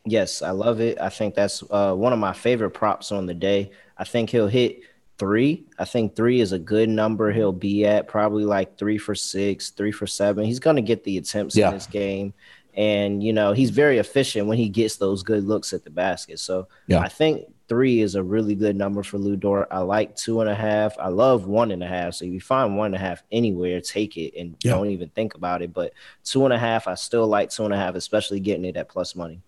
Yes, 0.04 0.42
I 0.42 0.50
love 0.50 0.80
it. 0.80 1.00
I 1.00 1.08
think 1.08 1.36
that's 1.36 1.62
uh, 1.70 1.94
one 1.94 2.12
of 2.12 2.18
my 2.18 2.32
favorite 2.32 2.70
props 2.70 3.12
on 3.12 3.26
the 3.26 3.32
day. 3.32 3.70
I 3.96 4.02
think 4.02 4.30
he'll 4.30 4.48
hit 4.48 4.80
three. 5.18 5.64
I 5.78 5.84
think 5.84 6.16
three 6.16 6.40
is 6.40 6.52
a 6.52 6.58
good 6.58 6.88
number. 6.88 7.32
He'll 7.32 7.52
be 7.52 7.86
at 7.86 8.08
probably 8.08 8.44
like 8.44 8.78
three 8.78 8.98
for 8.98 9.14
six, 9.14 9.70
three 9.70 9.92
for 9.92 10.06
seven. 10.06 10.44
He's 10.44 10.60
going 10.60 10.76
to 10.76 10.82
get 10.82 11.04
the 11.04 11.18
attempts 11.18 11.56
yeah. 11.56 11.68
in 11.68 11.74
this 11.74 11.86
game. 11.86 12.34
And, 12.76 13.22
you 13.22 13.32
know, 13.32 13.52
he's 13.52 13.70
very 13.70 13.98
efficient 13.98 14.48
when 14.48 14.58
he 14.58 14.68
gets 14.68 14.96
those 14.96 15.22
good 15.22 15.44
looks 15.44 15.72
at 15.72 15.84
the 15.84 15.90
basket. 15.90 16.40
So 16.40 16.66
yeah. 16.88 16.98
I 16.98 17.08
think 17.08 17.44
three 17.68 18.00
is 18.00 18.16
a 18.16 18.22
really 18.22 18.56
good 18.56 18.74
number 18.74 19.04
for 19.04 19.16
Lu 19.16 19.36
Dort. 19.36 19.68
I 19.70 19.78
like 19.78 20.16
two 20.16 20.40
and 20.40 20.50
a 20.50 20.54
half. 20.56 20.98
I 20.98 21.08
love 21.08 21.46
one 21.46 21.70
and 21.70 21.84
a 21.84 21.86
half. 21.86 22.14
So 22.14 22.24
if 22.24 22.32
you 22.32 22.40
find 22.40 22.76
one 22.76 22.86
and 22.86 22.96
a 22.96 22.98
half 22.98 23.22
anywhere, 23.30 23.80
take 23.80 24.16
it 24.16 24.36
and 24.36 24.56
yeah. 24.64 24.72
don't 24.72 24.90
even 24.90 25.08
think 25.10 25.34
about 25.34 25.62
it. 25.62 25.72
But 25.72 25.92
two 26.24 26.44
and 26.44 26.52
a 26.52 26.58
half, 26.58 26.88
I 26.88 26.94
still 26.94 27.28
like 27.28 27.50
two 27.50 27.64
and 27.64 27.72
a 27.72 27.76
half, 27.76 27.94
especially 27.94 28.40
getting 28.40 28.64
it 28.64 28.76
at 28.76 28.88
plus 28.88 29.14
money. 29.14 29.40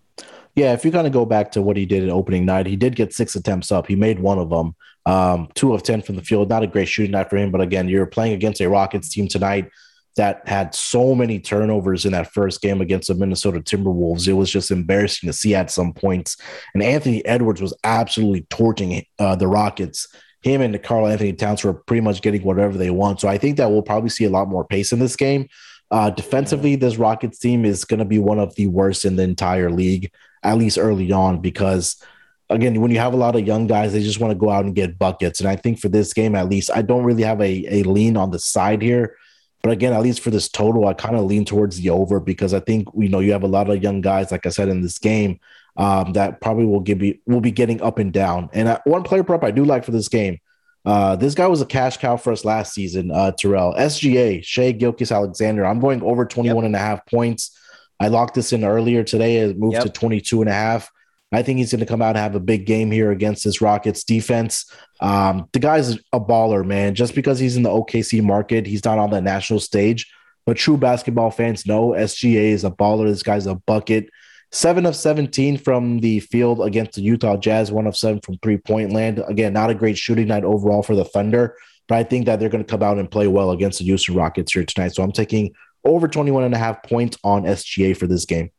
Yeah, 0.55 0.72
if 0.72 0.85
you 0.85 0.92
kind 0.92 1.07
of 1.07 1.12
go 1.12 1.26
back 1.26 1.52
to 1.52 1.62
what 1.62 1.76
he 1.76 1.85
did 1.85 2.05
at 2.05 2.09
opening 2.09 2.46
night, 2.46 2.66
he 2.66 2.76
did 2.76 2.96
get 2.96 3.12
six 3.12 3.35
attempts 3.35 3.70
up. 3.70 3.87
He 3.87 3.96
made 3.96 4.20
one 4.20 4.38
of 4.38 4.48
them, 4.48 4.74
um, 5.07 5.49
two 5.55 5.73
of 5.73 5.83
10 5.83 6.03
from 6.03 6.16
the 6.16 6.23
field. 6.23 6.49
Not 6.49 6.64
a 6.64 6.66
great 6.66 6.88
shooting 6.88 7.12
night 7.12 7.31
for 7.31 7.37
him, 7.37 7.51
but 7.51 7.61
again, 7.61 7.88
you're 7.88 8.07
playing 8.07 8.35
against 8.35 8.61
a 8.61 8.69
Rockets 8.69 9.09
team 9.09 9.29
tonight 9.29 9.71
that 10.16 10.47
had 10.49 10.75
so 10.75 11.14
many 11.14 11.38
turnovers 11.38 12.05
in 12.05 12.12
that 12.12 12.33
first 12.33 12.61
game 12.61 12.81
against 12.81 13.09
the 13.09 13.14
Minnesota 13.14 13.61
Timberwolves. 13.61 14.27
It 14.27 14.33
was 14.33 14.51
just 14.51 14.71
embarrassing 14.71 15.29
to 15.29 15.33
see 15.33 15.55
at 15.55 15.71
some 15.71 15.92
points. 15.92 16.37
And 16.75 16.83
Anthony 16.83 17.25
Edwards 17.25 17.61
was 17.61 17.75
absolutely 17.85 18.47
torching 18.49 19.05
uh, 19.19 19.37
the 19.37 19.47
Rockets. 19.47 20.09
Him 20.42 20.62
and 20.62 20.83
Karl-Anthony 20.83 21.35
Towns 21.35 21.62
were 21.64 21.75
pretty 21.75 22.01
much 22.01 22.23
getting 22.23 22.42
whatever 22.42 22.79
they 22.79 22.90
want. 22.90 23.21
So 23.21 23.29
I 23.29 23.38
think 23.38 23.59
that 23.59 23.71
we'll 23.71 23.83
probably 23.83 24.11
see 24.11 24.25
a 24.25 24.31
lot 24.31 24.49
more 24.49 24.64
pace 24.64 24.92
in 24.92 24.99
this 24.99 25.16
game. 25.16 25.49
Uh, 25.90 26.11
defensively, 26.11 26.77
this 26.77 26.97
Rockets 26.97 27.38
team 27.38 27.64
is 27.64 27.85
going 27.85 27.99
to 27.99 28.05
be 28.05 28.19
one 28.19 28.40
of 28.40 28.55
the 28.57 28.66
worst 28.66 29.05
in 29.05 29.16
the 29.16 29.23
entire 29.23 29.71
league 29.71 30.11
at 30.42 30.59
least 30.59 30.79
early 30.79 31.11
on, 31.12 31.40
because 31.40 32.03
again, 32.48 32.80
when 32.80 32.90
you 32.90 32.98
have 32.98 33.12
a 33.12 33.16
lot 33.16 33.37
of 33.37 33.46
young 33.46 33.66
guys, 33.66 33.92
they 33.92 34.02
just 34.02 34.20
want 34.20 34.30
to 34.30 34.38
go 34.38 34.50
out 34.50 34.64
and 34.64 34.74
get 34.74 34.98
buckets. 34.98 35.40
And 35.40 35.48
I 35.48 35.56
think 35.56 35.78
for 35.78 35.88
this 35.88 36.12
game, 36.12 36.35
at 36.35 36.48
least, 36.48 36.70
I 36.74 36.82
don't 36.82 37.04
really 37.04 37.22
have 37.22 37.40
a, 37.40 37.80
a 37.80 37.82
lean 37.82 38.16
on 38.16 38.30
the 38.30 38.38
side 38.38 38.82
here. 38.82 39.16
But 39.62 39.72
again, 39.72 39.92
at 39.92 40.02
least 40.02 40.20
for 40.20 40.30
this 40.30 40.48
total, 40.48 40.87
I 40.87 40.94
kind 40.94 41.16
of 41.16 41.24
lean 41.24 41.44
towards 41.44 41.80
the 41.80 41.90
over 41.90 42.20
because 42.20 42.54
I 42.54 42.61
think 42.61 42.88
you 42.96 43.09
know 43.09 43.18
you 43.18 43.32
have 43.32 43.42
a 43.42 43.48
lot 43.48 43.68
of 43.68 43.82
young 43.82 44.00
guys, 44.00 44.30
like 44.30 44.46
I 44.46 44.50
said 44.50 44.68
in 44.68 44.80
this 44.80 44.98
game, 44.98 45.40
um, 45.76 46.12
that 46.12 46.40
probably 46.40 46.66
will 46.66 46.80
give 46.80 47.02
you 47.02 47.18
will 47.26 47.40
be 47.40 47.50
getting 47.50 47.82
up 47.82 47.98
and 47.98 48.12
down. 48.12 48.48
And 48.52 48.68
uh, 48.68 48.78
one 48.85 49.02
player 49.02 49.24
prop 49.24 49.42
I 49.42 49.50
do 49.50 49.64
like 49.64 49.85
for 49.85 49.90
this 49.90 50.06
game, 50.06 50.38
uh, 50.85 51.16
this 51.16 51.35
guy 51.35 51.48
was 51.48 51.61
a 51.61 51.66
cash 51.66 51.96
cow 51.96 52.16
for 52.16 52.32
us 52.32 52.44
last 52.44 52.74
season, 52.74 53.11
uh, 53.11 53.32
Terrell 53.32 53.74
SGA 53.74 54.44
Shai 54.44 54.70
Gilgeous-Alexander. 54.70 55.66
I'm 55.66 55.80
going 55.80 56.00
over 56.02 56.24
21 56.24 56.56
yep. 56.56 56.64
and 56.64 56.76
a 56.76 56.78
half 56.78 57.04
points. 57.06 57.59
I 57.98 58.06
locked 58.06 58.35
this 58.35 58.52
in 58.52 58.62
earlier 58.64 59.02
today. 59.02 59.38
It 59.38 59.59
moved 59.59 59.74
yep. 59.74 59.82
to 59.82 59.90
22 59.90 60.42
and 60.42 60.50
a 60.50 60.54
half. 60.54 60.92
I 61.32 61.42
think 61.42 61.58
he's 61.58 61.72
going 61.72 61.80
to 61.80 61.86
come 61.86 62.02
out 62.02 62.10
and 62.10 62.18
have 62.18 62.36
a 62.36 62.40
big 62.40 62.66
game 62.66 62.90
here 62.90 63.10
against 63.10 63.44
this 63.44 63.60
Rockets 63.60 64.04
defense. 64.04 64.70
Um, 65.00 65.48
the 65.52 65.58
guy's 65.58 65.96
a 66.12 66.20
baller, 66.20 66.64
man. 66.64 66.94
Just 66.94 67.14
because 67.14 67.38
he's 67.38 67.56
in 67.56 67.64
the 67.64 67.70
OKC 67.70 68.22
market, 68.22 68.66
he's 68.66 68.84
not 68.84 68.98
on 68.98 69.10
the 69.10 69.20
national 69.20 69.60
stage. 69.60 70.10
But 70.46 70.56
true 70.56 70.76
basketball 70.76 71.32
fans 71.32 71.66
know 71.66 71.88
SGA 71.90 72.50
is 72.52 72.64
a 72.64 72.70
baller. 72.70 73.08
This 73.08 73.24
guy's 73.24 73.46
a 73.46 73.56
bucket. 73.56 74.08
Seven 74.52 74.86
of 74.86 74.94
17 74.94 75.58
from 75.58 75.98
the 75.98 76.20
field 76.20 76.62
against 76.62 76.94
the 76.94 77.02
Utah 77.02 77.36
Jazz, 77.36 77.72
one 77.72 77.88
of 77.88 77.96
seven 77.96 78.20
from 78.20 78.38
three 78.38 78.56
point 78.56 78.92
land. 78.92 79.22
Again, 79.26 79.52
not 79.52 79.70
a 79.70 79.74
great 79.74 79.98
shooting 79.98 80.28
night 80.28 80.44
overall 80.44 80.84
for 80.84 80.94
the 80.94 81.04
Thunder, 81.04 81.56
but 81.88 81.96
I 81.96 82.04
think 82.04 82.26
that 82.26 82.38
they're 82.38 82.48
going 82.48 82.64
to 82.64 82.70
come 82.70 82.82
out 82.82 82.98
and 82.98 83.10
play 83.10 83.26
well 83.26 83.50
against 83.50 83.80
the 83.80 83.84
Houston 83.86 84.14
Rockets 84.14 84.52
here 84.52 84.64
tonight. 84.64 84.94
So 84.94 85.02
I'm 85.02 85.10
taking 85.10 85.52
over 85.84 86.06
21 86.06 86.44
and 86.44 86.54
a 86.54 86.58
half 86.58 86.84
points 86.84 87.18
on 87.24 87.42
SGA 87.42 87.96
for 87.96 88.06
this 88.06 88.24
game. 88.24 88.50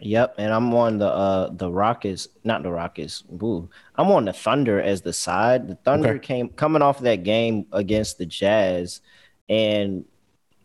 Yep, 0.00 0.36
and 0.38 0.52
I'm 0.52 0.72
on 0.74 0.98
the 0.98 1.08
uh 1.08 1.50
the 1.50 1.70
Rockets, 1.70 2.28
not 2.44 2.62
the 2.62 2.70
Rockets. 2.70 3.22
Boo. 3.22 3.68
I'm 3.96 4.10
on 4.10 4.26
the 4.26 4.32
Thunder 4.32 4.80
as 4.80 5.02
the 5.02 5.12
side. 5.12 5.68
The 5.68 5.74
Thunder 5.74 6.10
okay. 6.10 6.26
came 6.26 6.48
coming 6.50 6.82
off 6.82 7.00
that 7.00 7.24
game 7.24 7.66
against 7.72 8.18
the 8.18 8.26
Jazz, 8.26 9.00
and 9.48 10.04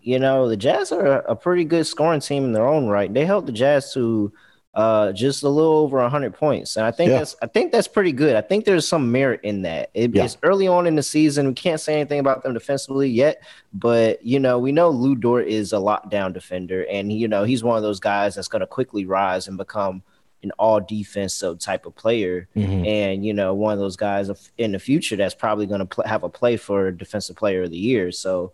you 0.01 0.19
know 0.19 0.47
the 0.47 0.57
Jazz 0.57 0.91
are 0.91 1.17
a 1.21 1.35
pretty 1.35 1.63
good 1.65 1.87
scoring 1.87 2.19
team 2.19 2.45
in 2.45 2.53
their 2.53 2.67
own 2.67 2.87
right. 2.87 3.11
They 3.11 3.25
held 3.25 3.47
the 3.47 3.51
Jazz 3.51 3.91
to 3.93 4.31
uh, 4.73 5.11
just 5.11 5.43
a 5.43 5.49
little 5.49 5.73
over 5.73 5.97
100 5.99 6.33
points. 6.33 6.77
And 6.77 6.85
I 6.85 6.91
think 6.91 7.11
yeah. 7.11 7.19
that's 7.19 7.35
I 7.41 7.47
think 7.47 7.71
that's 7.71 7.87
pretty 7.87 8.11
good. 8.11 8.35
I 8.35 8.41
think 8.41 8.65
there's 8.65 8.87
some 8.87 9.11
merit 9.11 9.41
in 9.43 9.61
that. 9.63 9.91
It, 9.93 10.15
yeah. 10.15 10.23
It's 10.23 10.37
early 10.41 10.67
on 10.67 10.87
in 10.87 10.95
the 10.95 11.03
season. 11.03 11.47
We 11.47 11.53
can't 11.53 11.79
say 11.79 11.93
anything 11.95 12.19
about 12.19 12.43
them 12.43 12.53
defensively 12.53 13.09
yet, 13.09 13.43
but 13.73 14.25
you 14.25 14.39
know 14.39 14.57
we 14.57 14.71
know 14.71 14.89
Lu 14.89 15.15
Dort 15.15 15.47
is 15.47 15.73
a 15.73 15.77
lockdown 15.77 16.33
defender, 16.33 16.85
and 16.89 17.13
you 17.13 17.27
know 17.27 17.43
he's 17.43 17.63
one 17.63 17.77
of 17.77 17.83
those 17.83 17.99
guys 17.99 18.35
that's 18.35 18.47
going 18.47 18.61
to 18.61 18.67
quickly 18.67 19.05
rise 19.05 19.47
and 19.47 19.57
become 19.57 20.01
an 20.41 20.51
all 20.57 20.79
defensive 20.79 21.59
type 21.59 21.85
of 21.85 21.95
player, 21.95 22.47
mm-hmm. 22.55 22.85
and 22.85 23.23
you 23.23 23.33
know 23.33 23.53
one 23.53 23.73
of 23.73 23.79
those 23.79 23.95
guys 23.95 24.31
in 24.57 24.71
the 24.71 24.79
future 24.79 25.15
that's 25.15 25.35
probably 25.35 25.67
going 25.67 25.81
to 25.81 25.85
pl- 25.85 26.07
have 26.07 26.23
a 26.23 26.29
play 26.29 26.57
for 26.57 26.91
defensive 26.91 27.35
player 27.35 27.63
of 27.63 27.69
the 27.69 27.77
year. 27.77 28.11
So. 28.11 28.51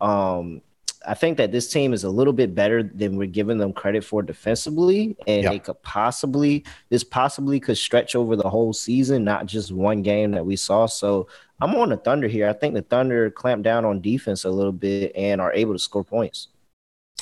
Um, 0.00 0.62
I 1.06 1.14
think 1.14 1.38
that 1.38 1.50
this 1.50 1.72
team 1.72 1.92
is 1.92 2.04
a 2.04 2.10
little 2.10 2.32
bit 2.32 2.54
better 2.54 2.82
than 2.82 3.16
we're 3.16 3.26
giving 3.26 3.58
them 3.58 3.72
credit 3.72 4.04
for 4.04 4.22
defensively, 4.22 5.16
and 5.26 5.42
yeah. 5.42 5.50
they 5.50 5.58
could 5.58 5.80
possibly 5.82 6.64
this 6.90 7.04
possibly 7.04 7.58
could 7.58 7.78
stretch 7.78 8.14
over 8.14 8.36
the 8.36 8.48
whole 8.48 8.72
season, 8.72 9.24
not 9.24 9.46
just 9.46 9.72
one 9.72 10.02
game 10.02 10.32
that 10.32 10.44
we 10.44 10.56
saw. 10.56 10.86
So 10.86 11.28
I'm 11.60 11.74
on 11.74 11.88
the 11.88 11.96
Thunder 11.96 12.28
here. 12.28 12.48
I 12.48 12.52
think 12.52 12.74
the 12.74 12.82
Thunder 12.82 13.30
clamp 13.30 13.62
down 13.62 13.84
on 13.84 14.00
defense 14.00 14.44
a 14.44 14.50
little 14.50 14.72
bit 14.72 15.12
and 15.14 15.40
are 15.40 15.52
able 15.52 15.72
to 15.72 15.78
score 15.78 16.04
points. 16.04 16.48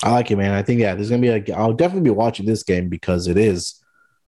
I 0.03 0.11
like 0.11 0.31
it, 0.31 0.37
man. 0.37 0.51
I 0.51 0.61
think 0.61 0.79
yeah, 0.79 0.95
there's 0.95 1.09
gonna 1.09 1.21
be 1.21 1.51
a. 1.51 1.55
I'll 1.55 1.73
definitely 1.73 2.09
be 2.09 2.15
watching 2.15 2.45
this 2.45 2.63
game 2.63 2.89
because 2.89 3.27
it 3.27 3.37
is 3.37 3.81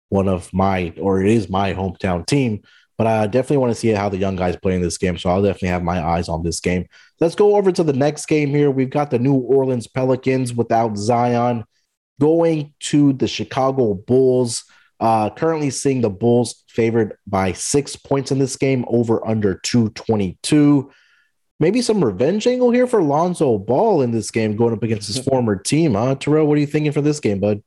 one 0.08 0.28
of 0.28 0.52
my 0.52 0.92
or 1.00 1.22
it 1.22 1.28
is 1.28 1.48
my 1.48 1.72
hometown 1.72 2.26
team. 2.26 2.62
But 2.98 3.06
I 3.06 3.26
definitely 3.26 3.58
want 3.58 3.72
to 3.72 3.78
see 3.78 3.88
how 3.88 4.08
the 4.08 4.18
young 4.18 4.36
guys 4.36 4.56
play 4.56 4.74
in 4.74 4.82
this 4.82 4.98
game. 4.98 5.18
So 5.18 5.30
I'll 5.30 5.42
definitely 5.42 5.68
have 5.68 5.82
my 5.82 6.04
eyes 6.04 6.28
on 6.28 6.42
this 6.42 6.60
game. 6.60 6.86
Let's 7.20 7.34
go 7.34 7.56
over 7.56 7.72
to 7.72 7.82
the 7.82 7.92
next 7.92 8.26
game 8.26 8.50
here. 8.50 8.70
We've 8.70 8.90
got 8.90 9.10
the 9.10 9.18
New 9.18 9.34
Orleans 9.34 9.86
Pelicans 9.86 10.54
without 10.54 10.96
Zion 10.96 11.64
going 12.20 12.74
to 12.80 13.12
the 13.14 13.26
Chicago 13.26 13.94
Bulls. 13.94 14.64
Uh, 15.00 15.30
currently 15.30 15.70
seeing 15.70 16.00
the 16.00 16.10
Bulls 16.10 16.62
favored 16.68 17.16
by 17.26 17.52
six 17.52 17.96
points 17.96 18.30
in 18.30 18.38
this 18.38 18.54
game, 18.54 18.84
over 18.86 19.26
under 19.26 19.56
222. 19.56 20.92
Maybe 21.58 21.82
some 21.82 22.04
revenge 22.04 22.46
angle 22.46 22.70
here 22.70 22.86
for 22.86 23.02
Lonzo 23.02 23.58
Ball 23.58 24.02
in 24.02 24.12
this 24.12 24.30
game 24.30 24.54
going 24.54 24.72
up 24.72 24.82
against 24.82 25.08
his 25.08 25.18
former 25.26 25.56
team, 25.56 25.94
huh? 25.94 26.14
Terrell, 26.14 26.46
what 26.46 26.56
are 26.56 26.60
you 26.60 26.66
thinking 26.66 26.92
for 26.92 27.00
this 27.00 27.18
game, 27.18 27.40
bud? 27.40 27.62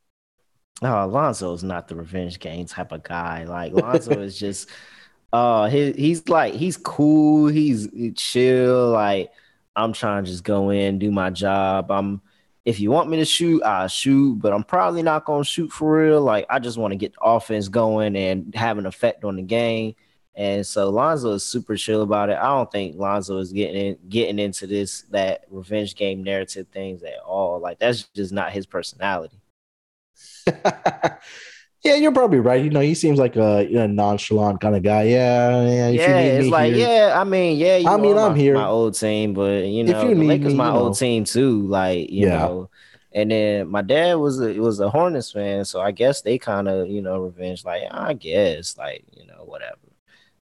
Oh, 0.81 1.07
Lonzo 1.07 1.53
is 1.53 1.63
not 1.63 1.87
the 1.87 1.95
revenge 1.95 2.39
game 2.39 2.65
type 2.65 2.91
of 2.91 3.03
guy. 3.03 3.45
Like 3.45 3.73
Lonzo 3.73 4.11
is 4.21 4.37
just 4.37 4.69
uh 5.35 5.69
he, 5.69 5.91
he's 5.93 6.27
like 6.29 6.53
he's 6.53 6.77
cool, 6.77 7.47
he's 7.47 7.89
chill, 8.15 8.89
like 8.91 9.31
I'm 9.75 9.91
trying 9.91 10.23
to 10.23 10.31
just 10.31 10.43
go 10.45 10.69
in, 10.69 10.99
do 10.99 11.11
my 11.11 11.29
job. 11.29 11.91
I'm 11.91 12.21
if 12.63 12.79
you 12.79 12.89
want 12.89 13.09
me 13.09 13.17
to 13.17 13.25
shoot, 13.25 13.61
I'll 13.63 13.87
shoot, 13.89 14.39
but 14.39 14.53
I'm 14.53 14.63
probably 14.63 15.03
not 15.03 15.25
gonna 15.25 15.43
shoot 15.43 15.71
for 15.71 16.03
real. 16.03 16.21
Like 16.21 16.45
I 16.49 16.59
just 16.59 16.77
want 16.77 16.93
to 16.93 16.95
get 16.97 17.13
the 17.13 17.21
offense 17.21 17.67
going 17.67 18.15
and 18.15 18.55
have 18.55 18.77
an 18.77 18.85
effect 18.85 19.25
on 19.25 19.35
the 19.35 19.41
game. 19.43 19.95
And 20.35 20.65
so 20.65 20.89
Lonzo 20.89 21.33
is 21.33 21.43
super 21.45 21.75
chill 21.75 22.01
about 22.01 22.29
it. 22.29 22.37
I 22.37 22.47
don't 22.47 22.71
think 22.71 22.97
Lonzo 22.97 23.37
is 23.39 23.51
getting 23.53 23.75
in, 23.75 23.97
getting 24.09 24.39
into 24.39 24.67
this 24.67 25.01
that 25.11 25.45
revenge 25.49 25.95
game 25.95 26.23
narrative 26.23 26.67
things 26.71 27.03
at 27.03 27.19
all. 27.25 27.59
Like 27.59 27.79
that's 27.79 28.03
just 28.03 28.31
not 28.31 28.53
his 28.53 28.65
personality. 28.65 29.39
Yeah, 31.85 31.95
you're 31.95 32.11
probably 32.11 32.39
right. 32.39 32.63
You 32.63 32.71
know, 32.71 32.79
he 32.79 32.95
seems 32.95 33.19
like 33.19 33.35
a, 33.35 33.59
a 33.77 33.87
nonchalant 33.87 34.59
kind 34.59 34.75
of 34.75 34.81
guy. 34.81 35.03
Yeah, 35.03 35.61
yeah. 35.67 35.89
Yeah, 35.89 36.17
it's 36.17 36.49
like, 36.49 36.73
here. 36.73 36.87
yeah. 36.87 37.21
I 37.21 37.23
mean, 37.23 37.59
yeah. 37.59 37.83
I 37.87 37.97
mean, 37.97 38.17
I'm 38.17 38.31
my, 38.31 38.37
here. 38.37 38.55
My 38.55 38.65
old 38.65 38.97
team, 38.97 39.35
but 39.35 39.65
you 39.65 39.83
know, 39.83 40.01
if 40.01 40.09
you 40.09 40.15
the 40.15 40.23
Lakers 40.23 40.53
me, 40.53 40.57
my 40.57 40.71
know. 40.71 40.79
old 40.79 40.97
team 40.97 41.25
too. 41.25 41.61
Like, 41.67 42.09
you 42.09 42.25
yeah. 42.25 42.39
know. 42.39 42.69
And 43.11 43.29
then 43.29 43.69
my 43.69 43.83
dad 43.83 44.15
was 44.15 44.41
a, 44.41 44.59
was 44.59 44.79
a 44.79 44.89
Hornets 44.89 45.31
fan, 45.31 45.63
so 45.63 45.79
I 45.79 45.91
guess 45.91 46.21
they 46.21 46.39
kind 46.39 46.67
of 46.67 46.89
you 46.89 47.03
know 47.03 47.19
revenge. 47.19 47.63
Like, 47.63 47.83
I 47.91 48.13
guess, 48.13 48.77
like 48.79 49.05
you 49.15 49.27
know, 49.27 49.43
whatever. 49.45 49.77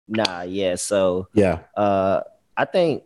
Nah, 0.07 0.43
yeah. 0.43 0.75
So 0.75 1.27
yeah, 1.33 1.59
uh, 1.75 2.21
I 2.55 2.63
think 2.65 3.03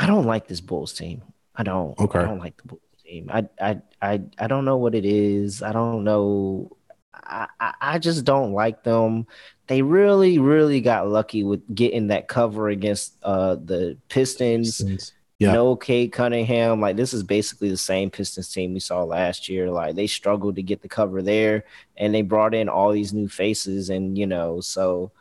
I 0.00 0.06
don't 0.06 0.26
like 0.26 0.48
this 0.48 0.60
Bulls 0.60 0.92
team. 0.94 1.22
I 1.54 1.62
don't. 1.62 1.98
Okay. 1.98 2.18
I 2.18 2.24
don't 2.24 2.40
like 2.40 2.56
the 2.56 2.68
Bulls 2.68 2.82
team. 3.04 3.30
I 3.32 3.48
I 3.60 3.80
I 4.02 4.22
I 4.38 4.46
don't 4.46 4.64
know 4.64 4.76
what 4.76 4.94
it 4.94 5.04
is. 5.04 5.62
I 5.62 5.72
don't 5.72 6.04
know. 6.04 6.76
I, 7.14 7.46
I, 7.60 7.74
I 7.80 7.98
just 7.98 8.24
don't 8.24 8.52
like 8.52 8.82
them. 8.82 9.26
They 9.66 9.82
really, 9.82 10.38
really 10.38 10.80
got 10.80 11.08
lucky 11.08 11.44
with 11.44 11.62
getting 11.74 12.08
that 12.08 12.28
cover 12.28 12.68
against 12.68 13.16
uh 13.22 13.56
the 13.56 13.96
Pistons. 14.08 14.78
Pistons. 14.78 15.12
Yeah. 15.38 15.52
No 15.52 15.74
Cade 15.74 16.12
Cunningham. 16.12 16.82
Like 16.82 16.96
this 16.96 17.14
is 17.14 17.22
basically 17.22 17.70
the 17.70 17.76
same 17.76 18.10
Pistons 18.10 18.52
team 18.52 18.74
we 18.74 18.80
saw 18.80 19.04
last 19.04 19.48
year. 19.48 19.70
Like 19.70 19.94
they 19.94 20.06
struggled 20.06 20.56
to 20.56 20.62
get 20.62 20.82
the 20.82 20.88
cover 20.88 21.22
there, 21.22 21.64
and 21.96 22.14
they 22.14 22.22
brought 22.22 22.54
in 22.54 22.68
all 22.68 22.92
these 22.92 23.14
new 23.14 23.28
faces, 23.28 23.88
and 23.88 24.18
you 24.18 24.26
know, 24.26 24.60
so 24.60 25.12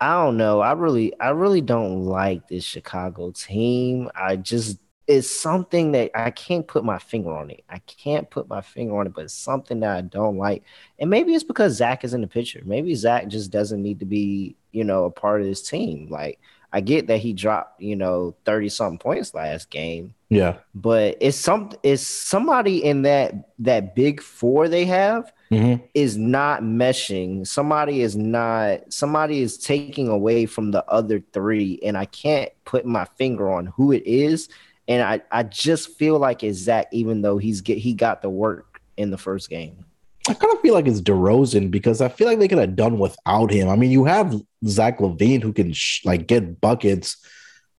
I 0.00 0.14
don't 0.22 0.36
know. 0.36 0.60
I 0.60 0.72
really, 0.72 1.18
I 1.18 1.30
really 1.30 1.60
don't 1.60 2.04
like 2.04 2.46
this 2.46 2.64
Chicago 2.64 3.32
team. 3.32 4.10
I 4.14 4.36
just 4.36 4.78
is 5.08 5.28
something 5.28 5.92
that 5.92 6.10
I 6.14 6.30
can't 6.30 6.68
put 6.68 6.84
my 6.84 6.98
finger 6.98 7.32
on 7.32 7.50
it. 7.50 7.64
I 7.68 7.78
can't 7.78 8.28
put 8.30 8.46
my 8.46 8.60
finger 8.60 8.98
on 8.98 9.06
it, 9.06 9.14
but 9.14 9.24
it's 9.24 9.34
something 9.34 9.80
that 9.80 9.96
I 9.96 10.02
don't 10.02 10.36
like. 10.36 10.62
And 10.98 11.08
maybe 11.08 11.34
it's 11.34 11.42
because 11.42 11.74
Zach 11.74 12.04
is 12.04 12.12
in 12.12 12.20
the 12.20 12.26
picture. 12.26 12.60
Maybe 12.64 12.94
Zach 12.94 13.26
just 13.28 13.50
doesn't 13.50 13.82
need 13.82 14.00
to 14.00 14.04
be, 14.04 14.54
you 14.70 14.84
know, 14.84 15.06
a 15.06 15.10
part 15.10 15.40
of 15.40 15.46
this 15.46 15.66
team. 15.66 16.08
Like 16.10 16.38
I 16.74 16.82
get 16.82 17.06
that 17.06 17.18
he 17.18 17.32
dropped, 17.32 17.80
you 17.80 17.96
know, 17.96 18.36
30 18.44 18.68
something 18.68 18.98
points 18.98 19.32
last 19.32 19.70
game. 19.70 20.14
Yeah. 20.28 20.58
But 20.74 21.16
it's 21.22 21.38
some 21.38 21.72
it's 21.82 22.06
somebody 22.06 22.84
in 22.84 23.02
that 23.02 23.48
that 23.60 23.94
big 23.94 24.20
four 24.20 24.68
they 24.68 24.84
have 24.84 25.32
mm-hmm. 25.50 25.82
is 25.94 26.18
not 26.18 26.62
meshing. 26.62 27.46
Somebody 27.46 28.02
is 28.02 28.14
not 28.14 28.92
somebody 28.92 29.40
is 29.40 29.56
taking 29.56 30.08
away 30.08 30.44
from 30.44 30.70
the 30.70 30.84
other 30.84 31.22
three, 31.32 31.80
and 31.82 31.96
I 31.96 32.04
can't 32.04 32.50
put 32.66 32.84
my 32.84 33.06
finger 33.16 33.50
on 33.50 33.66
who 33.66 33.92
it 33.92 34.02
is 34.06 34.50
and 34.88 35.02
I, 35.02 35.20
I 35.30 35.42
just 35.42 35.98
feel 35.98 36.18
like 36.18 36.42
it's 36.42 36.58
Zach, 36.58 36.88
even 36.92 37.20
though 37.20 37.36
he's 37.36 37.60
get 37.60 37.78
he 37.78 37.92
got 37.92 38.22
the 38.22 38.30
work 38.30 38.80
in 38.96 39.10
the 39.10 39.18
first 39.18 39.50
game. 39.50 39.84
I 40.28 40.34
kind 40.34 40.52
of 40.52 40.60
feel 40.60 40.74
like 40.74 40.86
it's 40.86 41.00
DeRozan 41.00 41.70
because 41.70 42.00
I 42.00 42.08
feel 42.08 42.26
like 42.26 42.38
they 42.38 42.48
could 42.48 42.58
have 42.58 42.76
done 42.76 42.98
without 42.98 43.50
him. 43.50 43.68
I 43.68 43.76
mean, 43.76 43.90
you 43.90 44.04
have 44.04 44.34
Zach 44.66 44.98
LaVine 44.98 45.42
who 45.42 45.52
can 45.52 45.72
sh- 45.72 46.04
like 46.04 46.26
get 46.26 46.60
buckets. 46.60 47.16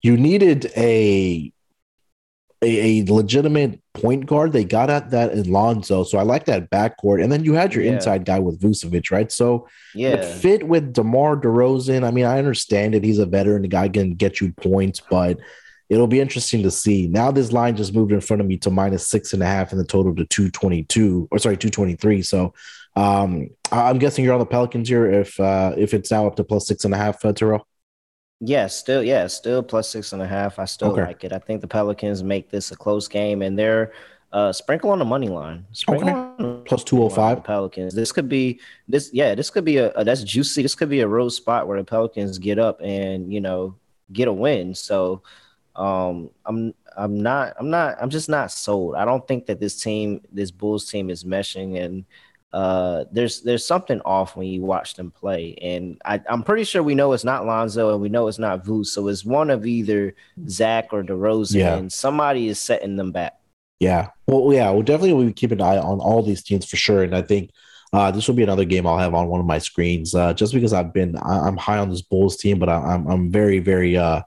You 0.01 0.17
needed 0.17 0.71
a, 0.77 1.51
a, 2.63 3.01
a 3.01 3.13
legitimate 3.13 3.81
point 3.93 4.25
guard. 4.25 4.53
They 4.53 4.63
got 4.63 4.89
at 4.89 5.11
that 5.11 5.33
in 5.33 5.51
Lonzo, 5.51 6.03
so 6.03 6.17
I 6.17 6.23
like 6.23 6.45
that 6.45 6.71
backcourt. 6.71 7.21
And 7.21 7.31
then 7.31 7.43
you 7.43 7.53
had 7.53 7.75
your 7.75 7.83
yeah. 7.83 7.93
inside 7.93 8.25
guy 8.25 8.39
with 8.39 8.59
Vucevic, 8.59 9.11
right? 9.11 9.31
So 9.31 9.67
yeah, 9.93 10.13
it 10.13 10.25
fit 10.25 10.67
with 10.67 10.93
DeMar 10.93 11.37
DeRozan. 11.37 12.03
I 12.03 12.09
mean, 12.09 12.25
I 12.25 12.39
understand 12.39 12.95
it. 12.95 13.03
He's 13.03 13.19
a 13.19 13.27
veteran. 13.27 13.61
The 13.61 13.67
guy 13.67 13.89
can 13.89 14.15
get 14.15 14.41
you 14.41 14.53
points, 14.53 15.01
but 15.07 15.37
it'll 15.89 16.07
be 16.07 16.21
interesting 16.21 16.63
to 16.63 16.71
see. 16.71 17.07
Now 17.07 17.31
this 17.31 17.51
line 17.51 17.75
just 17.75 17.93
moved 17.93 18.11
in 18.11 18.21
front 18.21 18.41
of 18.41 18.47
me 18.47 18.57
to 18.57 18.69
minus 18.69 19.07
six 19.07 19.33
and 19.33 19.43
a 19.43 19.45
half 19.45 19.71
and 19.71 19.79
the 19.79 19.85
total 19.85 20.15
to 20.15 20.25
222 20.25 21.27
or 21.31 21.39
sorry, 21.39 21.57
223. 21.57 22.21
So 22.21 22.53
um, 22.95 23.49
I'm 23.71 23.97
guessing 23.97 24.23
you're 24.23 24.33
on 24.33 24.39
the 24.39 24.45
Pelicans 24.45 24.89
here 24.89 25.09
if 25.09 25.39
uh, 25.39 25.73
if 25.77 25.93
it's 25.93 26.11
now 26.11 26.27
up 26.27 26.35
to 26.37 26.43
plus 26.43 26.67
six 26.67 26.85
and 26.85 26.93
a 26.93 26.97
half, 26.97 27.23
uh, 27.23 27.33
Terrell. 27.33 27.65
Yeah, 28.41 28.67
still, 28.67 29.03
yeah, 29.03 29.27
still 29.27 29.61
plus 29.61 29.89
six 29.89 30.13
and 30.13 30.21
a 30.21 30.27
half. 30.27 30.59
I 30.59 30.65
still 30.65 30.91
okay. 30.91 31.03
like 31.03 31.23
it. 31.23 31.33
I 31.33 31.39
think 31.39 31.61
the 31.61 31.67
Pelicans 31.67 32.23
make 32.23 32.49
this 32.49 32.71
a 32.71 32.75
close 32.75 33.07
game, 33.07 33.41
and 33.41 33.59
they're 33.59 33.91
uh, 34.31 34.53
sprinkle 34.53 34.91
on 34.91 34.99
the 34.99 35.05
money 35.05 35.27
line. 35.27 35.65
Sprinkle 35.73 36.09
okay. 36.09 36.61
Plus 36.65 36.83
two 36.83 36.97
hundred 36.97 37.11
oh 37.11 37.15
five. 37.15 37.43
Pelicans. 37.43 37.93
This 37.93 38.11
could 38.11 38.29
be 38.29 38.59
this. 38.87 39.09
Yeah, 39.13 39.35
this 39.35 39.49
could 39.49 39.65
be 39.65 39.77
a, 39.77 39.91
a, 39.91 40.03
that's 40.03 40.23
juicy. 40.23 40.61
This 40.61 40.75
could 40.75 40.89
be 40.89 41.01
a 41.01 41.07
road 41.07 41.29
spot 41.29 41.67
where 41.67 41.77
the 41.77 41.83
Pelicans 41.83 42.37
get 42.37 42.59
up 42.59 42.79
and 42.81 43.31
you 43.31 43.41
know 43.41 43.75
get 44.11 44.27
a 44.27 44.33
win. 44.33 44.73
So 44.73 45.21
um, 45.79 46.29
I'm 46.45 46.73
I'm 46.97 47.21
not 47.21 47.53
I'm 47.57 47.69
not 47.69 47.97
I'm 48.01 48.09
just 48.09 48.29
not 48.29 48.51
sold. 48.51 48.95
I 48.95 49.05
don't 49.05 49.25
think 49.27 49.45
that 49.45 49.59
this 49.59 49.81
team, 49.81 50.21
this 50.31 50.51
Bulls 50.51 50.91
team, 50.91 51.09
is 51.09 51.23
meshing, 51.23 51.81
and 51.81 52.05
uh, 52.51 53.05
there's 53.13 53.41
there's 53.41 53.65
something 53.65 54.01
off 54.01 54.35
when 54.35 54.47
you 54.47 54.61
watch 54.61 54.95
them 54.95 55.09
play. 55.09 55.57
And 55.61 55.99
I, 56.03 56.21
I'm 56.29 56.43
pretty 56.43 56.65
sure 56.65 56.83
we 56.83 56.95
know 56.95 57.13
it's 57.13 57.23
not 57.23 57.45
Lonzo, 57.45 57.93
and 57.93 58.01
we 58.01 58.09
know 58.09 58.27
it's 58.27 58.39
not 58.39 58.65
Vu. 58.65 58.83
So 58.83 59.07
it's 59.07 59.23
one 59.23 59.49
of 59.49 59.65
either 59.65 60.15
Zach 60.49 60.89
or 60.91 61.01
DeRozan, 61.01 61.55
yeah. 61.55 61.77
and 61.77 61.91
somebody 61.91 62.49
is 62.49 62.59
setting 62.59 62.97
them 62.97 63.13
back. 63.13 63.39
Yeah, 63.79 64.09
well, 64.27 64.53
yeah, 64.53 64.69
we'll 64.71 64.83
definitely 64.83 65.27
be 65.27 65.33
keep 65.33 65.51
an 65.53 65.61
eye 65.61 65.77
on 65.77 66.01
all 66.01 66.21
these 66.21 66.43
teams 66.43 66.65
for 66.65 66.75
sure. 66.75 67.03
And 67.03 67.15
I 67.15 67.21
think 67.21 67.51
uh, 67.93 68.11
this 68.11 68.27
will 68.27 68.35
be 68.35 68.43
another 68.43 68.65
game 68.65 68.85
I'll 68.85 68.97
have 68.97 69.13
on 69.13 69.29
one 69.29 69.39
of 69.39 69.45
my 69.45 69.59
screens, 69.59 70.13
uh, 70.13 70.33
just 70.33 70.53
because 70.53 70.73
I've 70.73 70.91
been 70.91 71.15
I, 71.15 71.47
am 71.47 71.55
high 71.55 71.77
on 71.77 71.89
this 71.89 72.01
Bulls 72.01 72.35
team, 72.35 72.59
but 72.59 72.67
I, 72.67 72.75
I'm 72.75 73.07
I'm 73.07 73.31
very 73.31 73.59
very 73.59 73.95
uh 73.95 74.23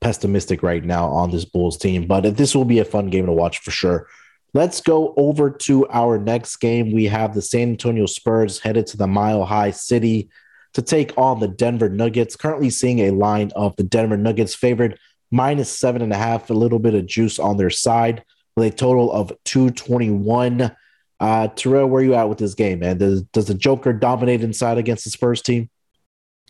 pessimistic 0.00 0.62
right 0.62 0.84
now 0.84 1.06
on 1.06 1.30
this 1.30 1.44
Bulls 1.44 1.78
team, 1.78 2.06
but 2.06 2.36
this 2.36 2.54
will 2.54 2.64
be 2.64 2.78
a 2.78 2.84
fun 2.84 3.08
game 3.10 3.26
to 3.26 3.32
watch 3.32 3.58
for 3.58 3.70
sure. 3.70 4.06
Let's 4.54 4.80
go 4.80 5.12
over 5.16 5.50
to 5.50 5.86
our 5.88 6.18
next 6.18 6.56
game. 6.56 6.92
We 6.92 7.04
have 7.04 7.34
the 7.34 7.42
San 7.42 7.70
Antonio 7.70 8.06
Spurs 8.06 8.58
headed 8.58 8.86
to 8.88 8.96
the 8.96 9.06
Mile 9.06 9.44
High 9.44 9.70
City 9.70 10.30
to 10.72 10.82
take 10.82 11.12
on 11.18 11.40
the 11.40 11.48
Denver 11.48 11.88
Nuggets. 11.88 12.36
Currently 12.36 12.70
seeing 12.70 13.00
a 13.00 13.10
line 13.10 13.50
of 13.54 13.76
the 13.76 13.82
Denver 13.82 14.16
Nuggets 14.16 14.54
favored 14.54 14.98
minus 15.30 15.70
seven 15.70 16.02
and 16.02 16.12
a 16.12 16.16
half, 16.16 16.48
a 16.48 16.54
little 16.54 16.78
bit 16.78 16.94
of 16.94 17.06
juice 17.06 17.38
on 17.38 17.56
their 17.56 17.70
side 17.70 18.24
with 18.56 18.72
a 18.72 18.76
total 18.76 19.12
of 19.12 19.32
221. 19.44 20.74
Uh, 21.18 21.48
Terrell, 21.48 21.88
where 21.88 22.00
are 22.00 22.04
you 22.04 22.14
at 22.14 22.28
with 22.28 22.38
this 22.38 22.54
game, 22.54 22.80
man? 22.80 22.98
Does, 22.98 23.22
does 23.24 23.46
the 23.46 23.54
Joker 23.54 23.92
dominate 23.92 24.42
inside 24.42 24.78
against 24.78 25.04
the 25.04 25.10
Spurs 25.10 25.42
team? 25.42 25.68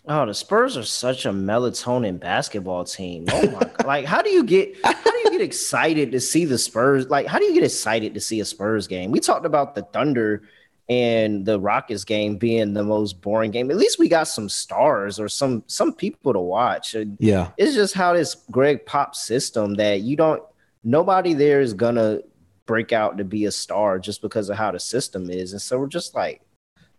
Oh, 0.09 0.25
the 0.25 0.33
Spurs 0.33 0.77
are 0.77 0.83
such 0.83 1.25
a 1.25 1.31
melatonin 1.31 2.19
basketball 2.19 2.85
team. 2.85 3.25
Oh 3.31 3.51
my 3.51 3.59
god! 3.59 3.85
Like, 3.85 4.05
how 4.05 4.21
do 4.21 4.29
you 4.29 4.43
get 4.43 4.73
how 4.83 4.93
do 4.93 5.17
you 5.25 5.31
get 5.31 5.41
excited 5.41 6.11
to 6.13 6.19
see 6.21 6.45
the 6.45 6.57
Spurs? 6.57 7.07
Like, 7.09 7.27
how 7.27 7.39
do 7.39 7.45
you 7.45 7.53
get 7.53 7.63
excited 7.63 8.13
to 8.13 8.21
see 8.21 8.39
a 8.39 8.45
Spurs 8.45 8.87
game? 8.87 9.11
We 9.11 9.19
talked 9.19 9.45
about 9.45 9.75
the 9.75 9.81
Thunder 9.81 10.43
and 10.89 11.45
the 11.45 11.59
Rockets 11.59 12.05
game 12.05 12.37
being 12.37 12.73
the 12.73 12.83
most 12.83 13.21
boring 13.21 13.51
game. 13.51 13.69
At 13.69 13.75
least 13.75 13.99
we 13.99 14.07
got 14.07 14.29
some 14.29 14.47
stars 14.47 15.19
or 15.19 15.27
some 15.27 15.63
some 15.67 15.93
people 15.93 16.31
to 16.31 16.39
watch. 16.39 16.95
Yeah, 17.19 17.51
it's 17.57 17.75
just 17.75 17.93
how 17.93 18.13
this 18.13 18.35
Gregg 18.49 18.85
Pop 18.85 19.13
system 19.13 19.75
that 19.75 20.01
you 20.01 20.15
don't 20.15 20.41
nobody 20.85 21.33
there 21.33 21.59
is 21.59 21.73
gonna 21.73 22.19
break 22.65 22.93
out 22.93 23.17
to 23.17 23.25
be 23.25 23.45
a 23.45 23.51
star 23.51 23.99
just 23.99 24.21
because 24.21 24.49
of 24.49 24.57
how 24.57 24.71
the 24.71 24.79
system 24.79 25.29
is, 25.29 25.51
and 25.51 25.61
so 25.61 25.77
we're 25.77 25.87
just 25.87 26.15
like 26.15 26.41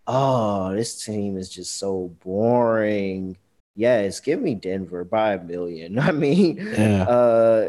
oh, 0.08 0.74
this 0.74 1.04
team 1.04 1.36
is 1.36 1.48
just 1.50 1.78
so 1.78 2.10
boring. 2.24 3.36
Yes, 3.76 4.18
give 4.18 4.40
me 4.40 4.54
Denver 4.54 5.04
by 5.04 5.34
a 5.34 5.44
million. 5.44 5.98
I 5.98 6.10
mean, 6.10 6.56
yeah. 6.56 7.02
uh, 7.04 7.68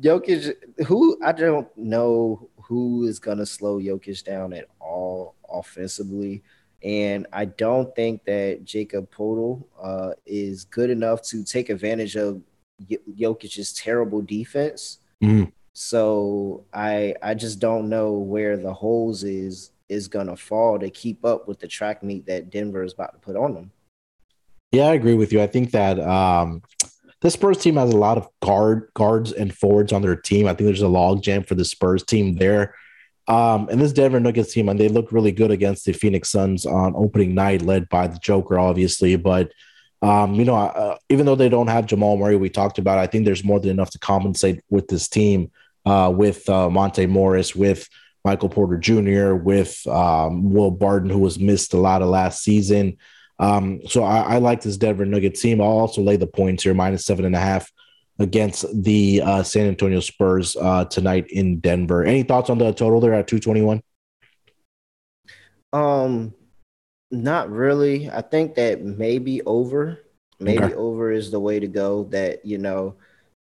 Jokic, 0.00 0.54
who 0.86 1.18
I 1.24 1.32
don't 1.32 1.68
know 1.78 2.50
who 2.62 3.06
is 3.06 3.18
gonna 3.18 3.46
slow 3.46 3.80
Jokic 3.80 4.24
down 4.24 4.52
at 4.52 4.66
all 4.80 5.36
offensively. 5.48 6.42
And 6.82 7.26
I 7.32 7.46
don't 7.46 7.94
think 7.96 8.24
that 8.24 8.64
Jakob 8.64 9.10
Poeltl 9.10 9.64
uh, 9.82 10.12
is 10.26 10.64
good 10.64 10.90
enough 10.90 11.22
to 11.22 11.42
take 11.42 11.70
advantage 11.70 12.14
of 12.16 12.40
Jokic's 13.18 13.72
terrible 13.72 14.22
defense. 14.22 14.98
Mm. 15.22 15.50
So 15.72 16.64
I 16.72 17.14
I 17.22 17.34
just 17.34 17.58
don't 17.58 17.88
know 17.88 18.12
where 18.12 18.56
the 18.56 18.72
holes 18.72 19.24
is 19.24 19.70
is 19.88 20.08
gonna 20.08 20.36
fall 20.36 20.78
to 20.78 20.90
keep 20.90 21.24
up 21.24 21.48
with 21.48 21.58
the 21.60 21.68
track 21.68 22.02
meet 22.02 22.26
that 22.26 22.50
Denver 22.50 22.82
is 22.82 22.92
about 22.92 23.12
to 23.12 23.18
put 23.18 23.36
on 23.36 23.54
them. 23.54 23.72
Yeah, 24.72 24.88
I 24.88 24.94
agree 24.94 25.14
with 25.14 25.32
you. 25.32 25.40
I 25.40 25.46
think 25.46 25.70
that 25.70 25.98
um, 26.00 26.62
the 27.20 27.30
Spurs 27.30 27.58
team 27.58 27.76
has 27.76 27.92
a 27.92 27.96
lot 27.96 28.18
of 28.18 28.28
guard 28.40 28.90
guards 28.94 29.32
and 29.32 29.54
forwards 29.54 29.92
on 29.92 30.02
their 30.02 30.16
team. 30.16 30.46
I 30.46 30.50
think 30.50 30.66
there's 30.66 30.82
a 30.82 30.88
log 30.88 31.22
jam 31.22 31.42
for 31.42 31.54
the 31.54 31.64
Spurs 31.64 32.04
team 32.04 32.36
there. 32.36 32.74
Um, 33.26 33.68
and 33.70 33.80
this 33.80 33.92
Denver 33.92 34.20
Nuggets 34.20 34.54
team, 34.54 34.70
and 34.70 34.80
they 34.80 34.88
look 34.88 35.12
really 35.12 35.32
good 35.32 35.50
against 35.50 35.84
the 35.84 35.92
Phoenix 35.92 36.30
Suns 36.30 36.64
on 36.64 36.94
opening 36.96 37.34
night, 37.34 37.60
led 37.60 37.88
by 37.90 38.06
the 38.06 38.18
Joker, 38.18 38.58
obviously. 38.58 39.16
But 39.16 39.52
um, 40.00 40.34
you 40.34 40.44
know, 40.44 40.54
uh, 40.54 40.96
even 41.08 41.26
though 41.26 41.34
they 41.34 41.48
don't 41.48 41.66
have 41.66 41.86
Jamal 41.86 42.16
Murray, 42.16 42.36
we 42.36 42.48
talked 42.48 42.78
about, 42.78 42.98
I 42.98 43.06
think 43.06 43.24
there's 43.24 43.44
more 43.44 43.60
than 43.60 43.70
enough 43.70 43.90
to 43.90 43.98
compensate 43.98 44.62
with 44.70 44.88
this 44.88 45.08
team, 45.08 45.50
uh, 45.84 46.12
with 46.14 46.48
uh, 46.48 46.70
Monte 46.70 47.06
Morris, 47.06 47.54
with 47.54 47.88
Michael 48.24 48.48
Porter 48.48 48.76
Jr., 48.76 49.34
with 49.34 49.86
um, 49.86 50.52
Will 50.52 50.70
Barton, 50.70 51.10
who 51.10 51.18
was 51.18 51.38
missed 51.38 51.74
a 51.74 51.78
lot 51.78 52.02
of 52.02 52.08
last 52.08 52.42
season. 52.42 52.96
Um, 53.38 53.80
so 53.86 54.02
I, 54.02 54.34
I, 54.34 54.38
like 54.38 54.62
this 54.62 54.76
Denver 54.76 55.06
Nuggets 55.06 55.40
team. 55.40 55.60
I'll 55.60 55.68
also 55.68 56.02
lay 56.02 56.16
the 56.16 56.26
points 56.26 56.64
here, 56.64 56.74
minus 56.74 57.04
seven 57.04 57.24
and 57.24 57.36
a 57.36 57.40
half 57.40 57.70
against 58.18 58.66
the 58.82 59.22
uh, 59.24 59.42
San 59.42 59.68
Antonio 59.68 60.00
Spurs 60.00 60.56
uh, 60.56 60.84
tonight 60.86 61.26
in 61.30 61.60
Denver. 61.60 62.04
Any 62.04 62.24
thoughts 62.24 62.50
on 62.50 62.58
the 62.58 62.72
total 62.72 63.00
there 63.00 63.14
at 63.14 63.28
221? 63.28 63.80
Um, 65.72 66.34
not 67.10 67.50
really. 67.50 68.10
I 68.10 68.22
think 68.22 68.56
that 68.56 68.82
maybe 68.82 69.42
over, 69.42 70.00
maybe 70.40 70.64
okay. 70.64 70.74
over 70.74 71.12
is 71.12 71.30
the 71.30 71.40
way 71.40 71.60
to 71.60 71.68
go. 71.68 72.04
That 72.04 72.44
you 72.44 72.58
know, 72.58 72.96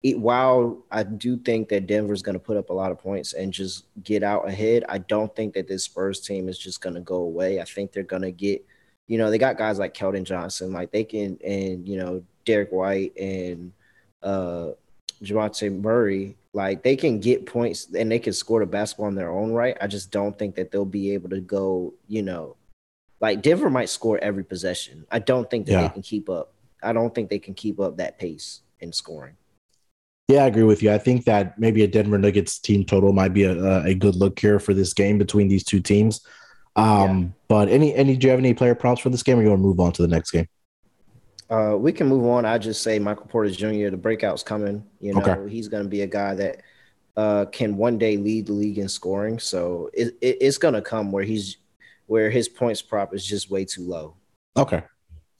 it, 0.02 0.18
while 0.18 0.84
I 0.90 1.04
do 1.04 1.36
think 1.36 1.68
that 1.68 1.86
Denver's 1.86 2.22
going 2.22 2.34
to 2.34 2.40
put 2.40 2.56
up 2.56 2.70
a 2.70 2.72
lot 2.72 2.90
of 2.90 2.98
points 2.98 3.34
and 3.34 3.52
just 3.52 3.84
get 4.02 4.22
out 4.22 4.48
ahead, 4.48 4.84
I 4.88 4.98
don't 4.98 5.34
think 5.34 5.54
that 5.54 5.68
this 5.68 5.84
Spurs 5.84 6.20
team 6.20 6.48
is 6.48 6.58
just 6.58 6.80
going 6.80 6.94
to 6.94 7.00
go 7.00 7.16
away. 7.16 7.60
I 7.60 7.64
think 7.64 7.92
they're 7.92 8.02
going 8.02 8.22
to 8.22 8.32
get, 8.32 8.64
you 9.06 9.18
know, 9.18 9.30
they 9.30 9.38
got 9.38 9.58
guys 9.58 9.78
like 9.78 9.94
Keldon 9.94 10.24
Johnson, 10.24 10.72
like 10.72 10.90
they 10.90 11.04
can, 11.04 11.38
and 11.44 11.86
you 11.86 11.96
know, 11.96 12.22
Derrick 12.44 12.72
White 12.72 13.16
and 13.16 13.72
uh 14.22 14.70
Jamal 15.22 15.50
Murray, 15.70 16.36
like 16.52 16.82
they 16.82 16.96
can 16.96 17.20
get 17.20 17.46
points 17.46 17.88
and 17.94 18.10
they 18.10 18.18
can 18.18 18.32
score 18.32 18.60
the 18.60 18.66
basketball 18.66 19.08
in 19.08 19.14
their 19.14 19.30
own 19.30 19.52
right. 19.52 19.76
I 19.80 19.86
just 19.86 20.10
don't 20.10 20.36
think 20.36 20.56
that 20.56 20.70
they'll 20.70 20.84
be 20.84 21.12
able 21.12 21.30
to 21.30 21.40
go, 21.40 21.94
you 22.08 22.22
know, 22.22 22.56
like 23.20 23.40
Denver 23.40 23.70
might 23.70 23.88
score 23.88 24.18
every 24.18 24.44
possession. 24.44 25.06
I 25.10 25.20
don't 25.20 25.48
think 25.48 25.66
that 25.66 25.72
yeah. 25.72 25.82
they 25.82 25.88
can 25.90 26.02
keep 26.02 26.28
up. 26.28 26.52
I 26.82 26.92
don't 26.92 27.14
think 27.14 27.30
they 27.30 27.38
can 27.38 27.54
keep 27.54 27.78
up 27.78 27.98
that 27.98 28.18
pace 28.18 28.60
in 28.80 28.92
scoring. 28.92 29.36
Yeah, 30.28 30.44
I 30.44 30.46
agree 30.46 30.62
with 30.62 30.82
you. 30.82 30.92
I 30.92 30.98
think 30.98 31.24
that 31.24 31.58
maybe 31.58 31.82
a 31.82 31.88
Denver 31.88 32.18
Nuggets 32.18 32.58
team 32.58 32.84
total 32.84 33.12
might 33.12 33.34
be 33.34 33.44
a, 33.44 33.82
a 33.82 33.94
good 33.94 34.14
look 34.14 34.38
here 34.38 34.58
for 34.58 34.72
this 34.72 34.94
game 34.94 35.18
between 35.18 35.48
these 35.48 35.64
two 35.64 35.80
teams. 35.80 36.24
Um, 36.76 37.20
yeah. 37.20 37.28
But 37.48 37.68
any 37.68 37.94
any 37.94 38.16
do 38.16 38.26
you 38.26 38.30
have 38.30 38.38
any 38.38 38.54
player 38.54 38.74
props 38.74 39.00
for 39.00 39.10
this 39.10 39.22
game, 39.22 39.38
or 39.38 39.42
you 39.42 39.48
want 39.48 39.58
to 39.58 39.66
move 39.66 39.80
on 39.80 39.92
to 39.92 40.02
the 40.02 40.08
next 40.08 40.30
game? 40.30 40.48
Uh, 41.50 41.76
we 41.76 41.92
can 41.92 42.08
move 42.08 42.24
on. 42.24 42.46
I 42.46 42.56
just 42.56 42.82
say 42.82 42.98
Michael 42.98 43.26
Porter 43.26 43.50
Jr. 43.50 43.90
The 43.90 43.98
breakout's 43.98 44.42
coming. 44.42 44.84
You 45.00 45.12
know, 45.12 45.20
okay. 45.20 45.52
he's 45.52 45.68
going 45.68 45.82
to 45.82 45.88
be 45.88 46.00
a 46.00 46.06
guy 46.06 46.34
that 46.34 46.62
uh, 47.16 47.44
can 47.52 47.76
one 47.76 47.98
day 47.98 48.16
lead 48.16 48.46
the 48.46 48.54
league 48.54 48.78
in 48.78 48.88
scoring. 48.88 49.38
So 49.38 49.90
it, 49.92 50.16
it, 50.22 50.38
it's 50.40 50.56
going 50.56 50.74
to 50.74 50.80
come 50.80 51.12
where 51.12 51.24
he's 51.24 51.58
where 52.06 52.30
his 52.30 52.48
points 52.48 52.80
prop 52.80 53.14
is 53.14 53.24
just 53.24 53.50
way 53.50 53.66
too 53.66 53.82
low. 53.82 54.16
Okay. 54.56 54.82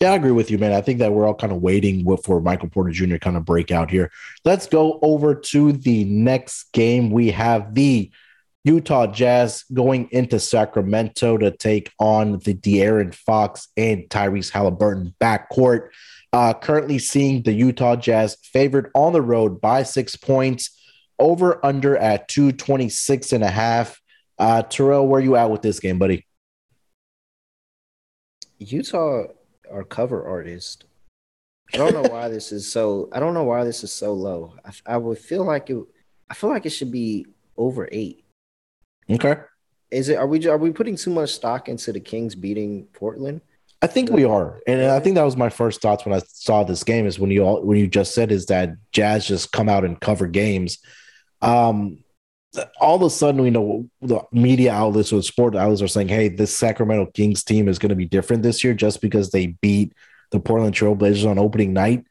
Yeah, 0.03 0.11
I 0.11 0.17
agree 0.17 0.33
with 0.33 0.51
you, 0.51 0.59
man. 0.59 0.73
I 0.73 0.81
think 0.81 0.99
that 0.99 1.13
we're 1.13 1.29
all 1.29 1.35
kind 1.37 1.53
of 1.53 1.63
waiting 1.63 2.05
for 2.25 2.41
Michael 2.41 2.69
Porter 2.69 2.91
Jr. 2.91 3.19
kind 3.19 3.37
of 3.37 3.45
break 3.45 3.71
out 3.71 3.89
here. 3.89 4.11
Let's 4.45 4.67
go 4.67 4.99
over 5.01 5.33
to 5.33 5.71
the 5.71 6.03
next 6.07 6.73
game. 6.73 7.13
We 7.13 7.31
have 7.31 7.73
the 7.73 8.11
Utah 8.65 9.07
Jazz 9.07 9.63
going 9.73 10.09
into 10.11 10.41
Sacramento 10.41 11.39
to 11.39 11.53
take 11.53 11.93
on 12.01 12.41
the 12.41 12.53
De'Aaron 12.53 13.15
Fox 13.15 13.69
and 13.77 14.03
Tyrese 14.09 14.51
Halliburton 14.51 15.15
backcourt. 15.21 15.91
Uh, 16.33 16.53
currently 16.53 16.99
seeing 16.99 17.45
the 17.45 17.53
Utah 17.53 17.95
Jazz 17.95 18.37
favored 18.43 18.91
on 18.97 19.13
the 19.13 19.23
road 19.23 19.61
by 19.61 19.85
six 19.85 20.17
points, 20.17 20.77
over 21.21 21.65
under 21.65 21.97
at 21.97 22.27
226 22.27 23.33
and 23.33 23.45
a 23.45 23.51
half. 23.51 24.01
Uh, 24.37 24.63
Terrell, 24.63 25.07
where 25.07 25.21
you 25.21 25.37
at 25.37 25.49
with 25.49 25.63
this 25.63 25.79
game, 25.79 26.01
buddy? 26.01 26.27
Utah 28.59 29.27
are 29.73 29.85
cover 29.85 30.25
artist. 30.25 30.85
I 31.75 31.79
don't 31.79 31.95
know 31.95 32.11
why 32.11 32.29
this 32.29 32.53
is 32.53 32.71
so. 32.71 33.09
I 33.13 33.21
don't 33.21 33.35
know 33.35 33.45
why 33.45 33.65
this 33.65 33.83
is 33.83 33.93
so 33.93 34.13
low. 34.13 34.55
I, 34.65 34.95
I 34.95 34.97
would 34.99 35.19
feel 35.19 35.45
like 35.45 35.71
it. 35.71 35.83
I 36.29 36.35
feel 36.35 36.51
like 36.51 36.67
it 36.67 36.71
should 36.71 36.93
be 36.93 37.27
over 37.57 37.89
eight. 37.91 38.25
Okay. 39.11 39.37
Is 39.91 40.09
it? 40.09 40.17
Are 40.17 40.27
we? 40.27 40.47
Are 40.47 40.59
we 40.59 40.71
putting 40.71 40.97
too 40.97 41.11
much 41.11 41.31
stock 41.31 41.69
into 41.69 41.93
the 41.93 42.01
Kings 42.01 42.35
beating 42.35 42.85
Portland? 42.93 43.41
I 43.81 43.89
think 43.89 44.11
we 44.11 44.25
are, 44.25 44.61
and 44.67 44.81
I 44.83 45.01
think 45.01 45.17
that 45.17 45.25
was 45.25 45.37
my 45.37 45.49
first 45.49 45.83
thoughts 45.83 46.05
when 46.05 46.15
I 46.15 46.23
saw 46.29 46.63
this 46.63 46.85
game. 46.85 47.07
Is 47.07 47.19
when 47.19 47.31
you 47.31 47.43
all 47.43 47.63
when 47.63 47.79
you 47.79 47.89
just 47.89 48.15
said 48.15 48.31
is 48.31 48.47
that 48.47 48.71
Jazz 48.93 49.27
just 49.27 49.51
come 49.53 49.69
out 49.69 49.85
and 49.85 50.01
cover 50.01 50.27
games. 50.27 50.79
Um, 51.41 52.02
all 52.81 52.97
of 52.97 53.03
a 53.03 53.11
sudden, 53.11 53.43
we 53.43 53.51
know 53.51 53.89
the 54.01 54.21
media 54.33 54.73
outlets 54.73 55.13
or 55.13 55.23
sport 55.23 55.57
outlets 55.57 55.83
are 55.83 55.89
saying, 55.89 56.09
"Hey, 56.09 56.29
this 56.29 56.57
Sacramento 56.57 57.11
Kings 57.13 57.43
team 57.43 57.69
is 57.69 57.79
going 57.79 57.91
to 57.91 57.97
be 57.97 58.07
different 58.07 58.43
this 58.43 58.63
year 58.63 58.75
just 58.75 59.01
because 59.01 59.31
they 59.31 59.49
beat 59.63 59.93
the 60.31 60.41
Portland 60.41 60.75
Trailblazers 60.75 61.29
on 61.29 61.39
opening 61.39 61.73
night." 61.73 62.05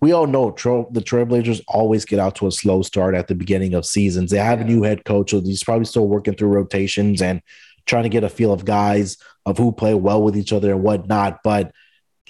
We 0.00 0.12
all 0.12 0.26
know 0.26 0.50
the 0.50 1.00
Trailblazers 1.00 1.62
always 1.66 2.04
get 2.04 2.20
out 2.20 2.36
to 2.36 2.46
a 2.46 2.52
slow 2.52 2.82
start 2.82 3.14
at 3.14 3.26
the 3.26 3.34
beginning 3.34 3.74
of 3.74 3.84
seasons. 3.84 4.30
They 4.30 4.38
have 4.38 4.60
a 4.60 4.64
new 4.64 4.82
head 4.82 5.04
coach, 5.04 5.30
so 5.30 5.40
he's 5.40 5.64
probably 5.64 5.86
still 5.86 6.06
working 6.06 6.34
through 6.34 6.50
rotations 6.50 7.20
and 7.20 7.42
trying 7.84 8.04
to 8.04 8.08
get 8.08 8.22
a 8.22 8.28
feel 8.28 8.52
of 8.52 8.64
guys 8.64 9.16
of 9.44 9.58
who 9.58 9.72
play 9.72 9.94
well 9.94 10.22
with 10.22 10.36
each 10.36 10.52
other 10.52 10.72
and 10.72 10.82
whatnot. 10.82 11.40
But 11.42 11.72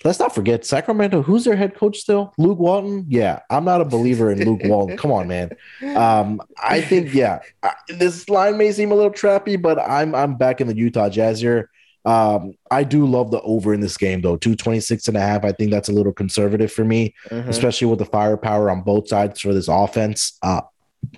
let's 0.04 0.18
not 0.18 0.34
forget 0.34 0.64
Sacramento. 0.64 1.22
Who's 1.22 1.44
their 1.44 1.56
head 1.56 1.74
coach 1.74 1.98
still? 1.98 2.32
Luke 2.38 2.58
Walton. 2.58 3.06
Yeah, 3.08 3.40
I'm 3.50 3.64
not 3.64 3.80
a 3.80 3.84
believer 3.84 4.30
in 4.30 4.44
Luke 4.44 4.60
Walton. 4.64 4.96
Come 4.96 5.12
on, 5.12 5.28
man. 5.28 5.50
Um, 5.96 6.40
I 6.62 6.80
think 6.80 7.14
yeah, 7.14 7.40
this 7.88 8.28
line 8.28 8.56
may 8.56 8.72
seem 8.72 8.92
a 8.92 8.94
little 8.94 9.10
trappy, 9.10 9.60
but 9.60 9.78
I'm 9.78 10.14
I'm 10.14 10.36
back 10.36 10.60
in 10.60 10.66
the 10.66 10.76
Utah 10.76 11.08
Jazz 11.08 11.40
here. 11.40 11.70
Um, 12.04 12.54
I 12.70 12.84
do 12.84 13.06
love 13.06 13.30
the 13.30 13.40
over 13.42 13.74
in 13.74 13.80
this 13.80 13.96
game 13.96 14.22
though. 14.22 14.36
226 14.36 15.08
and 15.08 15.16
a 15.16 15.20
half. 15.20 15.44
I 15.44 15.52
think 15.52 15.70
that's 15.70 15.88
a 15.88 15.92
little 15.92 16.12
conservative 16.12 16.72
for 16.72 16.84
me, 16.84 17.14
mm-hmm. 17.28 17.48
especially 17.48 17.88
with 17.88 17.98
the 17.98 18.06
firepower 18.06 18.70
on 18.70 18.82
both 18.82 19.08
sides 19.08 19.40
for 19.40 19.52
this 19.52 19.68
offense. 19.68 20.38
Uh, 20.42 20.62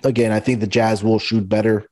again, 0.03 0.31
I 0.31 0.39
think 0.39 0.59
the 0.59 0.67
Jazz 0.67 1.03
will 1.03 1.19
shoot 1.19 1.47
better 1.47 1.89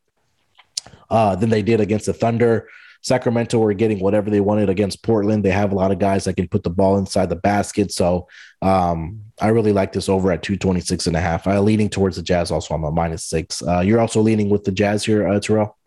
uh, 1.09 1.35
than 1.35 1.49
they 1.49 1.61
did 1.61 1.79
against 1.79 2.07
the 2.07 2.13
Thunder. 2.13 2.67
Sacramento 3.01 3.57
were 3.57 3.73
getting 3.73 3.99
whatever 3.99 4.29
they 4.29 4.41
wanted 4.41 4.69
against 4.69 5.03
Portland. 5.03 5.43
They 5.43 5.51
have 5.51 5.71
a 5.71 5.75
lot 5.75 5.91
of 5.91 5.99
guys 5.99 6.25
that 6.25 6.35
can 6.35 6.47
put 6.47 6.63
the 6.63 6.69
ball 6.69 6.97
inside 6.97 7.29
the 7.29 7.35
basket. 7.35 7.91
So 7.91 8.27
um, 8.61 9.21
I 9.41 9.49
really 9.49 9.71
like 9.71 9.93
this 9.93 10.09
over 10.09 10.31
at 10.31 10.43
226 10.43 11.07
and 11.07 11.15
a 11.15 11.21
half. 11.21 11.47
I'm 11.47 11.63
leaning 11.63 11.89
towards 11.89 12.17
the 12.17 12.21
Jazz 12.21 12.51
also. 12.51 12.73
I'm 12.73 12.83
a 12.83 12.91
minus 12.91 13.23
six. 13.23 13.61
Uh, 13.61 13.79
you're 13.79 14.01
also 14.01 14.21
leaning 14.21 14.49
with 14.49 14.63
the 14.63 14.71
Jazz 14.71 15.05
here, 15.05 15.27
uh, 15.27 15.39
Terrell? 15.39 15.77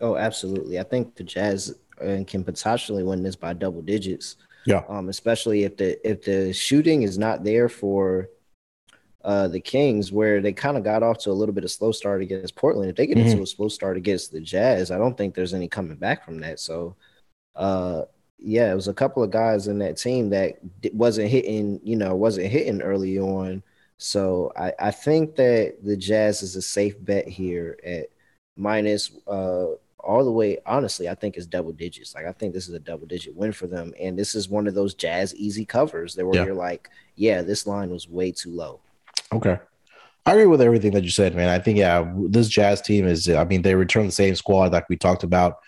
Oh, 0.00 0.16
absolutely. 0.16 0.78
I 0.78 0.84
think 0.84 1.16
the 1.16 1.24
Jazz 1.24 1.74
uh, 2.00 2.22
can 2.26 2.44
potentially 2.44 3.02
win 3.02 3.22
this 3.22 3.36
by 3.36 3.52
double 3.52 3.82
digits. 3.82 4.36
Yeah. 4.66 4.82
Um, 4.88 5.08
especially 5.08 5.62
if 5.62 5.76
the 5.76 6.08
if 6.08 6.22
the 6.22 6.52
shooting 6.52 7.02
is 7.02 7.18
not 7.18 7.44
there 7.44 7.68
for 7.68 8.28
uh, 9.26 9.48
the 9.48 9.58
Kings, 9.58 10.12
where 10.12 10.40
they 10.40 10.52
kind 10.52 10.76
of 10.76 10.84
got 10.84 11.02
off 11.02 11.18
to 11.18 11.30
a 11.30 11.32
little 11.32 11.52
bit 11.52 11.64
of 11.64 11.70
slow 11.72 11.90
start 11.90 12.22
against 12.22 12.54
Portland. 12.54 12.88
If 12.88 12.94
they 12.94 13.08
get 13.08 13.18
mm-hmm. 13.18 13.28
into 13.30 13.42
a 13.42 13.46
slow 13.46 13.66
start 13.66 13.96
against 13.96 14.30
the 14.30 14.40
Jazz, 14.40 14.92
I 14.92 14.98
don't 14.98 15.18
think 15.18 15.34
there's 15.34 15.52
any 15.52 15.66
coming 15.66 15.96
back 15.96 16.24
from 16.24 16.38
that. 16.40 16.60
So, 16.60 16.94
uh, 17.56 18.02
yeah, 18.38 18.70
it 18.70 18.76
was 18.76 18.86
a 18.86 18.94
couple 18.94 19.24
of 19.24 19.32
guys 19.32 19.66
in 19.66 19.80
that 19.80 19.96
team 19.96 20.30
that 20.30 20.60
wasn't 20.92 21.28
hitting, 21.28 21.80
you 21.82 21.96
know, 21.96 22.14
wasn't 22.14 22.46
hitting 22.46 22.80
early 22.80 23.18
on. 23.18 23.64
So 23.98 24.52
I, 24.56 24.72
I 24.78 24.90
think 24.92 25.34
that 25.36 25.78
the 25.82 25.96
Jazz 25.96 26.44
is 26.44 26.54
a 26.54 26.62
safe 26.62 26.94
bet 27.04 27.26
here 27.26 27.78
at 27.84 28.06
minus 28.56 29.10
uh, 29.26 29.70
all 29.98 30.24
the 30.24 30.30
way. 30.30 30.58
Honestly, 30.66 31.08
I 31.08 31.16
think 31.16 31.36
it's 31.36 31.46
double 31.46 31.72
digits. 31.72 32.14
Like 32.14 32.26
I 32.26 32.32
think 32.32 32.54
this 32.54 32.68
is 32.68 32.74
a 32.74 32.78
double 32.78 33.08
digit 33.08 33.34
win 33.34 33.50
for 33.50 33.66
them, 33.66 33.92
and 33.98 34.16
this 34.16 34.36
is 34.36 34.48
one 34.48 34.68
of 34.68 34.74
those 34.74 34.94
Jazz 34.94 35.34
easy 35.34 35.64
covers 35.64 36.14
that 36.14 36.24
where 36.24 36.36
yeah. 36.36 36.44
you're 36.44 36.54
like, 36.54 36.90
yeah, 37.16 37.42
this 37.42 37.66
line 37.66 37.90
was 37.90 38.08
way 38.08 38.30
too 38.30 38.54
low. 38.54 38.78
Okay. 39.32 39.58
I 40.24 40.32
agree 40.32 40.46
with 40.46 40.60
everything 40.60 40.92
that 40.92 41.04
you 41.04 41.10
said, 41.10 41.36
man. 41.36 41.48
I 41.48 41.60
think 41.60 41.78
yeah, 41.78 42.12
this 42.28 42.48
Jazz 42.48 42.80
team 42.82 43.06
is. 43.06 43.28
I 43.28 43.44
mean, 43.44 43.62
they 43.62 43.76
return 43.76 44.06
the 44.06 44.12
same 44.12 44.34
squad 44.34 44.72
like 44.72 44.88
we 44.88 44.96
talked 44.96 45.22
about 45.22 45.58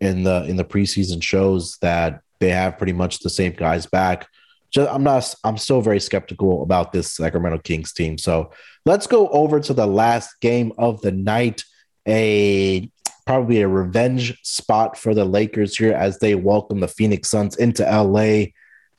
in 0.00 0.24
the 0.24 0.44
in 0.44 0.56
the 0.56 0.64
preseason 0.64 1.22
shows 1.22 1.78
that 1.78 2.20
they 2.40 2.50
have 2.50 2.78
pretty 2.78 2.92
much 2.92 3.20
the 3.20 3.30
same 3.30 3.52
guys 3.52 3.86
back. 3.86 4.26
Just, 4.70 4.90
I'm 4.92 5.04
not. 5.04 5.32
I'm 5.44 5.56
still 5.56 5.80
very 5.80 6.00
skeptical 6.00 6.62
about 6.62 6.92
this 6.92 7.12
Sacramento 7.12 7.58
Kings 7.58 7.92
team. 7.92 8.18
So 8.18 8.50
let's 8.84 9.06
go 9.06 9.28
over 9.28 9.60
to 9.60 9.72
the 9.72 9.86
last 9.86 10.40
game 10.40 10.72
of 10.78 11.00
the 11.00 11.12
night. 11.12 11.62
A 12.08 12.90
probably 13.24 13.60
a 13.60 13.68
revenge 13.68 14.36
spot 14.42 14.96
for 14.96 15.14
the 15.14 15.24
Lakers 15.24 15.76
here 15.76 15.92
as 15.92 16.18
they 16.18 16.34
welcome 16.34 16.80
the 16.80 16.88
Phoenix 16.88 17.28
Suns 17.28 17.56
into 17.56 17.84
LA 17.84 18.46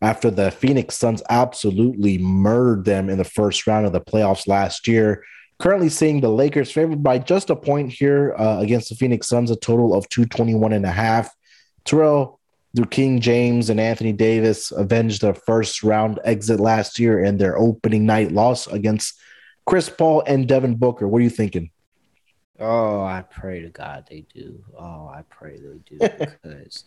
after 0.01 0.31
the 0.31 0.51
Phoenix 0.51 0.97
Suns 0.97 1.21
absolutely 1.29 2.17
murdered 2.17 2.85
them 2.85 3.09
in 3.09 3.17
the 3.17 3.23
first 3.23 3.67
round 3.67 3.85
of 3.85 3.91
the 3.91 4.01
playoffs 4.01 4.47
last 4.47 4.87
year. 4.87 5.23
Currently 5.59 5.89
seeing 5.89 6.21
the 6.21 6.29
Lakers 6.29 6.71
favored 6.71 7.03
by 7.03 7.19
just 7.19 7.49
a 7.49 7.55
point 7.55 7.91
here 7.91 8.33
uh, 8.37 8.59
against 8.59 8.89
the 8.89 8.95
Phoenix 8.95 9.27
Suns, 9.27 9.51
a 9.51 9.57
total 9.57 9.93
of 9.93 10.07
221 10.09 10.71
and 10.71 10.85
a 10.85 10.91
half. 10.91 11.29
Terrell, 11.83 12.39
do 12.75 12.85
King 12.85 13.19
James 13.19 13.69
and 13.69 13.79
Anthony 13.79 14.13
Davis 14.13 14.71
avenge 14.71 15.19
their 15.19 15.33
first 15.33 15.83
round 15.83 16.19
exit 16.23 16.59
last 16.59 16.99
year 16.99 17.21
and 17.23 17.39
their 17.39 17.57
opening 17.57 18.05
night 18.05 18.31
loss 18.31 18.67
against 18.67 19.19
Chris 19.65 19.89
Paul 19.89 20.23
and 20.25 20.47
Devin 20.47 20.75
Booker? 20.75 21.07
What 21.07 21.19
are 21.19 21.23
you 21.23 21.29
thinking? 21.29 21.71
Oh, 22.59 23.01
I 23.01 23.21
pray 23.21 23.61
to 23.61 23.69
God 23.69 24.05
they 24.09 24.25
do. 24.33 24.63
Oh, 24.77 25.07
I 25.07 25.23
pray 25.29 25.57
they 25.57 25.97
do 25.97 25.97
because 26.43 26.83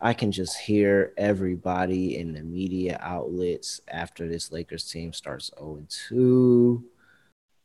I 0.00 0.12
can 0.12 0.30
just 0.30 0.58
hear 0.58 1.12
everybody 1.16 2.18
in 2.18 2.32
the 2.34 2.42
media 2.42 2.98
outlets 3.00 3.80
after 3.88 4.28
this 4.28 4.52
Lakers 4.52 4.90
team 4.90 5.12
starts 5.12 5.50
0 5.58 5.86
2. 6.08 6.84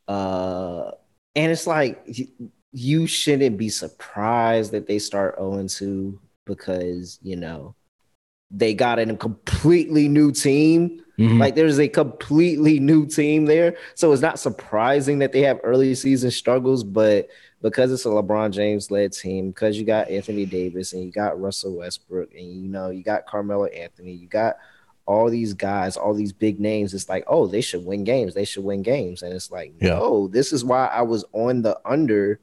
Uh, 0.08 0.90
and 1.36 1.52
it's 1.52 1.66
like 1.66 2.06
you 2.72 3.06
shouldn't 3.06 3.58
be 3.58 3.68
surprised 3.68 4.72
that 4.72 4.86
they 4.86 4.98
start 4.98 5.36
0 5.36 5.66
2 5.68 6.18
because, 6.46 7.18
you 7.22 7.36
know, 7.36 7.74
they 8.52 8.74
got 8.74 8.98
in 8.98 9.10
a 9.10 9.16
completely 9.16 10.08
new 10.08 10.30
team. 10.30 11.02
Mm-hmm. 11.18 11.38
Like 11.38 11.54
there's 11.54 11.78
a 11.78 11.88
completely 11.88 12.78
new 12.78 13.06
team 13.06 13.46
there. 13.46 13.76
So 13.94 14.12
it's 14.12 14.22
not 14.22 14.38
surprising 14.38 15.18
that 15.20 15.32
they 15.32 15.40
have 15.42 15.60
early 15.62 15.94
season 15.94 16.30
struggles, 16.30 16.84
but 16.84 17.28
because 17.62 17.92
it's 17.92 18.04
a 18.04 18.08
LeBron 18.08 18.50
James 18.50 18.90
led 18.90 19.12
team, 19.12 19.50
because 19.50 19.78
you 19.78 19.84
got 19.84 20.10
Anthony 20.10 20.44
Davis 20.44 20.92
and 20.92 21.02
you 21.04 21.10
got 21.10 21.40
Russell 21.40 21.76
Westbrook 21.76 22.34
and 22.34 22.44
you 22.44 22.68
know 22.68 22.90
you 22.90 23.02
got 23.02 23.26
Carmelo 23.26 23.66
Anthony, 23.66 24.12
you 24.12 24.26
got 24.26 24.56
all 25.06 25.30
these 25.30 25.54
guys, 25.54 25.96
all 25.96 26.14
these 26.14 26.32
big 26.32 26.60
names. 26.60 26.94
It's 26.94 27.08
like, 27.08 27.24
oh, 27.26 27.46
they 27.46 27.60
should 27.60 27.84
win 27.84 28.04
games. 28.04 28.34
They 28.34 28.44
should 28.44 28.64
win 28.64 28.82
games. 28.82 29.22
And 29.22 29.32
it's 29.32 29.50
like, 29.50 29.74
yeah. 29.80 29.94
no, 29.94 30.28
this 30.28 30.52
is 30.52 30.64
why 30.64 30.86
I 30.86 31.02
was 31.02 31.24
on 31.32 31.62
the 31.62 31.78
under. 31.84 32.40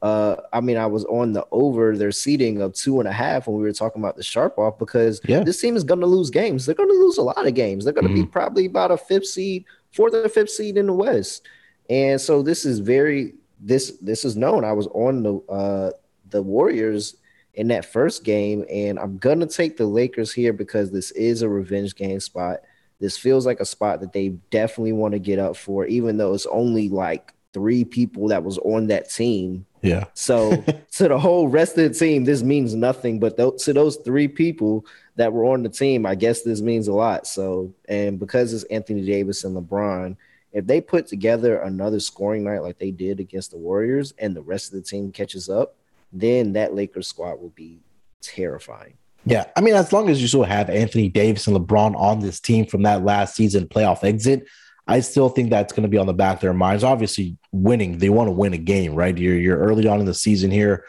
Uh, 0.00 0.36
I 0.52 0.60
mean, 0.60 0.76
I 0.76 0.86
was 0.86 1.04
on 1.06 1.32
the 1.32 1.44
over 1.50 1.96
their 1.96 2.12
seating 2.12 2.60
of 2.60 2.74
two 2.74 3.00
and 3.00 3.08
a 3.08 3.12
half 3.12 3.46
when 3.46 3.56
we 3.56 3.62
were 3.64 3.72
talking 3.72 4.00
about 4.00 4.16
the 4.16 4.22
sharp 4.22 4.58
off 4.58 4.78
because 4.78 5.20
yeah. 5.26 5.42
this 5.42 5.60
team 5.60 5.76
is 5.76 5.84
going 5.84 6.00
to 6.00 6.06
lose 6.06 6.30
games. 6.30 6.66
They're 6.66 6.74
going 6.74 6.88
to 6.88 6.94
lose 6.94 7.18
a 7.18 7.22
lot 7.22 7.46
of 7.46 7.54
games. 7.54 7.84
They're 7.84 7.92
going 7.92 8.06
to 8.06 8.12
mm-hmm. 8.12 8.22
be 8.22 8.28
probably 8.28 8.66
about 8.66 8.92
a 8.92 8.96
fifth 8.96 9.26
seed, 9.26 9.64
fourth 9.92 10.14
or 10.14 10.28
fifth 10.28 10.50
seed 10.50 10.76
in 10.76 10.86
the 10.86 10.92
West. 10.92 11.48
And 11.90 12.20
so 12.20 12.42
this 12.42 12.64
is 12.64 12.78
very 12.78 13.34
this 13.60 13.98
this 14.00 14.24
is 14.24 14.36
known. 14.36 14.64
I 14.64 14.72
was 14.72 14.86
on 14.88 15.22
the 15.22 15.34
uh, 15.52 15.90
the 16.30 16.42
Warriors 16.42 17.16
in 17.54 17.68
that 17.68 17.84
first 17.84 18.24
game, 18.24 18.64
and 18.70 18.98
I'm 18.98 19.18
gonna 19.18 19.46
take 19.46 19.76
the 19.76 19.86
Lakers 19.86 20.32
here 20.32 20.52
because 20.52 20.90
this 20.90 21.10
is 21.12 21.42
a 21.42 21.48
revenge 21.48 21.94
game 21.96 22.20
spot. 22.20 22.58
This 23.00 23.16
feels 23.16 23.46
like 23.46 23.60
a 23.60 23.64
spot 23.64 24.00
that 24.00 24.12
they 24.12 24.30
definitely 24.50 24.92
want 24.92 25.12
to 25.12 25.18
get 25.18 25.38
up 25.38 25.56
for, 25.56 25.86
even 25.86 26.16
though 26.16 26.34
it's 26.34 26.46
only 26.46 26.88
like 26.88 27.32
three 27.52 27.84
people 27.84 28.28
that 28.28 28.44
was 28.44 28.58
on 28.58 28.88
that 28.88 29.10
team. 29.10 29.66
Yeah. 29.82 30.04
So 30.14 30.56
to 30.92 31.08
the 31.08 31.18
whole 31.18 31.48
rest 31.48 31.78
of 31.78 31.92
the 31.92 31.98
team, 31.98 32.24
this 32.24 32.42
means 32.42 32.74
nothing. 32.74 33.18
But 33.18 33.36
th- 33.36 33.62
to 33.64 33.72
those 33.72 33.96
three 33.96 34.28
people 34.28 34.84
that 35.16 35.32
were 35.32 35.44
on 35.44 35.62
the 35.62 35.68
team, 35.68 36.06
I 36.06 36.14
guess 36.14 36.42
this 36.42 36.60
means 36.60 36.88
a 36.88 36.92
lot. 36.92 37.26
So, 37.26 37.72
and 37.88 38.18
because 38.18 38.52
it's 38.52 38.64
Anthony 38.64 39.04
Davis 39.04 39.44
and 39.44 39.56
LeBron, 39.56 40.16
if 40.52 40.66
they 40.66 40.80
put 40.80 41.06
together 41.06 41.60
another 41.60 42.00
scoring 42.00 42.44
night 42.44 42.62
like 42.62 42.78
they 42.78 42.90
did 42.90 43.20
against 43.20 43.50
the 43.50 43.58
Warriors 43.58 44.14
and 44.18 44.34
the 44.34 44.42
rest 44.42 44.72
of 44.72 44.78
the 44.78 44.82
team 44.82 45.12
catches 45.12 45.48
up, 45.48 45.74
then 46.12 46.54
that 46.54 46.74
Lakers 46.74 47.06
squad 47.06 47.40
will 47.40 47.50
be 47.50 47.80
terrifying. 48.20 48.94
Yeah, 49.24 49.44
I 49.56 49.60
mean, 49.60 49.74
as 49.74 49.92
long 49.92 50.08
as 50.08 50.22
you 50.22 50.28
still 50.28 50.44
have 50.44 50.70
Anthony 50.70 51.08
Davis 51.08 51.46
and 51.46 51.56
LeBron 51.56 51.94
on 51.96 52.20
this 52.20 52.40
team 52.40 52.64
from 52.64 52.82
that 52.84 53.04
last 53.04 53.34
season 53.34 53.66
playoff 53.66 54.04
exit, 54.04 54.46
I 54.88 55.00
still 55.00 55.28
think 55.28 55.50
that's 55.50 55.72
going 55.74 55.82
to 55.82 55.88
be 55.88 55.98
on 55.98 56.06
the 56.06 56.14
back 56.14 56.36
of 56.36 56.40
their 56.40 56.54
minds. 56.54 56.82
Obviously, 56.82 57.36
winning, 57.52 57.98
they 57.98 58.08
want 58.08 58.28
to 58.28 58.32
win 58.32 58.54
a 58.54 58.58
game, 58.58 58.94
right? 58.94 59.16
You're 59.16 59.36
you're 59.36 59.58
early 59.58 59.86
on 59.86 60.00
in 60.00 60.06
the 60.06 60.14
season 60.14 60.50
here. 60.50 60.84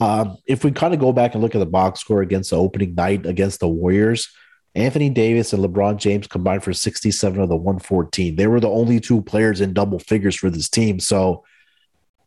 Um, 0.00 0.36
if 0.46 0.64
we 0.64 0.72
kind 0.72 0.92
of 0.92 0.98
go 0.98 1.12
back 1.12 1.34
and 1.34 1.42
look 1.42 1.54
at 1.54 1.60
the 1.60 1.66
box 1.66 2.00
score 2.00 2.20
against 2.20 2.50
the 2.50 2.58
opening 2.58 2.96
night 2.96 3.24
against 3.26 3.60
the 3.60 3.68
Warriors, 3.68 4.28
Anthony 4.74 5.08
Davis 5.08 5.52
and 5.52 5.64
LeBron 5.64 5.98
James 5.98 6.26
combined 6.26 6.64
for 6.64 6.72
67 6.72 7.40
of 7.40 7.48
the 7.48 7.56
114. 7.56 8.34
They 8.34 8.48
were 8.48 8.58
the 8.58 8.68
only 8.68 8.98
two 8.98 9.22
players 9.22 9.60
in 9.60 9.72
double 9.72 10.00
figures 10.00 10.34
for 10.34 10.50
this 10.50 10.68
team. 10.68 10.98
So 10.98 11.44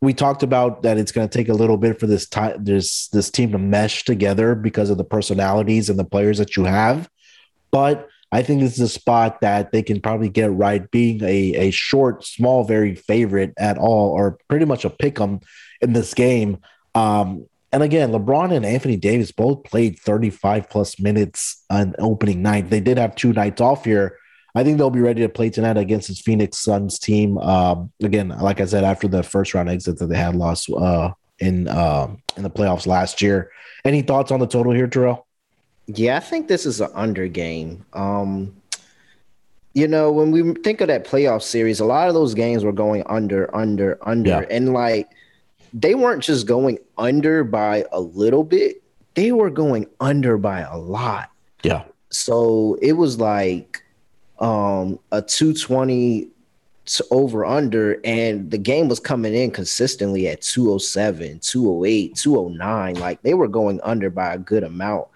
we 0.00 0.14
talked 0.14 0.42
about 0.42 0.82
that 0.82 0.96
it's 0.96 1.12
going 1.12 1.28
to 1.28 1.38
take 1.38 1.50
a 1.50 1.54
little 1.54 1.76
bit 1.76 2.00
for 2.00 2.06
this 2.06 2.26
time 2.26 2.64
this 2.64 3.08
this 3.08 3.30
team 3.30 3.52
to 3.52 3.58
mesh 3.58 4.04
together 4.04 4.54
because 4.54 4.88
of 4.88 4.96
the 4.96 5.04
personalities 5.04 5.90
and 5.90 5.98
the 5.98 6.04
players 6.04 6.38
that 6.38 6.56
you 6.56 6.64
have. 6.64 7.10
But 7.70 8.08
I 8.30 8.42
think 8.42 8.60
this 8.60 8.74
is 8.74 8.80
a 8.80 8.88
spot 8.88 9.40
that 9.40 9.72
they 9.72 9.82
can 9.82 10.00
probably 10.00 10.28
get 10.28 10.52
right, 10.52 10.90
being 10.90 11.22
a, 11.22 11.54
a 11.54 11.70
short, 11.70 12.24
small, 12.24 12.64
very 12.64 12.94
favorite 12.94 13.54
at 13.58 13.78
all, 13.78 14.10
or 14.10 14.38
pretty 14.48 14.66
much 14.66 14.84
a 14.84 14.90
pick 14.90 15.20
'em 15.20 15.40
in 15.80 15.94
this 15.94 16.12
game. 16.12 16.58
Um, 16.94 17.46
and 17.72 17.82
again, 17.82 18.10
LeBron 18.12 18.52
and 18.52 18.64
Anthony 18.64 18.96
Davis 18.96 19.32
both 19.32 19.64
played 19.64 19.98
35 19.98 20.70
plus 20.70 20.98
minutes 20.98 21.64
on 21.70 21.94
opening 21.98 22.42
night. 22.42 22.70
They 22.70 22.80
did 22.80 22.98
have 22.98 23.14
two 23.14 23.32
nights 23.32 23.60
off 23.60 23.84
here. 23.84 24.16
I 24.54 24.64
think 24.64 24.78
they'll 24.78 24.90
be 24.90 25.00
ready 25.00 25.22
to 25.22 25.28
play 25.28 25.50
tonight 25.50 25.76
against 25.76 26.08
his 26.08 26.20
Phoenix 26.20 26.58
Suns 26.58 26.98
team. 26.98 27.38
Um, 27.38 27.92
again, 28.02 28.28
like 28.28 28.60
I 28.60 28.64
said, 28.64 28.84
after 28.84 29.06
the 29.06 29.22
first 29.22 29.54
round 29.54 29.68
exit 29.68 29.98
that 29.98 30.06
they 30.06 30.16
had 30.16 30.34
lost 30.34 30.70
uh, 30.70 31.12
in 31.38 31.68
uh, 31.68 32.08
in 32.36 32.42
the 32.42 32.50
playoffs 32.50 32.86
last 32.86 33.22
year. 33.22 33.50
Any 33.84 34.02
thoughts 34.02 34.32
on 34.32 34.40
the 34.40 34.46
total 34.46 34.72
here, 34.72 34.88
Terrell? 34.88 35.27
Yeah, 35.88 36.18
I 36.18 36.20
think 36.20 36.48
this 36.48 36.66
is 36.66 36.80
an 36.80 36.90
under 36.94 37.26
game. 37.28 37.84
Um, 37.94 38.54
you 39.72 39.88
know, 39.88 40.12
when 40.12 40.30
we 40.30 40.54
think 40.62 40.80
of 40.80 40.88
that 40.88 41.06
playoff 41.06 41.42
series, 41.42 41.80
a 41.80 41.84
lot 41.84 42.08
of 42.08 42.14
those 42.14 42.34
games 42.34 42.62
were 42.62 42.72
going 42.72 43.02
under, 43.06 43.54
under, 43.56 43.98
under, 44.02 44.30
yeah. 44.30 44.46
and 44.50 44.72
like 44.72 45.08
they 45.72 45.94
weren't 45.94 46.22
just 46.22 46.46
going 46.46 46.78
under 46.98 47.42
by 47.42 47.84
a 47.92 48.00
little 48.00 48.44
bit, 48.44 48.82
they 49.14 49.32
were 49.32 49.50
going 49.50 49.86
under 50.00 50.36
by 50.36 50.60
a 50.60 50.76
lot. 50.76 51.30
Yeah. 51.62 51.84
So 52.10 52.78
it 52.82 52.92
was 52.92 53.18
like 53.18 53.82
um 54.40 54.98
a 55.10 55.20
220 55.20 56.28
over 57.10 57.44
under 57.44 58.00
and 58.04 58.50
the 58.50 58.58
game 58.58 58.88
was 58.88 59.00
coming 59.00 59.34
in 59.34 59.50
consistently 59.50 60.28
at 60.28 60.40
207 60.40 61.40
208 61.40 62.14
209 62.14 62.94
like 62.94 63.20
they 63.22 63.34
were 63.34 63.48
going 63.48 63.80
under 63.82 64.08
by 64.08 64.32
a 64.32 64.38
good 64.38 64.62
amount 64.64 65.06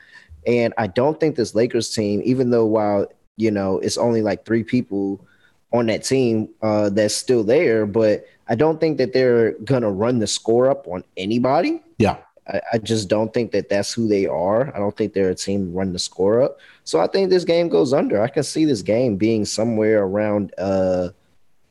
and 0.46 0.74
i 0.78 0.86
don't 0.86 1.20
think 1.20 1.36
this 1.36 1.54
lakers 1.54 1.94
team 1.94 2.20
even 2.24 2.50
though 2.50 2.66
while 2.66 3.06
you 3.36 3.50
know 3.50 3.78
it's 3.78 3.98
only 3.98 4.22
like 4.22 4.44
three 4.44 4.64
people 4.64 5.24
on 5.72 5.86
that 5.86 6.04
team 6.04 6.48
uh 6.62 6.88
that's 6.90 7.14
still 7.14 7.42
there 7.44 7.86
but 7.86 8.26
I 8.52 8.54
don't 8.54 8.78
think 8.78 8.98
that 8.98 9.14
they're 9.14 9.52
gonna 9.64 9.90
run 9.90 10.18
the 10.18 10.26
score 10.26 10.68
up 10.70 10.86
on 10.86 11.04
anybody. 11.16 11.82
Yeah. 11.98 12.18
I, 12.46 12.60
I, 12.74 12.78
just 12.78 13.08
don't 13.08 13.32
think 13.32 13.52
that 13.52 13.70
that's 13.70 13.92
who 13.94 14.08
they 14.08 14.26
are. 14.26 14.74
I 14.76 14.78
don't 14.78 14.94
think 14.94 15.14
they're 15.14 15.30
a 15.30 15.34
team 15.34 15.72
run 15.72 15.94
the 15.94 15.98
score 15.98 16.42
up. 16.42 16.58
So 16.84 17.00
I 17.00 17.06
think 17.06 17.30
this 17.30 17.44
game 17.44 17.70
goes 17.70 17.94
under. 17.94 18.20
I 18.20 18.28
can 18.28 18.42
see 18.42 18.64
this 18.64 18.82
game 18.82 19.16
being 19.16 19.44
somewhere 19.44 20.02
around 20.02 20.52
uh, 20.58 21.10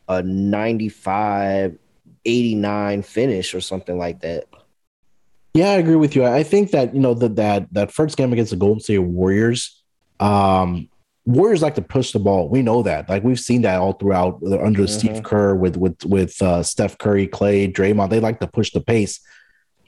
a 0.07 0.24
95, 0.24 1.78
89 2.26 3.01
finish 3.03 3.53
or 3.53 3.61
something 3.61 3.99
like 3.99 4.22
that. 4.22 4.45
Yeah, 5.54 5.72
I 5.72 5.76
agree 5.76 5.95
with 5.95 6.16
you. 6.16 6.26
I 6.26 6.43
think 6.43 6.72
that 6.72 6.93
you 6.93 7.02
know 7.02 7.14
that 7.14 7.36
that 7.36 7.68
that 7.74 7.91
first 7.91 8.18
game 8.18 8.32
against 8.32 8.52
the 8.52 8.58
Golden 8.58 8.80
State 8.80 8.99
Warriors, 8.99 9.84
um, 10.20 10.88
Warriors 11.26 11.62
like 11.62 11.76
to 11.76 11.82
push 11.82 12.14
the 12.14 12.20
ball. 12.20 12.49
We 12.49 12.62
know 12.62 12.84
that. 12.84 13.10
Like 13.10 13.24
we've 13.24 13.39
seen 13.39 13.62
that 13.64 13.80
all 13.80 13.93
throughout 13.93 14.41
under 14.43 14.84
mm-hmm. 14.84 14.86
Steve 14.86 15.24
Kerr 15.24 15.56
with 15.56 15.76
with 15.78 16.06
with 16.06 16.41
uh, 16.41 16.64
Steph 16.64 16.97
Curry, 16.97 17.28
Klay, 17.28 17.72
Draymond. 17.72 18.10
They 18.10 18.20
like 18.20 18.39
to 18.39 18.47
push 18.47 18.72
the 18.72 18.82
pace. 18.82 19.20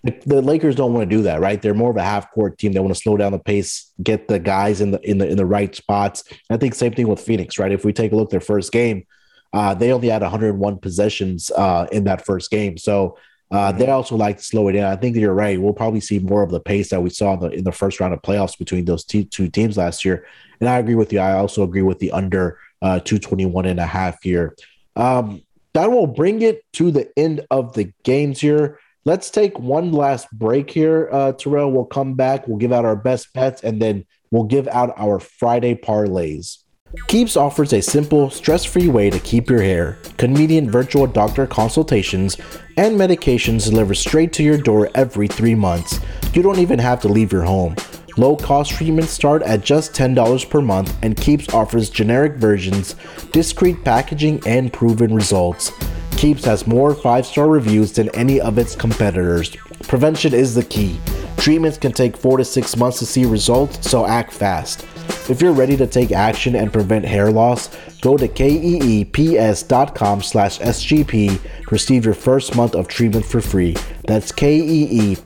The, 0.03 0.21
the 0.25 0.41
Lakers 0.41 0.75
don't 0.75 0.93
want 0.93 1.09
to 1.09 1.15
do 1.15 1.23
that, 1.23 1.39
right? 1.39 1.61
They're 1.61 1.73
more 1.73 1.91
of 1.91 1.95
a 1.95 2.03
half 2.03 2.29
court 2.31 2.57
team. 2.57 2.73
They 2.73 2.81
want 2.81 2.93
to 2.93 3.01
slow 3.01 3.15
down 3.15 3.31
the 3.31 3.39
pace, 3.39 3.93
get 4.03 4.27
the 4.27 4.39
guys 4.39 4.81
in 4.81 4.91
the 4.91 4.99
in 5.09 5.17
the 5.17 5.27
in 5.29 5.37
the 5.37 5.45
right 5.45 5.73
spots. 5.73 6.25
I 6.49 6.57
think 6.57 6.75
same 6.75 6.93
thing 6.93 7.07
with 7.07 7.21
Phoenix, 7.21 7.57
right? 7.57 7.71
If 7.71 7.85
we 7.85 7.93
take 7.93 8.11
a 8.11 8.15
look 8.17 8.27
at 8.27 8.31
their 8.31 8.41
first 8.41 8.73
game, 8.73 9.07
uh, 9.53 9.73
they 9.73 9.93
only 9.93 10.09
had 10.09 10.23
101 10.23 10.77
possessions 10.79 11.51
uh, 11.51 11.87
in 11.91 12.03
that 12.03 12.25
first 12.25 12.51
game. 12.51 12.77
So 12.77 13.17
uh, 13.53 13.71
they 13.71 13.87
also 13.87 14.15
like 14.15 14.37
to 14.37 14.43
slow 14.43 14.67
it 14.67 14.73
down. 14.73 14.91
I 14.91 14.95
think 14.95 15.15
you're 15.15 15.31
right. 15.31 15.61
We'll 15.61 15.73
probably 15.73 15.99
see 15.99 16.17
more 16.17 16.41
of 16.41 16.49
the 16.49 16.59
pace 16.59 16.89
that 16.89 17.03
we 17.03 17.11
saw 17.11 17.35
in 17.35 17.39
the, 17.39 17.49
in 17.51 17.63
the 17.63 17.71
first 17.71 17.99
round 17.99 18.11
of 18.11 18.21
playoffs 18.23 18.57
between 18.57 18.85
those 18.85 19.05
two 19.05 19.25
teams 19.25 19.77
last 19.77 20.03
year. 20.03 20.25
And 20.59 20.67
I 20.67 20.79
agree 20.79 20.95
with 20.95 21.13
you. 21.13 21.19
I 21.19 21.33
also 21.33 21.61
agree 21.61 21.83
with 21.83 21.99
the 21.99 22.11
under 22.11 22.57
uh, 22.81 22.99
221 22.99 23.67
and 23.67 23.79
a 23.79 23.85
half 23.85 24.23
here. 24.23 24.55
Um, 24.95 25.43
that 25.73 25.91
will 25.91 26.07
bring 26.07 26.41
it 26.41 26.63
to 26.73 26.89
the 26.89 27.11
end 27.15 27.45
of 27.51 27.73
the 27.73 27.93
games 28.01 28.41
here. 28.41 28.79
Let's 29.05 29.29
take 29.29 29.59
one 29.59 29.91
last 29.91 30.31
break 30.31 30.71
here, 30.71 31.09
uh, 31.11 31.33
Terrell. 31.33 31.71
We'll 31.71 31.85
come 31.85 32.15
back. 32.15 32.47
We'll 32.47 32.57
give 32.57 32.71
out 32.71 32.85
our 32.85 32.95
best 32.95 33.33
bets 33.33 33.63
and 33.63 33.79
then 33.79 34.05
we'll 34.31 34.45
give 34.45 34.67
out 34.67 34.95
our 34.97 35.19
Friday 35.19 35.75
parlays. 35.75 36.62
Keeps 37.07 37.35
offers 37.35 37.73
a 37.73 37.81
simple, 37.81 38.29
stress 38.29 38.63
free 38.63 38.87
way 38.87 39.09
to 39.09 39.19
keep 39.19 39.49
your 39.49 39.63
hair. 39.63 39.97
Convenient 40.17 40.69
virtual 40.69 41.07
doctor 41.07 41.47
consultations 41.47 42.37
and 42.77 42.95
medications 42.95 43.67
delivered 43.67 43.95
straight 43.95 44.31
to 44.33 44.43
your 44.43 44.59
door 44.59 44.91
every 44.93 45.27
three 45.27 45.55
months. 45.55 45.99
You 46.33 46.43
don't 46.43 46.59
even 46.59 46.77
have 46.77 47.01
to 47.01 47.07
leave 47.07 47.31
your 47.31 47.41
home. 47.41 47.75
Low 48.15 48.35
cost 48.35 48.73
treatments 48.73 49.09
start 49.09 49.41
at 49.41 49.63
just 49.63 49.93
$10 49.93 50.47
per 50.47 50.61
month 50.61 50.95
and 51.01 51.17
Keeps 51.17 51.51
offers 51.51 51.89
generic 51.89 52.33
versions, 52.33 52.95
discreet 53.31 53.83
packaging, 53.83 54.43
and 54.45 54.71
proven 54.71 55.15
results. 55.15 55.71
Keeps 56.15 56.45
has 56.45 56.67
more 56.67 56.93
5 56.93 57.25
star 57.25 57.47
reviews 57.47 57.91
than 57.93 58.09
any 58.09 58.39
of 58.39 58.59
its 58.59 58.75
competitors. 58.75 59.55
Prevention 59.87 60.35
is 60.35 60.53
the 60.53 60.63
key. 60.63 60.99
Treatments 61.37 61.79
can 61.79 61.91
take 61.91 62.15
4 62.15 62.37
to 62.37 62.45
6 62.45 62.77
months 62.77 62.99
to 62.99 63.07
see 63.07 63.25
results, 63.25 63.89
so 63.89 64.05
act 64.05 64.31
fast. 64.31 64.85
If 65.29 65.41
you're 65.41 65.53
ready 65.53 65.77
to 65.77 65.87
take 65.87 66.11
action 66.11 66.53
and 66.55 66.73
prevent 66.73 67.05
hair 67.05 67.31
loss, 67.31 67.69
go 68.01 68.17
to 68.17 68.27
keeps.com 68.27 70.21
slash 70.21 70.59
SGP 70.59 71.41
to 71.41 71.71
receive 71.71 72.03
your 72.03 72.13
first 72.13 72.57
month 72.57 72.75
of 72.75 72.89
treatment 72.89 73.25
for 73.25 73.39
free. 73.39 73.77
That's 74.05 74.33
keeps.com 74.33 75.25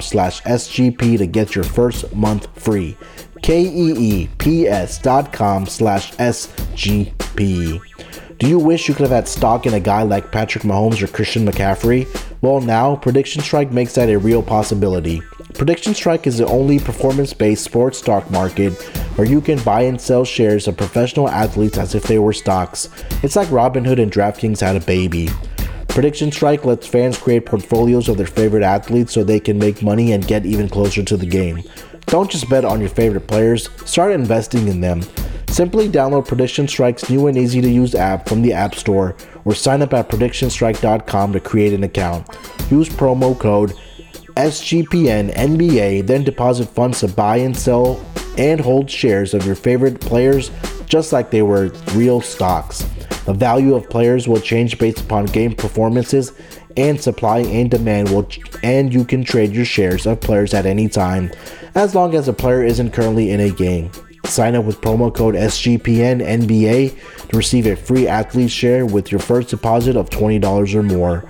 slash 0.00 0.42
SGP 0.42 1.18
to 1.18 1.26
get 1.26 1.56
your 1.56 1.64
first 1.64 2.14
month 2.14 2.46
free. 2.60 2.96
keeps.com 3.42 4.28
slash 5.66 6.12
SGP. 6.12 7.80
Do 8.38 8.48
you 8.48 8.60
wish 8.60 8.86
you 8.86 8.94
could 8.94 9.02
have 9.02 9.10
had 9.10 9.26
stock 9.26 9.66
in 9.66 9.74
a 9.74 9.80
guy 9.80 10.02
like 10.02 10.30
Patrick 10.30 10.62
Mahomes 10.62 11.02
or 11.02 11.08
Christian 11.08 11.44
McCaffrey? 11.44 12.06
Well, 12.40 12.60
now 12.60 12.94
Prediction 12.94 13.42
Strike 13.42 13.72
makes 13.72 13.96
that 13.96 14.08
a 14.08 14.16
real 14.16 14.44
possibility. 14.44 15.20
Prediction 15.54 15.94
Strike 15.94 16.26
is 16.26 16.38
the 16.38 16.46
only 16.46 16.78
performance 16.78 17.32
based 17.32 17.64
sports 17.64 17.98
stock 17.98 18.30
market 18.30 18.72
where 19.16 19.26
you 19.26 19.40
can 19.40 19.58
buy 19.62 19.82
and 19.82 20.00
sell 20.00 20.24
shares 20.24 20.68
of 20.68 20.76
professional 20.76 21.28
athletes 21.28 21.78
as 21.78 21.94
if 21.94 22.04
they 22.04 22.18
were 22.18 22.32
stocks. 22.32 22.88
It's 23.22 23.34
like 23.34 23.48
Robinhood 23.48 24.00
and 24.00 24.12
DraftKings 24.12 24.60
had 24.60 24.76
a 24.76 24.80
baby. 24.80 25.28
Prediction 25.88 26.30
Strike 26.30 26.64
lets 26.64 26.86
fans 26.86 27.18
create 27.18 27.46
portfolios 27.46 28.08
of 28.08 28.18
their 28.18 28.26
favorite 28.26 28.62
athletes 28.62 29.12
so 29.12 29.24
they 29.24 29.40
can 29.40 29.58
make 29.58 29.82
money 29.82 30.12
and 30.12 30.26
get 30.26 30.46
even 30.46 30.68
closer 30.68 31.02
to 31.02 31.16
the 31.16 31.26
game. 31.26 31.62
Don't 32.06 32.30
just 32.30 32.48
bet 32.48 32.64
on 32.64 32.80
your 32.80 32.88
favorite 32.88 33.26
players, 33.26 33.68
start 33.84 34.12
investing 34.12 34.68
in 34.68 34.80
them. 34.80 35.02
Simply 35.48 35.88
download 35.88 36.28
Prediction 36.28 36.68
Strike's 36.68 37.10
new 37.10 37.26
and 37.26 37.36
easy 37.36 37.60
to 37.60 37.68
use 37.68 37.94
app 37.94 38.28
from 38.28 38.42
the 38.42 38.52
App 38.52 38.74
Store 38.74 39.16
or 39.44 39.54
sign 39.54 39.82
up 39.82 39.92
at 39.94 40.08
predictionstrike.com 40.08 41.32
to 41.32 41.40
create 41.40 41.72
an 41.72 41.82
account. 41.82 42.28
Use 42.70 42.88
promo 42.88 43.36
code 43.36 43.72
SGPN 44.38 45.34
NBA, 45.34 46.06
then 46.06 46.22
deposit 46.22 46.66
funds 46.66 47.00
to 47.00 47.08
buy 47.08 47.38
and 47.38 47.56
sell 47.56 48.00
and 48.38 48.60
hold 48.60 48.88
shares 48.88 49.34
of 49.34 49.44
your 49.44 49.56
favorite 49.56 50.00
players 50.00 50.52
just 50.86 51.12
like 51.12 51.32
they 51.32 51.42
were 51.42 51.72
real 51.94 52.20
stocks. 52.20 52.84
The 53.26 53.34
value 53.34 53.74
of 53.74 53.90
players 53.90 54.28
will 54.28 54.40
change 54.40 54.78
based 54.78 55.00
upon 55.00 55.26
game 55.26 55.56
performances 55.56 56.32
and 56.76 57.00
supply 57.00 57.40
and 57.40 57.68
demand 57.68 58.10
will 58.10 58.28
and 58.62 58.94
you 58.94 59.04
can 59.04 59.24
trade 59.24 59.50
your 59.50 59.64
shares 59.64 60.06
of 60.06 60.20
players 60.20 60.54
at 60.54 60.66
any 60.66 60.88
time 60.88 61.32
as 61.74 61.96
long 61.96 62.14
as 62.14 62.28
a 62.28 62.32
player 62.32 62.62
isn't 62.62 62.92
currently 62.92 63.32
in 63.32 63.40
a 63.40 63.50
game. 63.50 63.90
Sign 64.24 64.54
up 64.54 64.64
with 64.64 64.80
promo 64.80 65.12
code 65.12 65.34
SGPN 65.34 66.24
NBA 66.24 67.28
to 67.28 67.36
receive 67.36 67.66
a 67.66 67.74
free 67.74 68.06
athlete 68.06 68.52
share 68.52 68.86
with 68.86 69.10
your 69.10 69.20
first 69.20 69.48
deposit 69.48 69.96
of 69.96 70.10
$20 70.10 70.74
or 70.76 70.82
more. 70.84 71.28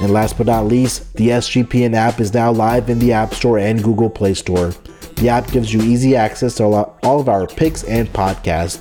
And 0.00 0.12
last 0.12 0.38
but 0.38 0.46
not 0.46 0.66
least, 0.66 1.12
the 1.14 1.28
SGPN 1.28 1.94
app 1.94 2.20
is 2.20 2.32
now 2.32 2.50
live 2.50 2.88
in 2.88 2.98
the 2.98 3.12
App 3.12 3.34
Store 3.34 3.58
and 3.58 3.82
Google 3.82 4.10
Play 4.10 4.34
Store. 4.34 4.72
The 5.16 5.28
app 5.28 5.50
gives 5.50 5.72
you 5.72 5.82
easy 5.82 6.16
access 6.16 6.56
to 6.56 6.64
all 6.64 7.20
of 7.20 7.28
our 7.28 7.46
picks 7.46 7.84
and 7.84 8.08
podcasts. 8.08 8.80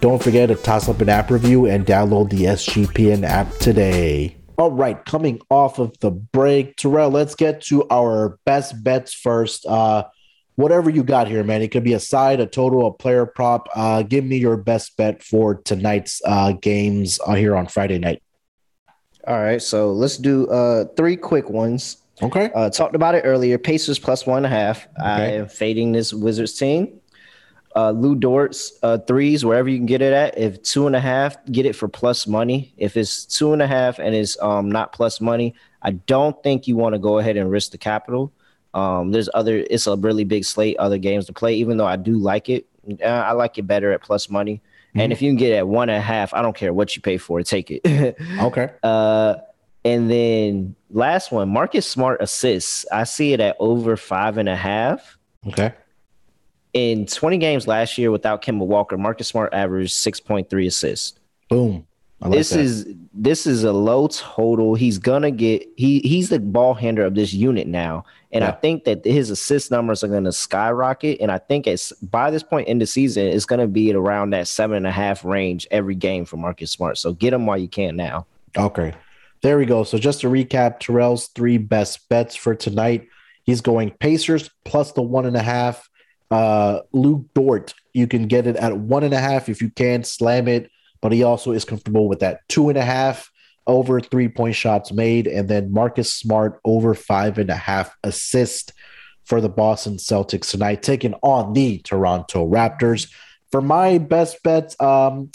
Don't 0.00 0.22
forget 0.22 0.48
to 0.48 0.54
toss 0.54 0.88
up 0.88 1.00
an 1.00 1.08
app 1.08 1.30
review 1.30 1.66
and 1.66 1.86
download 1.86 2.30
the 2.30 2.44
SGPN 2.44 3.24
app 3.24 3.52
today. 3.58 4.36
All 4.58 4.70
right, 4.70 5.02
coming 5.04 5.40
off 5.50 5.78
of 5.78 5.98
the 6.00 6.10
break, 6.10 6.76
Terrell, 6.76 7.10
let's 7.10 7.34
get 7.34 7.62
to 7.62 7.86
our 7.90 8.38
best 8.44 8.82
bets 8.82 9.12
first. 9.12 9.66
Uh, 9.66 10.04
whatever 10.56 10.90
you 10.90 11.02
got 11.02 11.28
here, 11.28 11.42
man. 11.44 11.62
It 11.62 11.68
could 11.68 11.84
be 11.84 11.94
a 11.94 12.00
side, 12.00 12.40
a 12.40 12.46
total, 12.46 12.86
a 12.86 12.92
player 12.92 13.26
prop. 13.26 13.68
Uh, 13.74 14.02
give 14.02 14.24
me 14.24 14.36
your 14.36 14.56
best 14.56 14.96
bet 14.96 15.22
for 15.22 15.56
tonight's 15.56 16.20
uh, 16.24 16.52
games 16.52 17.18
uh, 17.26 17.34
here 17.34 17.56
on 17.56 17.66
Friday 17.66 17.98
night. 17.98 18.22
All 19.26 19.40
right, 19.40 19.62
so 19.62 19.92
let's 19.92 20.16
do 20.16 20.48
uh, 20.48 20.86
three 20.96 21.16
quick 21.16 21.48
ones. 21.48 21.98
Okay. 22.20 22.50
Uh, 22.54 22.70
talked 22.70 22.94
about 22.94 23.14
it 23.14 23.22
earlier. 23.24 23.58
Pacers 23.58 23.98
plus 23.98 24.26
one 24.26 24.38
and 24.38 24.46
a 24.46 24.56
half. 24.56 24.86
Okay. 24.98 25.08
I 25.08 25.20
am 25.32 25.48
fading 25.48 25.92
this 25.92 26.12
Wizards 26.12 26.58
team. 26.58 27.00
Uh, 27.74 27.90
Lu 27.90 28.14
Dort's 28.14 28.78
uh, 28.82 28.98
threes, 28.98 29.44
wherever 29.44 29.68
you 29.68 29.78
can 29.78 29.86
get 29.86 30.02
it 30.02 30.12
at. 30.12 30.36
If 30.36 30.62
two 30.62 30.86
and 30.86 30.94
a 30.94 31.00
half, 31.00 31.42
get 31.46 31.66
it 31.66 31.74
for 31.74 31.88
plus 31.88 32.26
money. 32.26 32.74
If 32.76 32.96
it's 32.96 33.24
two 33.24 33.52
and 33.52 33.62
a 33.62 33.66
half 33.66 33.98
and 33.98 34.14
it's 34.14 34.38
um, 34.42 34.70
not 34.70 34.92
plus 34.92 35.20
money, 35.20 35.54
I 35.80 35.92
don't 35.92 36.40
think 36.42 36.68
you 36.68 36.76
want 36.76 36.94
to 36.94 36.98
go 36.98 37.18
ahead 37.18 37.36
and 37.36 37.50
risk 37.50 37.72
the 37.72 37.78
capital. 37.78 38.32
Um, 38.74 39.10
there's 39.10 39.28
other, 39.34 39.64
it's 39.70 39.86
a 39.86 39.96
really 39.96 40.24
big 40.24 40.44
slate, 40.44 40.76
other 40.78 40.98
games 40.98 41.26
to 41.26 41.32
play, 41.32 41.54
even 41.54 41.76
though 41.76 41.86
I 41.86 41.96
do 41.96 42.18
like 42.18 42.48
it. 42.48 42.66
Uh, 43.00 43.06
I 43.06 43.32
like 43.32 43.56
it 43.56 43.66
better 43.66 43.92
at 43.92 44.02
plus 44.02 44.28
money. 44.28 44.60
Mm-hmm. 44.92 45.00
And 45.00 45.12
if 45.12 45.22
you 45.22 45.30
can 45.30 45.36
get 45.36 45.52
at 45.52 45.66
one 45.66 45.88
and 45.88 45.98
a 45.98 46.02
half, 46.02 46.34
I 46.34 46.42
don't 46.42 46.56
care 46.56 46.72
what 46.72 46.94
you 46.94 47.02
pay 47.02 47.18
for 47.18 47.40
it, 47.40 47.46
take 47.46 47.70
it. 47.70 47.80
okay. 48.40 48.70
Uh, 48.82 49.36
and 49.84 50.10
then 50.10 50.76
last 50.90 51.32
one, 51.32 51.48
Marcus 51.48 51.86
Smart 51.86 52.22
assists. 52.22 52.86
I 52.92 53.04
see 53.04 53.32
it 53.32 53.40
at 53.40 53.56
over 53.58 53.96
five 53.96 54.38
and 54.38 54.48
a 54.48 54.56
half. 54.56 55.18
Okay 55.48 55.72
in 56.72 57.06
20 57.06 57.38
games 57.38 57.66
last 57.66 57.98
year 57.98 58.10
without 58.10 58.42
Kemba 58.42 58.66
Walker, 58.66 58.96
Marcus 58.96 59.28
Smart 59.28 59.52
averaged 59.52 59.94
6.3 59.94 60.66
assists. 60.66 61.18
Boom. 61.48 61.86
Like 62.22 62.32
this 62.32 62.50
that. 62.50 62.60
is 62.60 62.86
this 63.12 63.46
is 63.46 63.64
a 63.64 63.72
low 63.72 64.08
total. 64.08 64.74
He's 64.74 64.98
gonna 64.98 65.30
get 65.30 65.66
he 65.76 66.00
he's 66.00 66.28
the 66.28 66.38
ball 66.38 66.74
handler 66.74 67.04
of 67.04 67.14
this 67.14 67.32
unit 67.32 67.66
now, 67.66 68.04
and 68.30 68.42
yeah. 68.42 68.48
I 68.48 68.52
think 68.52 68.84
that 68.84 69.04
his 69.04 69.30
assist 69.30 69.70
numbers 69.70 70.04
are 70.04 70.08
gonna 70.08 70.32
skyrocket. 70.32 71.20
And 71.20 71.30
I 71.30 71.38
think 71.38 71.66
it's 71.66 71.92
by 71.92 72.30
this 72.30 72.42
point 72.42 72.68
in 72.68 72.78
the 72.78 72.86
season, 72.86 73.26
it's 73.26 73.44
gonna 73.44 73.66
be 73.66 73.90
at 73.90 73.96
around 73.96 74.30
that 74.30 74.48
seven 74.48 74.76
and 74.76 74.86
a 74.86 74.92
half 74.92 75.24
range 75.24 75.66
every 75.70 75.94
game 75.94 76.24
for 76.24 76.36
Marcus 76.36 76.70
Smart. 76.70 76.96
So 76.96 77.12
get 77.12 77.32
him 77.32 77.46
while 77.46 77.58
you 77.58 77.68
can 77.68 77.96
now. 77.96 78.26
Okay, 78.56 78.94
there 79.42 79.58
we 79.58 79.66
go. 79.66 79.82
So 79.82 79.98
just 79.98 80.20
to 80.20 80.28
recap, 80.28 80.78
Terrell's 80.78 81.28
three 81.28 81.58
best 81.58 82.08
bets 82.08 82.36
for 82.36 82.54
tonight. 82.54 83.08
He's 83.44 83.60
going 83.60 83.90
Pacers 83.90 84.48
plus 84.64 84.92
the 84.92 85.02
one 85.02 85.26
and 85.26 85.36
a 85.36 85.42
half 85.42 85.88
uh, 86.32 86.80
Lu 86.92 87.28
Dort, 87.34 87.74
you 87.92 88.06
can 88.06 88.26
get 88.26 88.46
it 88.46 88.56
at 88.56 88.76
one 88.76 89.04
and 89.04 89.12
a 89.12 89.18
half 89.18 89.50
if 89.50 89.60
you 89.60 89.68
can 89.68 90.02
slam 90.02 90.48
it, 90.48 90.70
but 91.02 91.12
he 91.12 91.22
also 91.22 91.52
is 91.52 91.66
comfortable 91.66 92.08
with 92.08 92.20
that 92.20 92.40
two 92.48 92.70
and 92.70 92.78
a 92.78 92.84
half 92.84 93.30
over 93.66 94.00
three 94.00 94.28
point 94.28 94.54
shots 94.54 94.92
made, 94.92 95.26
and 95.26 95.48
then 95.48 95.72
Marcus 95.72 96.14
Smart 96.14 96.58
over 96.64 96.94
five 96.94 97.36
and 97.38 97.50
a 97.50 97.54
half 97.54 97.94
assist 98.02 98.72
for 99.24 99.40
the 99.40 99.48
Boston 99.48 99.96
Celtics 99.96 100.50
tonight, 100.50 100.82
taking 100.82 101.14
on 101.22 101.52
the 101.52 101.78
Toronto 101.78 102.48
Raptors. 102.48 103.12
For 103.50 103.60
my 103.60 103.98
best 103.98 104.42
bets, 104.42 104.80
um, 104.80 105.30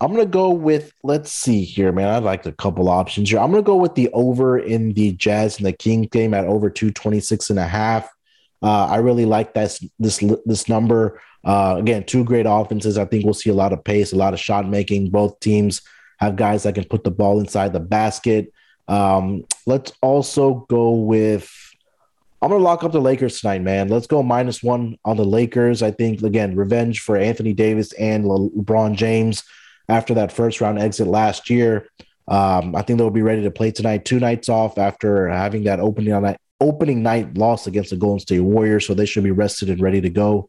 I'm 0.00 0.12
gonna 0.12 0.26
go 0.26 0.50
with 0.50 0.92
let's 1.02 1.32
see 1.32 1.64
here, 1.64 1.92
man. 1.92 2.08
I 2.08 2.18
like 2.18 2.46
a 2.46 2.52
couple 2.52 2.88
options 2.88 3.30
here. 3.30 3.38
I'm 3.38 3.50
gonna 3.50 3.62
go 3.62 3.76
with 3.76 3.94
the 3.94 4.08
over 4.12 4.58
in 4.58 4.92
the 4.94 5.12
Jazz 5.12 5.58
and 5.58 5.66
the 5.66 5.72
King 5.72 6.02
game 6.02 6.34
at 6.34 6.44
over 6.44 6.70
226 6.70 7.50
and 7.50 7.58
a 7.58 7.66
half. 7.66 8.08
Uh, 8.62 8.86
I 8.86 8.96
really 8.96 9.26
like 9.26 9.54
this 9.54 9.84
this 9.98 10.22
this 10.44 10.68
number. 10.68 11.20
Uh, 11.44 11.76
again, 11.78 12.04
two 12.04 12.24
great 12.24 12.46
offenses. 12.48 12.98
I 12.98 13.04
think 13.04 13.24
we'll 13.24 13.34
see 13.34 13.50
a 13.50 13.54
lot 13.54 13.72
of 13.72 13.82
pace, 13.84 14.12
a 14.12 14.16
lot 14.16 14.34
of 14.34 14.40
shot 14.40 14.68
making. 14.68 15.10
Both 15.10 15.40
teams 15.40 15.82
have 16.18 16.36
guys 16.36 16.62
that 16.62 16.74
can 16.74 16.84
put 16.84 17.04
the 17.04 17.10
ball 17.10 17.40
inside 17.40 17.72
the 17.72 17.80
basket. 17.80 18.52
Um, 18.88 19.44
let's 19.66 19.92
also 20.00 20.66
go 20.68 20.90
with. 20.90 21.50
I'm 22.40 22.50
gonna 22.50 22.62
lock 22.62 22.82
up 22.82 22.90
the 22.90 23.00
Lakers 23.00 23.40
tonight, 23.40 23.62
man. 23.62 23.88
Let's 23.88 24.08
go 24.08 24.22
minus 24.22 24.62
one 24.62 24.98
on 25.04 25.16
the 25.16 25.24
Lakers. 25.24 25.82
I 25.82 25.92
think 25.92 26.22
again, 26.22 26.56
revenge 26.56 27.00
for 27.00 27.16
Anthony 27.16 27.52
Davis 27.52 27.92
and 27.92 28.24
LeBron 28.24 28.96
James 28.96 29.44
after 29.88 30.14
that 30.14 30.32
first 30.32 30.60
round 30.60 30.80
exit 30.80 31.06
last 31.06 31.50
year. 31.50 31.88
Um, 32.26 32.74
I 32.74 32.82
think 32.82 32.98
they'll 32.98 33.10
be 33.10 33.22
ready 33.22 33.42
to 33.42 33.50
play 33.50 33.70
tonight. 33.70 34.04
Two 34.04 34.18
nights 34.18 34.48
off 34.48 34.76
after 34.78 35.28
having 35.28 35.64
that 35.64 35.80
opening 35.80 36.12
on 36.12 36.22
that 36.24 36.40
opening 36.60 37.02
night 37.02 37.36
loss 37.36 37.66
against 37.66 37.90
the 37.90 37.96
Golden 37.96 38.20
State 38.20 38.40
Warriors, 38.40 38.86
so 38.86 38.94
they 38.94 39.06
should 39.06 39.24
be 39.24 39.30
rested 39.30 39.68
and 39.70 39.80
ready 39.80 40.00
to 40.00 40.10
go. 40.10 40.48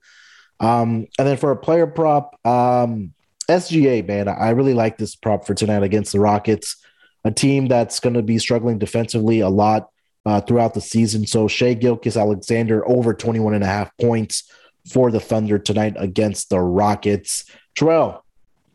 Um, 0.59 1.07
and 1.17 1.27
then 1.27 1.37
for 1.37 1.51
a 1.51 1.57
player 1.57 1.87
prop, 1.87 2.39
um, 2.45 3.13
SGA, 3.49 4.07
man, 4.07 4.27
I 4.27 4.51
really 4.51 4.73
like 4.73 4.97
this 4.97 5.15
prop 5.15 5.45
for 5.45 5.53
tonight 5.53 5.83
against 5.83 6.13
the 6.13 6.19
Rockets, 6.19 6.77
a 7.23 7.31
team 7.31 7.67
that's 7.67 7.99
going 7.99 8.13
to 8.13 8.21
be 8.21 8.37
struggling 8.39 8.79
defensively 8.79 9.41
a 9.41 9.49
lot 9.49 9.89
uh, 10.25 10.41
throughout 10.41 10.73
the 10.73 10.81
season. 10.81 11.27
So 11.27 11.47
Shai 11.47 11.73
Gilgeous-Alexander 11.73 12.87
over 12.87 13.13
21 13.13 13.53
and 13.53 13.63
a 13.63 13.67
half 13.67 13.91
points 13.99 14.49
for 14.91 15.11
the 15.11 15.19
Thunder 15.19 15.59
tonight 15.59 15.95
against 15.97 16.49
the 16.49 16.59
Rockets. 16.59 17.45
Terrell, 17.75 18.23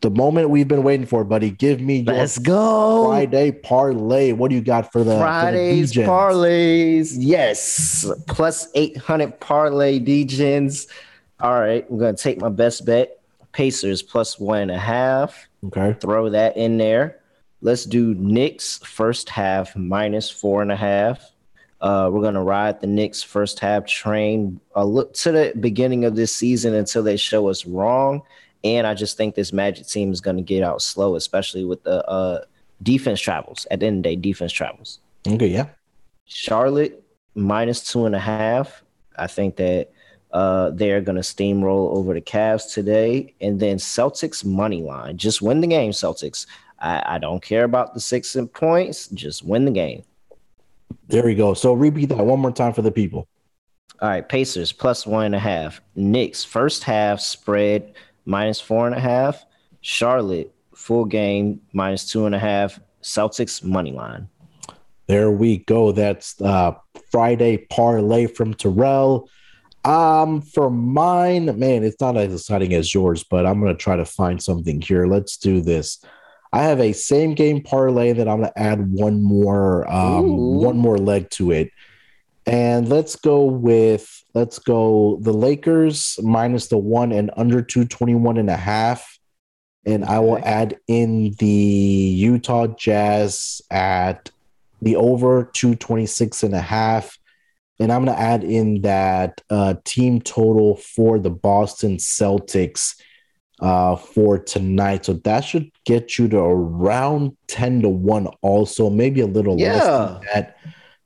the 0.01 0.09
moment 0.09 0.49
we've 0.49 0.67
been 0.67 0.83
waiting 0.83 1.05
for, 1.05 1.23
buddy. 1.23 1.51
Give 1.51 1.81
me 1.81 2.03
let's 2.03 2.37
go 2.37 3.05
Friday 3.07 3.51
parlay. 3.51 4.31
What 4.31 4.49
do 4.49 4.55
you 4.55 4.61
got 4.61 4.91
for 4.91 5.03
the 5.03 5.17
Fridays 5.17 5.93
for 5.93 6.01
the 6.01 6.07
parlays? 6.07 7.15
Yes, 7.17 8.09
plus 8.27 8.69
eight 8.75 8.97
hundred 8.97 9.39
parlay 9.39 9.99
DGens. 9.99 10.87
All 11.41 11.59
right, 11.59 11.85
I'm 11.89 11.97
gonna 11.97 12.15
take 12.15 12.39
my 12.39 12.49
best 12.49 12.85
bet. 12.85 13.19
Pacers 13.51 14.03
plus 14.03 14.39
one 14.39 14.61
and 14.61 14.71
a 14.71 14.77
half. 14.77 15.47
Okay, 15.65 15.97
throw 15.99 16.29
that 16.29 16.55
in 16.57 16.77
there. 16.77 17.19
Let's 17.61 17.85
do 17.85 18.13
Knicks 18.13 18.77
first 18.79 19.29
half 19.29 19.75
minus 19.75 20.29
four 20.29 20.61
and 20.61 20.71
a 20.71 20.75
half. 20.75 21.31
Uh, 21.81 22.09
we're 22.11 22.21
gonna 22.21 22.43
ride 22.43 22.81
the 22.81 22.87
Knicks 22.87 23.23
first 23.23 23.59
half 23.59 23.85
train. 23.85 24.59
A 24.75 24.85
look 24.85 25.13
to 25.15 25.31
the 25.31 25.53
beginning 25.59 26.05
of 26.05 26.15
this 26.15 26.33
season 26.33 26.75
until 26.75 27.03
they 27.03 27.17
show 27.17 27.47
us 27.49 27.65
wrong 27.65 28.21
and 28.63 28.85
I 28.85 28.93
just 28.93 29.17
think 29.17 29.35
this 29.35 29.53
Magic 29.53 29.87
team 29.87 30.11
is 30.11 30.21
going 30.21 30.37
to 30.37 30.43
get 30.43 30.63
out 30.63 30.81
slow, 30.81 31.15
especially 31.15 31.63
with 31.63 31.83
the 31.83 32.05
uh, 32.07 32.43
defense 32.83 33.21
travels. 33.21 33.65
At 33.71 33.79
the 33.79 33.87
end 33.87 33.97
of 33.97 34.03
the 34.03 34.15
day, 34.15 34.21
defense 34.21 34.51
travels. 34.51 34.99
Okay, 35.27 35.47
yeah. 35.47 35.67
Charlotte 36.25 37.03
minus 37.35 37.89
two 37.89 38.05
and 38.05 38.15
a 38.15 38.19
half. 38.19 38.83
I 39.17 39.27
think 39.27 39.55
that 39.57 39.91
uh, 40.31 40.71
they're 40.71 41.01
going 41.01 41.15
to 41.15 41.21
steamroll 41.21 41.95
over 41.95 42.13
the 42.13 42.21
Cavs 42.21 42.73
today. 42.73 43.33
And 43.41 43.59
then 43.59 43.77
Celtics 43.77 44.45
money 44.45 44.81
line. 44.81 45.17
Just 45.17 45.41
win 45.41 45.61
the 45.61 45.67
game, 45.67 45.91
Celtics. 45.91 46.45
I, 46.79 47.15
I 47.15 47.17
don't 47.17 47.41
care 47.41 47.63
about 47.63 47.93
the 47.93 47.99
six 47.99 48.35
and 48.35 48.51
points. 48.51 49.07
Just 49.07 49.43
win 49.43 49.65
the 49.65 49.71
game. 49.71 50.03
There 51.07 51.23
we 51.23 51.35
go. 51.35 51.53
So 51.53 51.73
repeat 51.73 52.07
that 52.07 52.17
one 52.17 52.39
more 52.39 52.51
time 52.51 52.73
for 52.73 52.81
the 52.81 52.91
people. 52.91 53.27
All 54.01 54.07
right, 54.07 54.27
Pacers 54.27 54.71
plus 54.71 55.05
one 55.05 55.25
and 55.25 55.35
a 55.35 55.39
half. 55.39 55.81
Knicks 55.95 56.45
first 56.45 56.83
half 56.83 57.19
spread 57.19 57.93
minus 58.25 58.61
four 58.61 58.87
and 58.87 58.95
a 58.95 58.99
half. 58.99 59.45
Charlotte 59.81 60.53
full 60.73 61.05
game 61.05 61.59
minus 61.73 62.09
two 62.09 62.25
and 62.25 62.33
a 62.33 62.39
half. 62.39 62.79
Celtics 63.01 63.61
money 63.63 63.91
line. 63.91 64.29
There 65.07 65.31
we 65.31 65.57
go. 65.57 65.91
That's 65.91 66.39
uh 66.41 66.75
Friday 67.11 67.57
parlay 67.57 68.27
from 68.27 68.53
Terrell. 68.53 69.29
Um, 69.85 70.41
for 70.41 70.69
mine, 70.69 71.57
man, 71.57 71.83
it's 71.83 72.01
not 72.01 72.17
as 72.17 72.33
exciting 72.33 72.73
as 72.73 72.93
yours, 72.93 73.23
but 73.23 73.45
I'm 73.45 73.61
gonna 73.61 73.75
try 73.75 73.95
to 73.95 74.05
find 74.05 74.41
something 74.41 74.81
here. 74.81 75.07
Let's 75.07 75.37
do 75.37 75.61
this. 75.61 76.03
I 76.51 76.63
have 76.63 76.79
a 76.79 76.93
same 76.93 77.35
game 77.35 77.61
parlay 77.61 78.11
that 78.13 78.27
I'm 78.27 78.39
gonna 78.39 78.51
add 78.55 78.91
one 78.91 79.21
more 79.21 79.89
um 79.89 80.25
Ooh. 80.25 80.59
one 80.59 80.77
more 80.77 80.97
leg 80.97 81.29
to 81.31 81.51
it. 81.51 81.71
And 82.45 82.89
let's 82.89 83.15
go 83.15 83.43
with 83.43 84.23
let's 84.33 84.59
go 84.59 85.19
the 85.21 85.33
Lakers 85.33 86.19
minus 86.21 86.67
the 86.67 86.77
one 86.77 87.11
and 87.11 87.31
under 87.37 87.61
221 87.61 88.37
and 88.37 88.49
a 88.49 88.57
half. 88.57 89.17
And. 89.85 90.03
I 90.05 90.19
will 90.19 90.39
add 90.43 90.77
in 90.87 91.31
the 91.39 91.47
Utah 91.47 92.67
Jazz 92.67 93.61
at 93.71 94.29
the 94.81 94.95
over 94.95 95.49
226 95.53 96.43
and 96.43 96.53
a 96.53 96.61
half. 96.61 97.17
And 97.79 97.91
I'm 97.91 98.03
going 98.03 98.15
to 98.15 98.21
add 98.21 98.43
in 98.43 98.81
that 98.81 99.41
uh, 99.49 99.75
team 99.85 100.21
total 100.21 100.75
for 100.75 101.17
the 101.17 101.29
Boston 101.29 101.97
Celtics 101.97 102.95
uh, 103.61 103.95
for 103.95 104.37
tonight. 104.37 105.05
So 105.05 105.13
that 105.13 105.41
should 105.41 105.71
get 105.85 106.17
you 106.17 106.27
to 106.29 106.39
around 106.39 107.37
10 107.47 107.83
to 107.83 107.89
1 107.89 108.27
also, 108.41 108.89
maybe 108.89 109.21
a 109.21 109.27
little 109.27 109.57
yeah. 109.57 109.73
less 109.73 109.85
than 109.85 110.21
that 110.33 110.57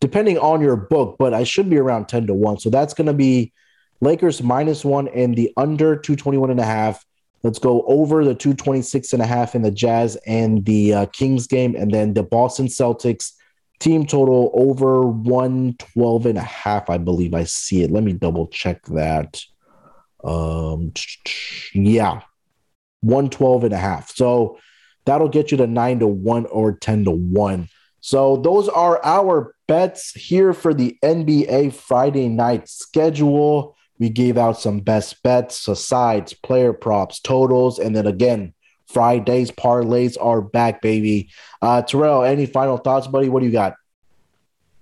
depending 0.03 0.37
on 0.37 0.59
your 0.59 0.75
book, 0.75 1.15
but 1.17 1.33
I 1.33 1.45
should 1.45 1.69
be 1.69 1.77
around 1.77 2.09
10 2.09 2.27
to 2.27 2.33
1. 2.33 2.59
So 2.59 2.69
that's 2.69 2.93
going 2.93 3.07
to 3.07 3.13
be 3.13 3.53
Lakers 4.01 4.43
minus 4.43 4.83
one 4.83 5.07
and 5.07 5.33
the 5.33 5.53
under 5.55 5.95
221 5.95 6.51
and 6.51 6.59
a 6.59 6.65
half. 6.65 7.05
Let's 7.41 7.57
go 7.57 7.83
over 7.87 8.25
the 8.25 8.35
226 8.35 9.13
and 9.13 9.21
a 9.21 9.25
half 9.25 9.55
in 9.55 9.61
the 9.61 9.71
Jazz 9.71 10.17
and 10.27 10.65
the 10.65 10.93
uh, 10.93 11.05
Kings 11.13 11.47
game. 11.47 11.73
And 11.77 11.89
then 11.89 12.15
the 12.15 12.23
Boston 12.23 12.67
Celtics 12.67 13.31
team 13.79 14.05
total 14.05 14.51
over 14.53 15.01
112 15.01 16.25
and 16.25 16.37
a 16.37 16.41
half. 16.41 16.89
I 16.89 16.97
believe 16.97 17.33
I 17.33 17.43
see 17.43 17.83
it. 17.83 17.91
Let 17.91 18.03
me 18.03 18.13
double 18.13 18.47
check 18.47 18.85
that. 18.87 19.41
Um, 20.23 20.93
yeah. 21.73 22.21
112 23.01 23.65
and 23.65 23.73
a 23.73 23.77
half. 23.77 24.15
So 24.15 24.57
that'll 25.05 25.29
get 25.29 25.51
you 25.51 25.57
to 25.57 25.67
nine 25.67 25.99
to 25.99 26.07
one 26.07 26.45
or 26.45 26.73
10 26.77 27.05
to 27.05 27.11
one. 27.11 27.67
So 27.99 28.37
those 28.37 28.67
are 28.69 29.03
our 29.03 29.55
bets 29.67 30.11
here 30.11 30.53
for 30.53 30.73
the 30.73 30.97
NBA 31.03 31.73
Friday 31.73 32.27
night 32.27 32.67
schedule. 32.67 33.77
We 33.99 34.09
gave 34.09 34.37
out 34.37 34.59
some 34.59 34.79
best 34.79 35.23
bets, 35.23 35.67
asides, 35.67 36.33
player 36.33 36.73
props, 36.73 37.19
totals, 37.19 37.79
and 37.79 37.95
then 37.95 38.07
again, 38.07 38.53
Friday's 38.93 39.51
parlays 39.51 40.17
are 40.19 40.41
back, 40.41 40.81
baby. 40.81 41.29
Uh, 41.61 41.81
Terrell, 41.81 42.23
any 42.23 42.45
final 42.45 42.77
thoughts, 42.77 43.07
buddy? 43.07 43.29
What 43.29 43.39
do 43.39 43.47
you 43.47 43.51
got? 43.51 43.75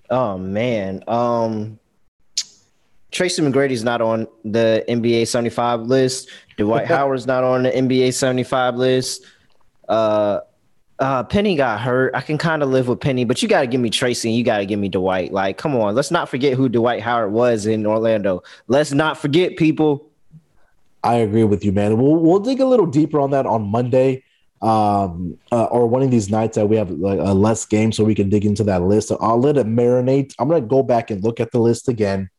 Oh 0.09 0.37
man, 0.37 1.03
um, 1.07 1.79
Tracy 3.11 3.41
McGrady's 3.41 3.83
not 3.83 4.01
on 4.01 4.27
the 4.43 4.83
NBA 4.87 5.27
75 5.27 5.81
list. 5.81 6.29
Dwight 6.57 6.87
Howard's 6.87 7.27
not 7.27 7.43
on 7.43 7.63
the 7.63 7.71
NBA 7.71 8.13
75 8.13 8.75
list. 8.75 9.25
Uh, 9.87 10.39
uh, 10.99 11.23
Penny 11.23 11.55
got 11.55 11.81
hurt. 11.81 12.15
I 12.15 12.21
can 12.21 12.37
kind 12.37 12.61
of 12.61 12.69
live 12.69 12.87
with 12.87 12.99
Penny, 12.99 13.25
but 13.25 13.41
you 13.41 13.49
got 13.49 13.61
to 13.61 13.67
give 13.67 13.81
me 13.81 13.89
Tracy 13.89 14.29
and 14.29 14.37
you 14.37 14.43
got 14.43 14.59
to 14.59 14.65
give 14.65 14.79
me 14.79 14.87
Dwight. 14.87 15.33
Like, 15.33 15.57
come 15.57 15.75
on, 15.75 15.95
let's 15.95 16.11
not 16.11 16.29
forget 16.29 16.53
who 16.53 16.69
Dwight 16.69 17.01
Howard 17.01 17.31
was 17.31 17.65
in 17.65 17.85
Orlando. 17.85 18.43
Let's 18.67 18.91
not 18.91 19.17
forget 19.17 19.57
people. 19.57 20.10
I 21.03 21.15
agree 21.15 21.43
with 21.43 21.65
you, 21.65 21.71
man. 21.71 21.97
We'll 21.97 22.17
we'll 22.17 22.39
dig 22.39 22.59
a 22.59 22.65
little 22.65 22.85
deeper 22.85 23.19
on 23.19 23.31
that 23.31 23.45
on 23.45 23.63
Monday, 23.63 24.23
um, 24.61 25.37
uh, 25.51 25.65
or 25.65 25.87
one 25.87 26.03
of 26.03 26.11
these 26.11 26.29
nights 26.29 26.55
that 26.55 26.67
we 26.67 26.75
have 26.75 26.91
like 26.91 27.19
a 27.19 27.33
less 27.33 27.65
game, 27.65 27.91
so 27.91 28.03
we 28.03 28.15
can 28.15 28.29
dig 28.29 28.45
into 28.45 28.63
that 28.65 28.83
list. 28.83 29.11
I'll 29.19 29.39
let 29.39 29.57
it 29.57 29.65
marinate. 29.65 30.33
I'm 30.37 30.47
gonna 30.47 30.61
go 30.61 30.83
back 30.83 31.09
and 31.09 31.23
look 31.23 31.39
at 31.39 31.51
the 31.51 31.59
list 31.59 31.87
again, 31.87 32.29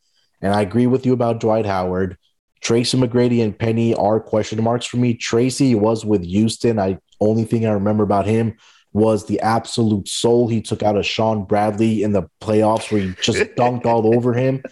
and 0.41 0.55
I 0.55 0.63
agree 0.63 0.87
with 0.87 1.05
you 1.07 1.13
about 1.13 1.41
Dwight 1.41 1.67
Howard. 1.67 2.17
Tracy 2.61 2.97
McGrady 2.97 3.43
and 3.43 3.59
Penny 3.59 3.93
are 3.95 4.21
question 4.21 4.63
marks 4.63 4.87
for 4.87 4.97
me. 4.97 5.15
Tracy 5.15 5.75
was 5.75 6.05
with 6.05 6.23
Houston. 6.25 6.79
I 6.79 6.99
only 7.19 7.45
thing 7.45 7.67
I 7.67 7.73
remember 7.73 8.05
about 8.05 8.27
him 8.27 8.57
was 8.93 9.27
the 9.27 9.41
absolute 9.41 10.07
soul 10.07 10.49
he 10.49 10.61
took 10.61 10.83
out 10.83 10.97
of 10.97 11.05
Shawn 11.07 11.45
Bradley 11.45 12.05
in 12.05 12.13
the 12.13 12.29
playoffs, 12.41 12.93
where 12.93 13.01
he 13.01 13.15
just 13.21 13.41
dunked 13.57 13.87
all 13.87 14.15
over 14.15 14.35
him 14.35 14.63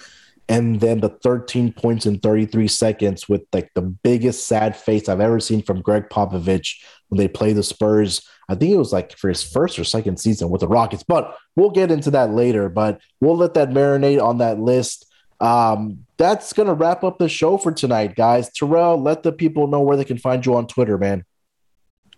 and 0.51 0.81
then 0.81 0.99
the 0.99 1.09
13 1.09 1.73
points 1.73 2.07
in 2.07 2.19
33 2.19 2.67
seconds 2.67 3.29
with 3.29 3.43
like 3.53 3.71
the 3.75 3.83
biggest 3.83 4.49
sad 4.49 4.77
face 4.77 5.09
I've 5.09 5.21
ever 5.21 5.39
seen 5.39 5.63
from 5.63 5.81
Gregg 5.81 6.09
Popovich 6.11 6.83
when 7.09 7.19
they 7.19 7.29
play 7.29 7.53
the 7.53 7.63
Spurs. 7.63 8.29
I 8.49 8.57
think 8.57 8.73
it 8.73 8.77
was 8.77 8.93
like 8.93 9.17
for 9.17 9.29
his 9.29 9.45
first 9.45 9.79
or 9.79 9.85
second 9.85 10.19
season 10.19 10.51
with 10.51 10.63
the 10.63 10.67
Rockets, 10.67 11.05
but 11.05 11.37
we'll 11.55 11.71
get 11.71 11.93
into 11.93 12.11
that 12.11 12.33
later. 12.33 12.69
But 12.69 13.01
we'll 13.21 13.37
let 13.37 13.55
that 13.55 13.71
marinate 13.71 14.21
on 14.21 14.39
that 14.39 14.59
list. 14.59 15.07
Um, 15.41 16.05
that's 16.17 16.53
gonna 16.53 16.75
wrap 16.75 17.05
up 17.05 17.19
the 17.19 17.29
show 17.29 17.57
for 17.57 17.71
tonight, 17.71 18.17
guys. 18.17 18.51
Terrell, 18.53 19.01
let 19.01 19.23
the 19.23 19.33
people 19.33 19.69
know 19.69 19.81
where 19.81 19.97
they 19.97 20.05
can 20.05 20.19
find 20.19 20.45
you 20.45 20.57
on 20.57 20.67
Twitter, 20.67 20.99
man. 20.99 21.25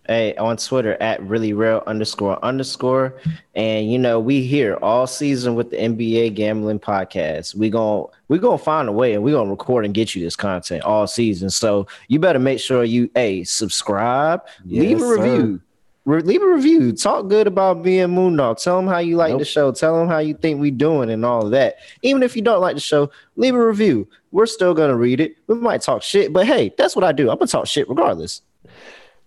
Hey, 0.09 0.34
on 0.34 0.57
Twitter 0.57 1.00
at 1.00 1.22
really 1.22 1.53
real 1.53 1.82
underscore 1.86 2.44
underscore. 2.44 3.14
And 3.55 3.90
you 3.90 3.98
know, 3.98 4.18
we 4.18 4.42
here 4.42 4.76
all 4.82 5.07
season 5.07 5.55
with 5.55 5.70
the 5.70 5.76
NBA 5.76 6.34
gambling 6.34 6.80
podcast. 6.80 7.55
We 7.55 7.70
gonna 7.70 8.07
we 8.26 8.38
gonna 8.38 8.59
find 8.59 8.88
a 8.88 8.92
way 8.92 9.14
and 9.14 9.22
we're 9.22 9.36
gonna 9.36 9.50
record 9.50 9.84
and 9.84 9.94
get 9.94 10.14
you 10.14 10.22
this 10.22 10.34
content 10.34 10.82
all 10.82 11.07
season. 11.07 11.50
So 11.50 11.86
you 12.09 12.18
better 12.18 12.40
make 12.40 12.59
sure 12.59 12.82
you 12.82 13.11
hey 13.14 13.44
subscribe, 13.44 14.42
yes, 14.64 14.82
leave 14.82 15.03
a 15.03 15.07
review. 15.07 15.61
Re- 16.05 16.22
leave 16.22 16.42
a 16.42 16.48
review. 16.48 16.92
Talk 16.92 17.28
good 17.28 17.46
about 17.46 17.84
being 17.84 18.09
Moondog. 18.09 18.61
Tell 18.61 18.76
them 18.76 18.88
how 18.88 18.98
you 18.98 19.16
like 19.16 19.30
nope. 19.30 19.38
the 19.38 19.44
show. 19.44 19.70
Tell 19.70 19.96
them 19.96 20.09
how 20.09 20.18
you 20.18 20.34
think 20.34 20.61
we 20.61 20.72
doing 20.72 21.11
and 21.11 21.24
all 21.24 21.44
of 21.44 21.53
that. 21.53 21.76
Even 22.03 22.24
if 22.24 22.34
you 22.34 22.42
don't 22.42 22.61
like 22.61 22.74
the 22.74 22.80
show, 22.80 23.09
leave 23.36 23.55
a 23.55 23.64
review. 23.64 24.09
We're 24.32 24.46
still 24.46 24.74
gonna 24.74 24.96
read 24.96 25.20
it. 25.20 25.36
We 25.46 25.55
might 25.55 25.82
talk 25.82 26.03
shit, 26.03 26.32
but 26.32 26.44
hey, 26.44 26.74
that's 26.76 26.96
what 26.96 27.05
I 27.05 27.12
do. 27.12 27.30
I'm 27.30 27.38
gonna 27.38 27.46
talk 27.46 27.68
shit 27.68 27.88
regardless. 27.88 28.42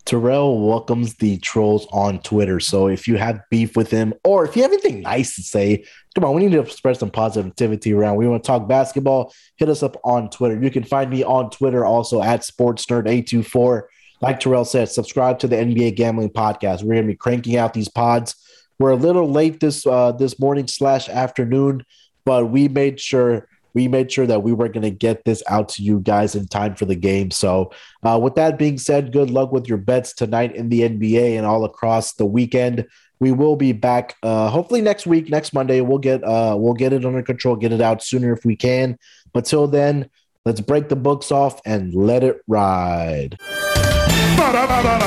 Terrell 0.06 0.68
welcomes 0.68 1.16
the 1.16 1.38
trolls 1.40 1.88
on 1.92 2.20
Twitter. 2.20 2.60
So 2.60 2.88
if 2.88 3.08
you 3.08 3.18
have 3.18 3.42
beef 3.50 3.76
with 3.76 3.90
him 3.90 4.14
or 4.24 4.46
if 4.46 4.56
you 4.56 4.62
have 4.62 4.72
anything 4.72 5.02
nice 5.02 5.36
to 5.36 5.42
say, 5.42 5.84
come 6.14 6.24
on, 6.24 6.36
we 6.36 6.46
need 6.46 6.64
to 6.64 6.70
spread 6.70 6.98
some 6.98 7.10
positivity 7.10 7.92
around. 7.92 8.18
We 8.18 8.28
want 8.28 8.44
to 8.44 8.48
talk 8.48 8.68
basketball. 8.68 9.34
Hit 9.58 9.68
us 9.68 9.82
up 9.82 9.98
on 10.04 10.30
Twitter. 10.30 10.62
You 10.62 10.70
can 10.70 10.84
find 10.84 11.10
me 11.10 11.24
on 11.24 11.50
Twitter 11.50 11.84
also 11.84 12.22
at 12.22 12.42
SportsNerd824. 12.42 13.84
Like 14.22 14.40
Terrell 14.40 14.64
said, 14.64 14.90
subscribe 14.90 15.40
to 15.40 15.48
the 15.48 15.56
NBA 15.56 15.96
Gambling 15.96 16.30
Podcast. 16.30 16.84
We're 16.84 16.94
going 16.94 17.08
to 17.08 17.14
be 17.14 17.18
cranking 17.18 17.58
out 17.58 17.74
these 17.74 17.90
pods. 17.90 18.36
We're 18.78 18.92
a 18.92 18.96
little 18.96 19.30
late 19.30 19.60
this 19.60 19.88
uh, 19.88 20.12
this 20.12 20.40
morning 20.40 20.68
slash 20.68 21.10
afternoon, 21.10 21.84
but 22.26 22.46
we 22.46 22.68
made 22.68 23.00
sure 23.00 23.48
we 23.76 23.88
made 23.88 24.12
sure 24.12 24.26
that 24.26 24.42
we 24.42 24.54
were 24.54 24.70
going 24.70 24.84
to 24.84 24.90
get 24.90 25.26
this 25.26 25.44
out 25.48 25.70
to 25.70 25.84
you 25.84 26.00
guys 26.00 26.34
in 26.34 26.48
time 26.48 26.76
for 26.76 26.86
the 26.86 26.96
game. 26.96 27.30
So, 27.30 27.72
uh, 28.04 28.18
with 28.20 28.36
that 28.36 28.58
being 28.58 28.78
said, 28.78 29.12
good 29.12 29.30
luck 29.30 29.52
with 29.52 29.68
your 29.68 29.78
bets 29.78 30.14
tonight 30.14 30.56
in 30.56 30.70
the 30.70 30.82
NBA 30.82 31.38
and 31.38 31.46
all 31.46 31.66
across 31.66 32.14
the 32.14 32.26
weekend. 32.26 32.88
We 33.20 33.32
will 33.32 33.56
be 33.56 33.74
back 33.74 34.16
uh, 34.24 34.50
hopefully 34.50 34.82
next 34.82 35.06
week, 35.06 35.30
next 35.30 35.54
Monday. 35.54 35.82
We'll 35.82 36.00
get 36.00 36.24
uh, 36.24 36.56
we'll 36.58 36.74
get 36.74 36.94
it 36.94 37.06
under 37.06 37.22
control, 37.22 37.56
get 37.56 37.72
it 37.72 37.82
out 37.82 38.04
sooner 38.04 38.34
if 38.34 38.44
we 38.46 38.56
can. 38.56 38.98
But 39.34 39.46
till 39.46 39.68
then, 39.68 40.10
let's 40.46 40.62
break 40.62 40.90
the 40.90 40.96
books 40.96 41.32
off 41.32 41.62
and 41.66 41.94
let 41.94 42.24
it 42.24 42.42
ride. 42.48 43.38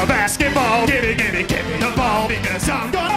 Basketball, 0.06 0.86
give 0.86 1.04
it, 1.04 1.18
give 1.18 1.34
it, 1.34 1.48
give 1.48 1.66
it. 1.66 3.07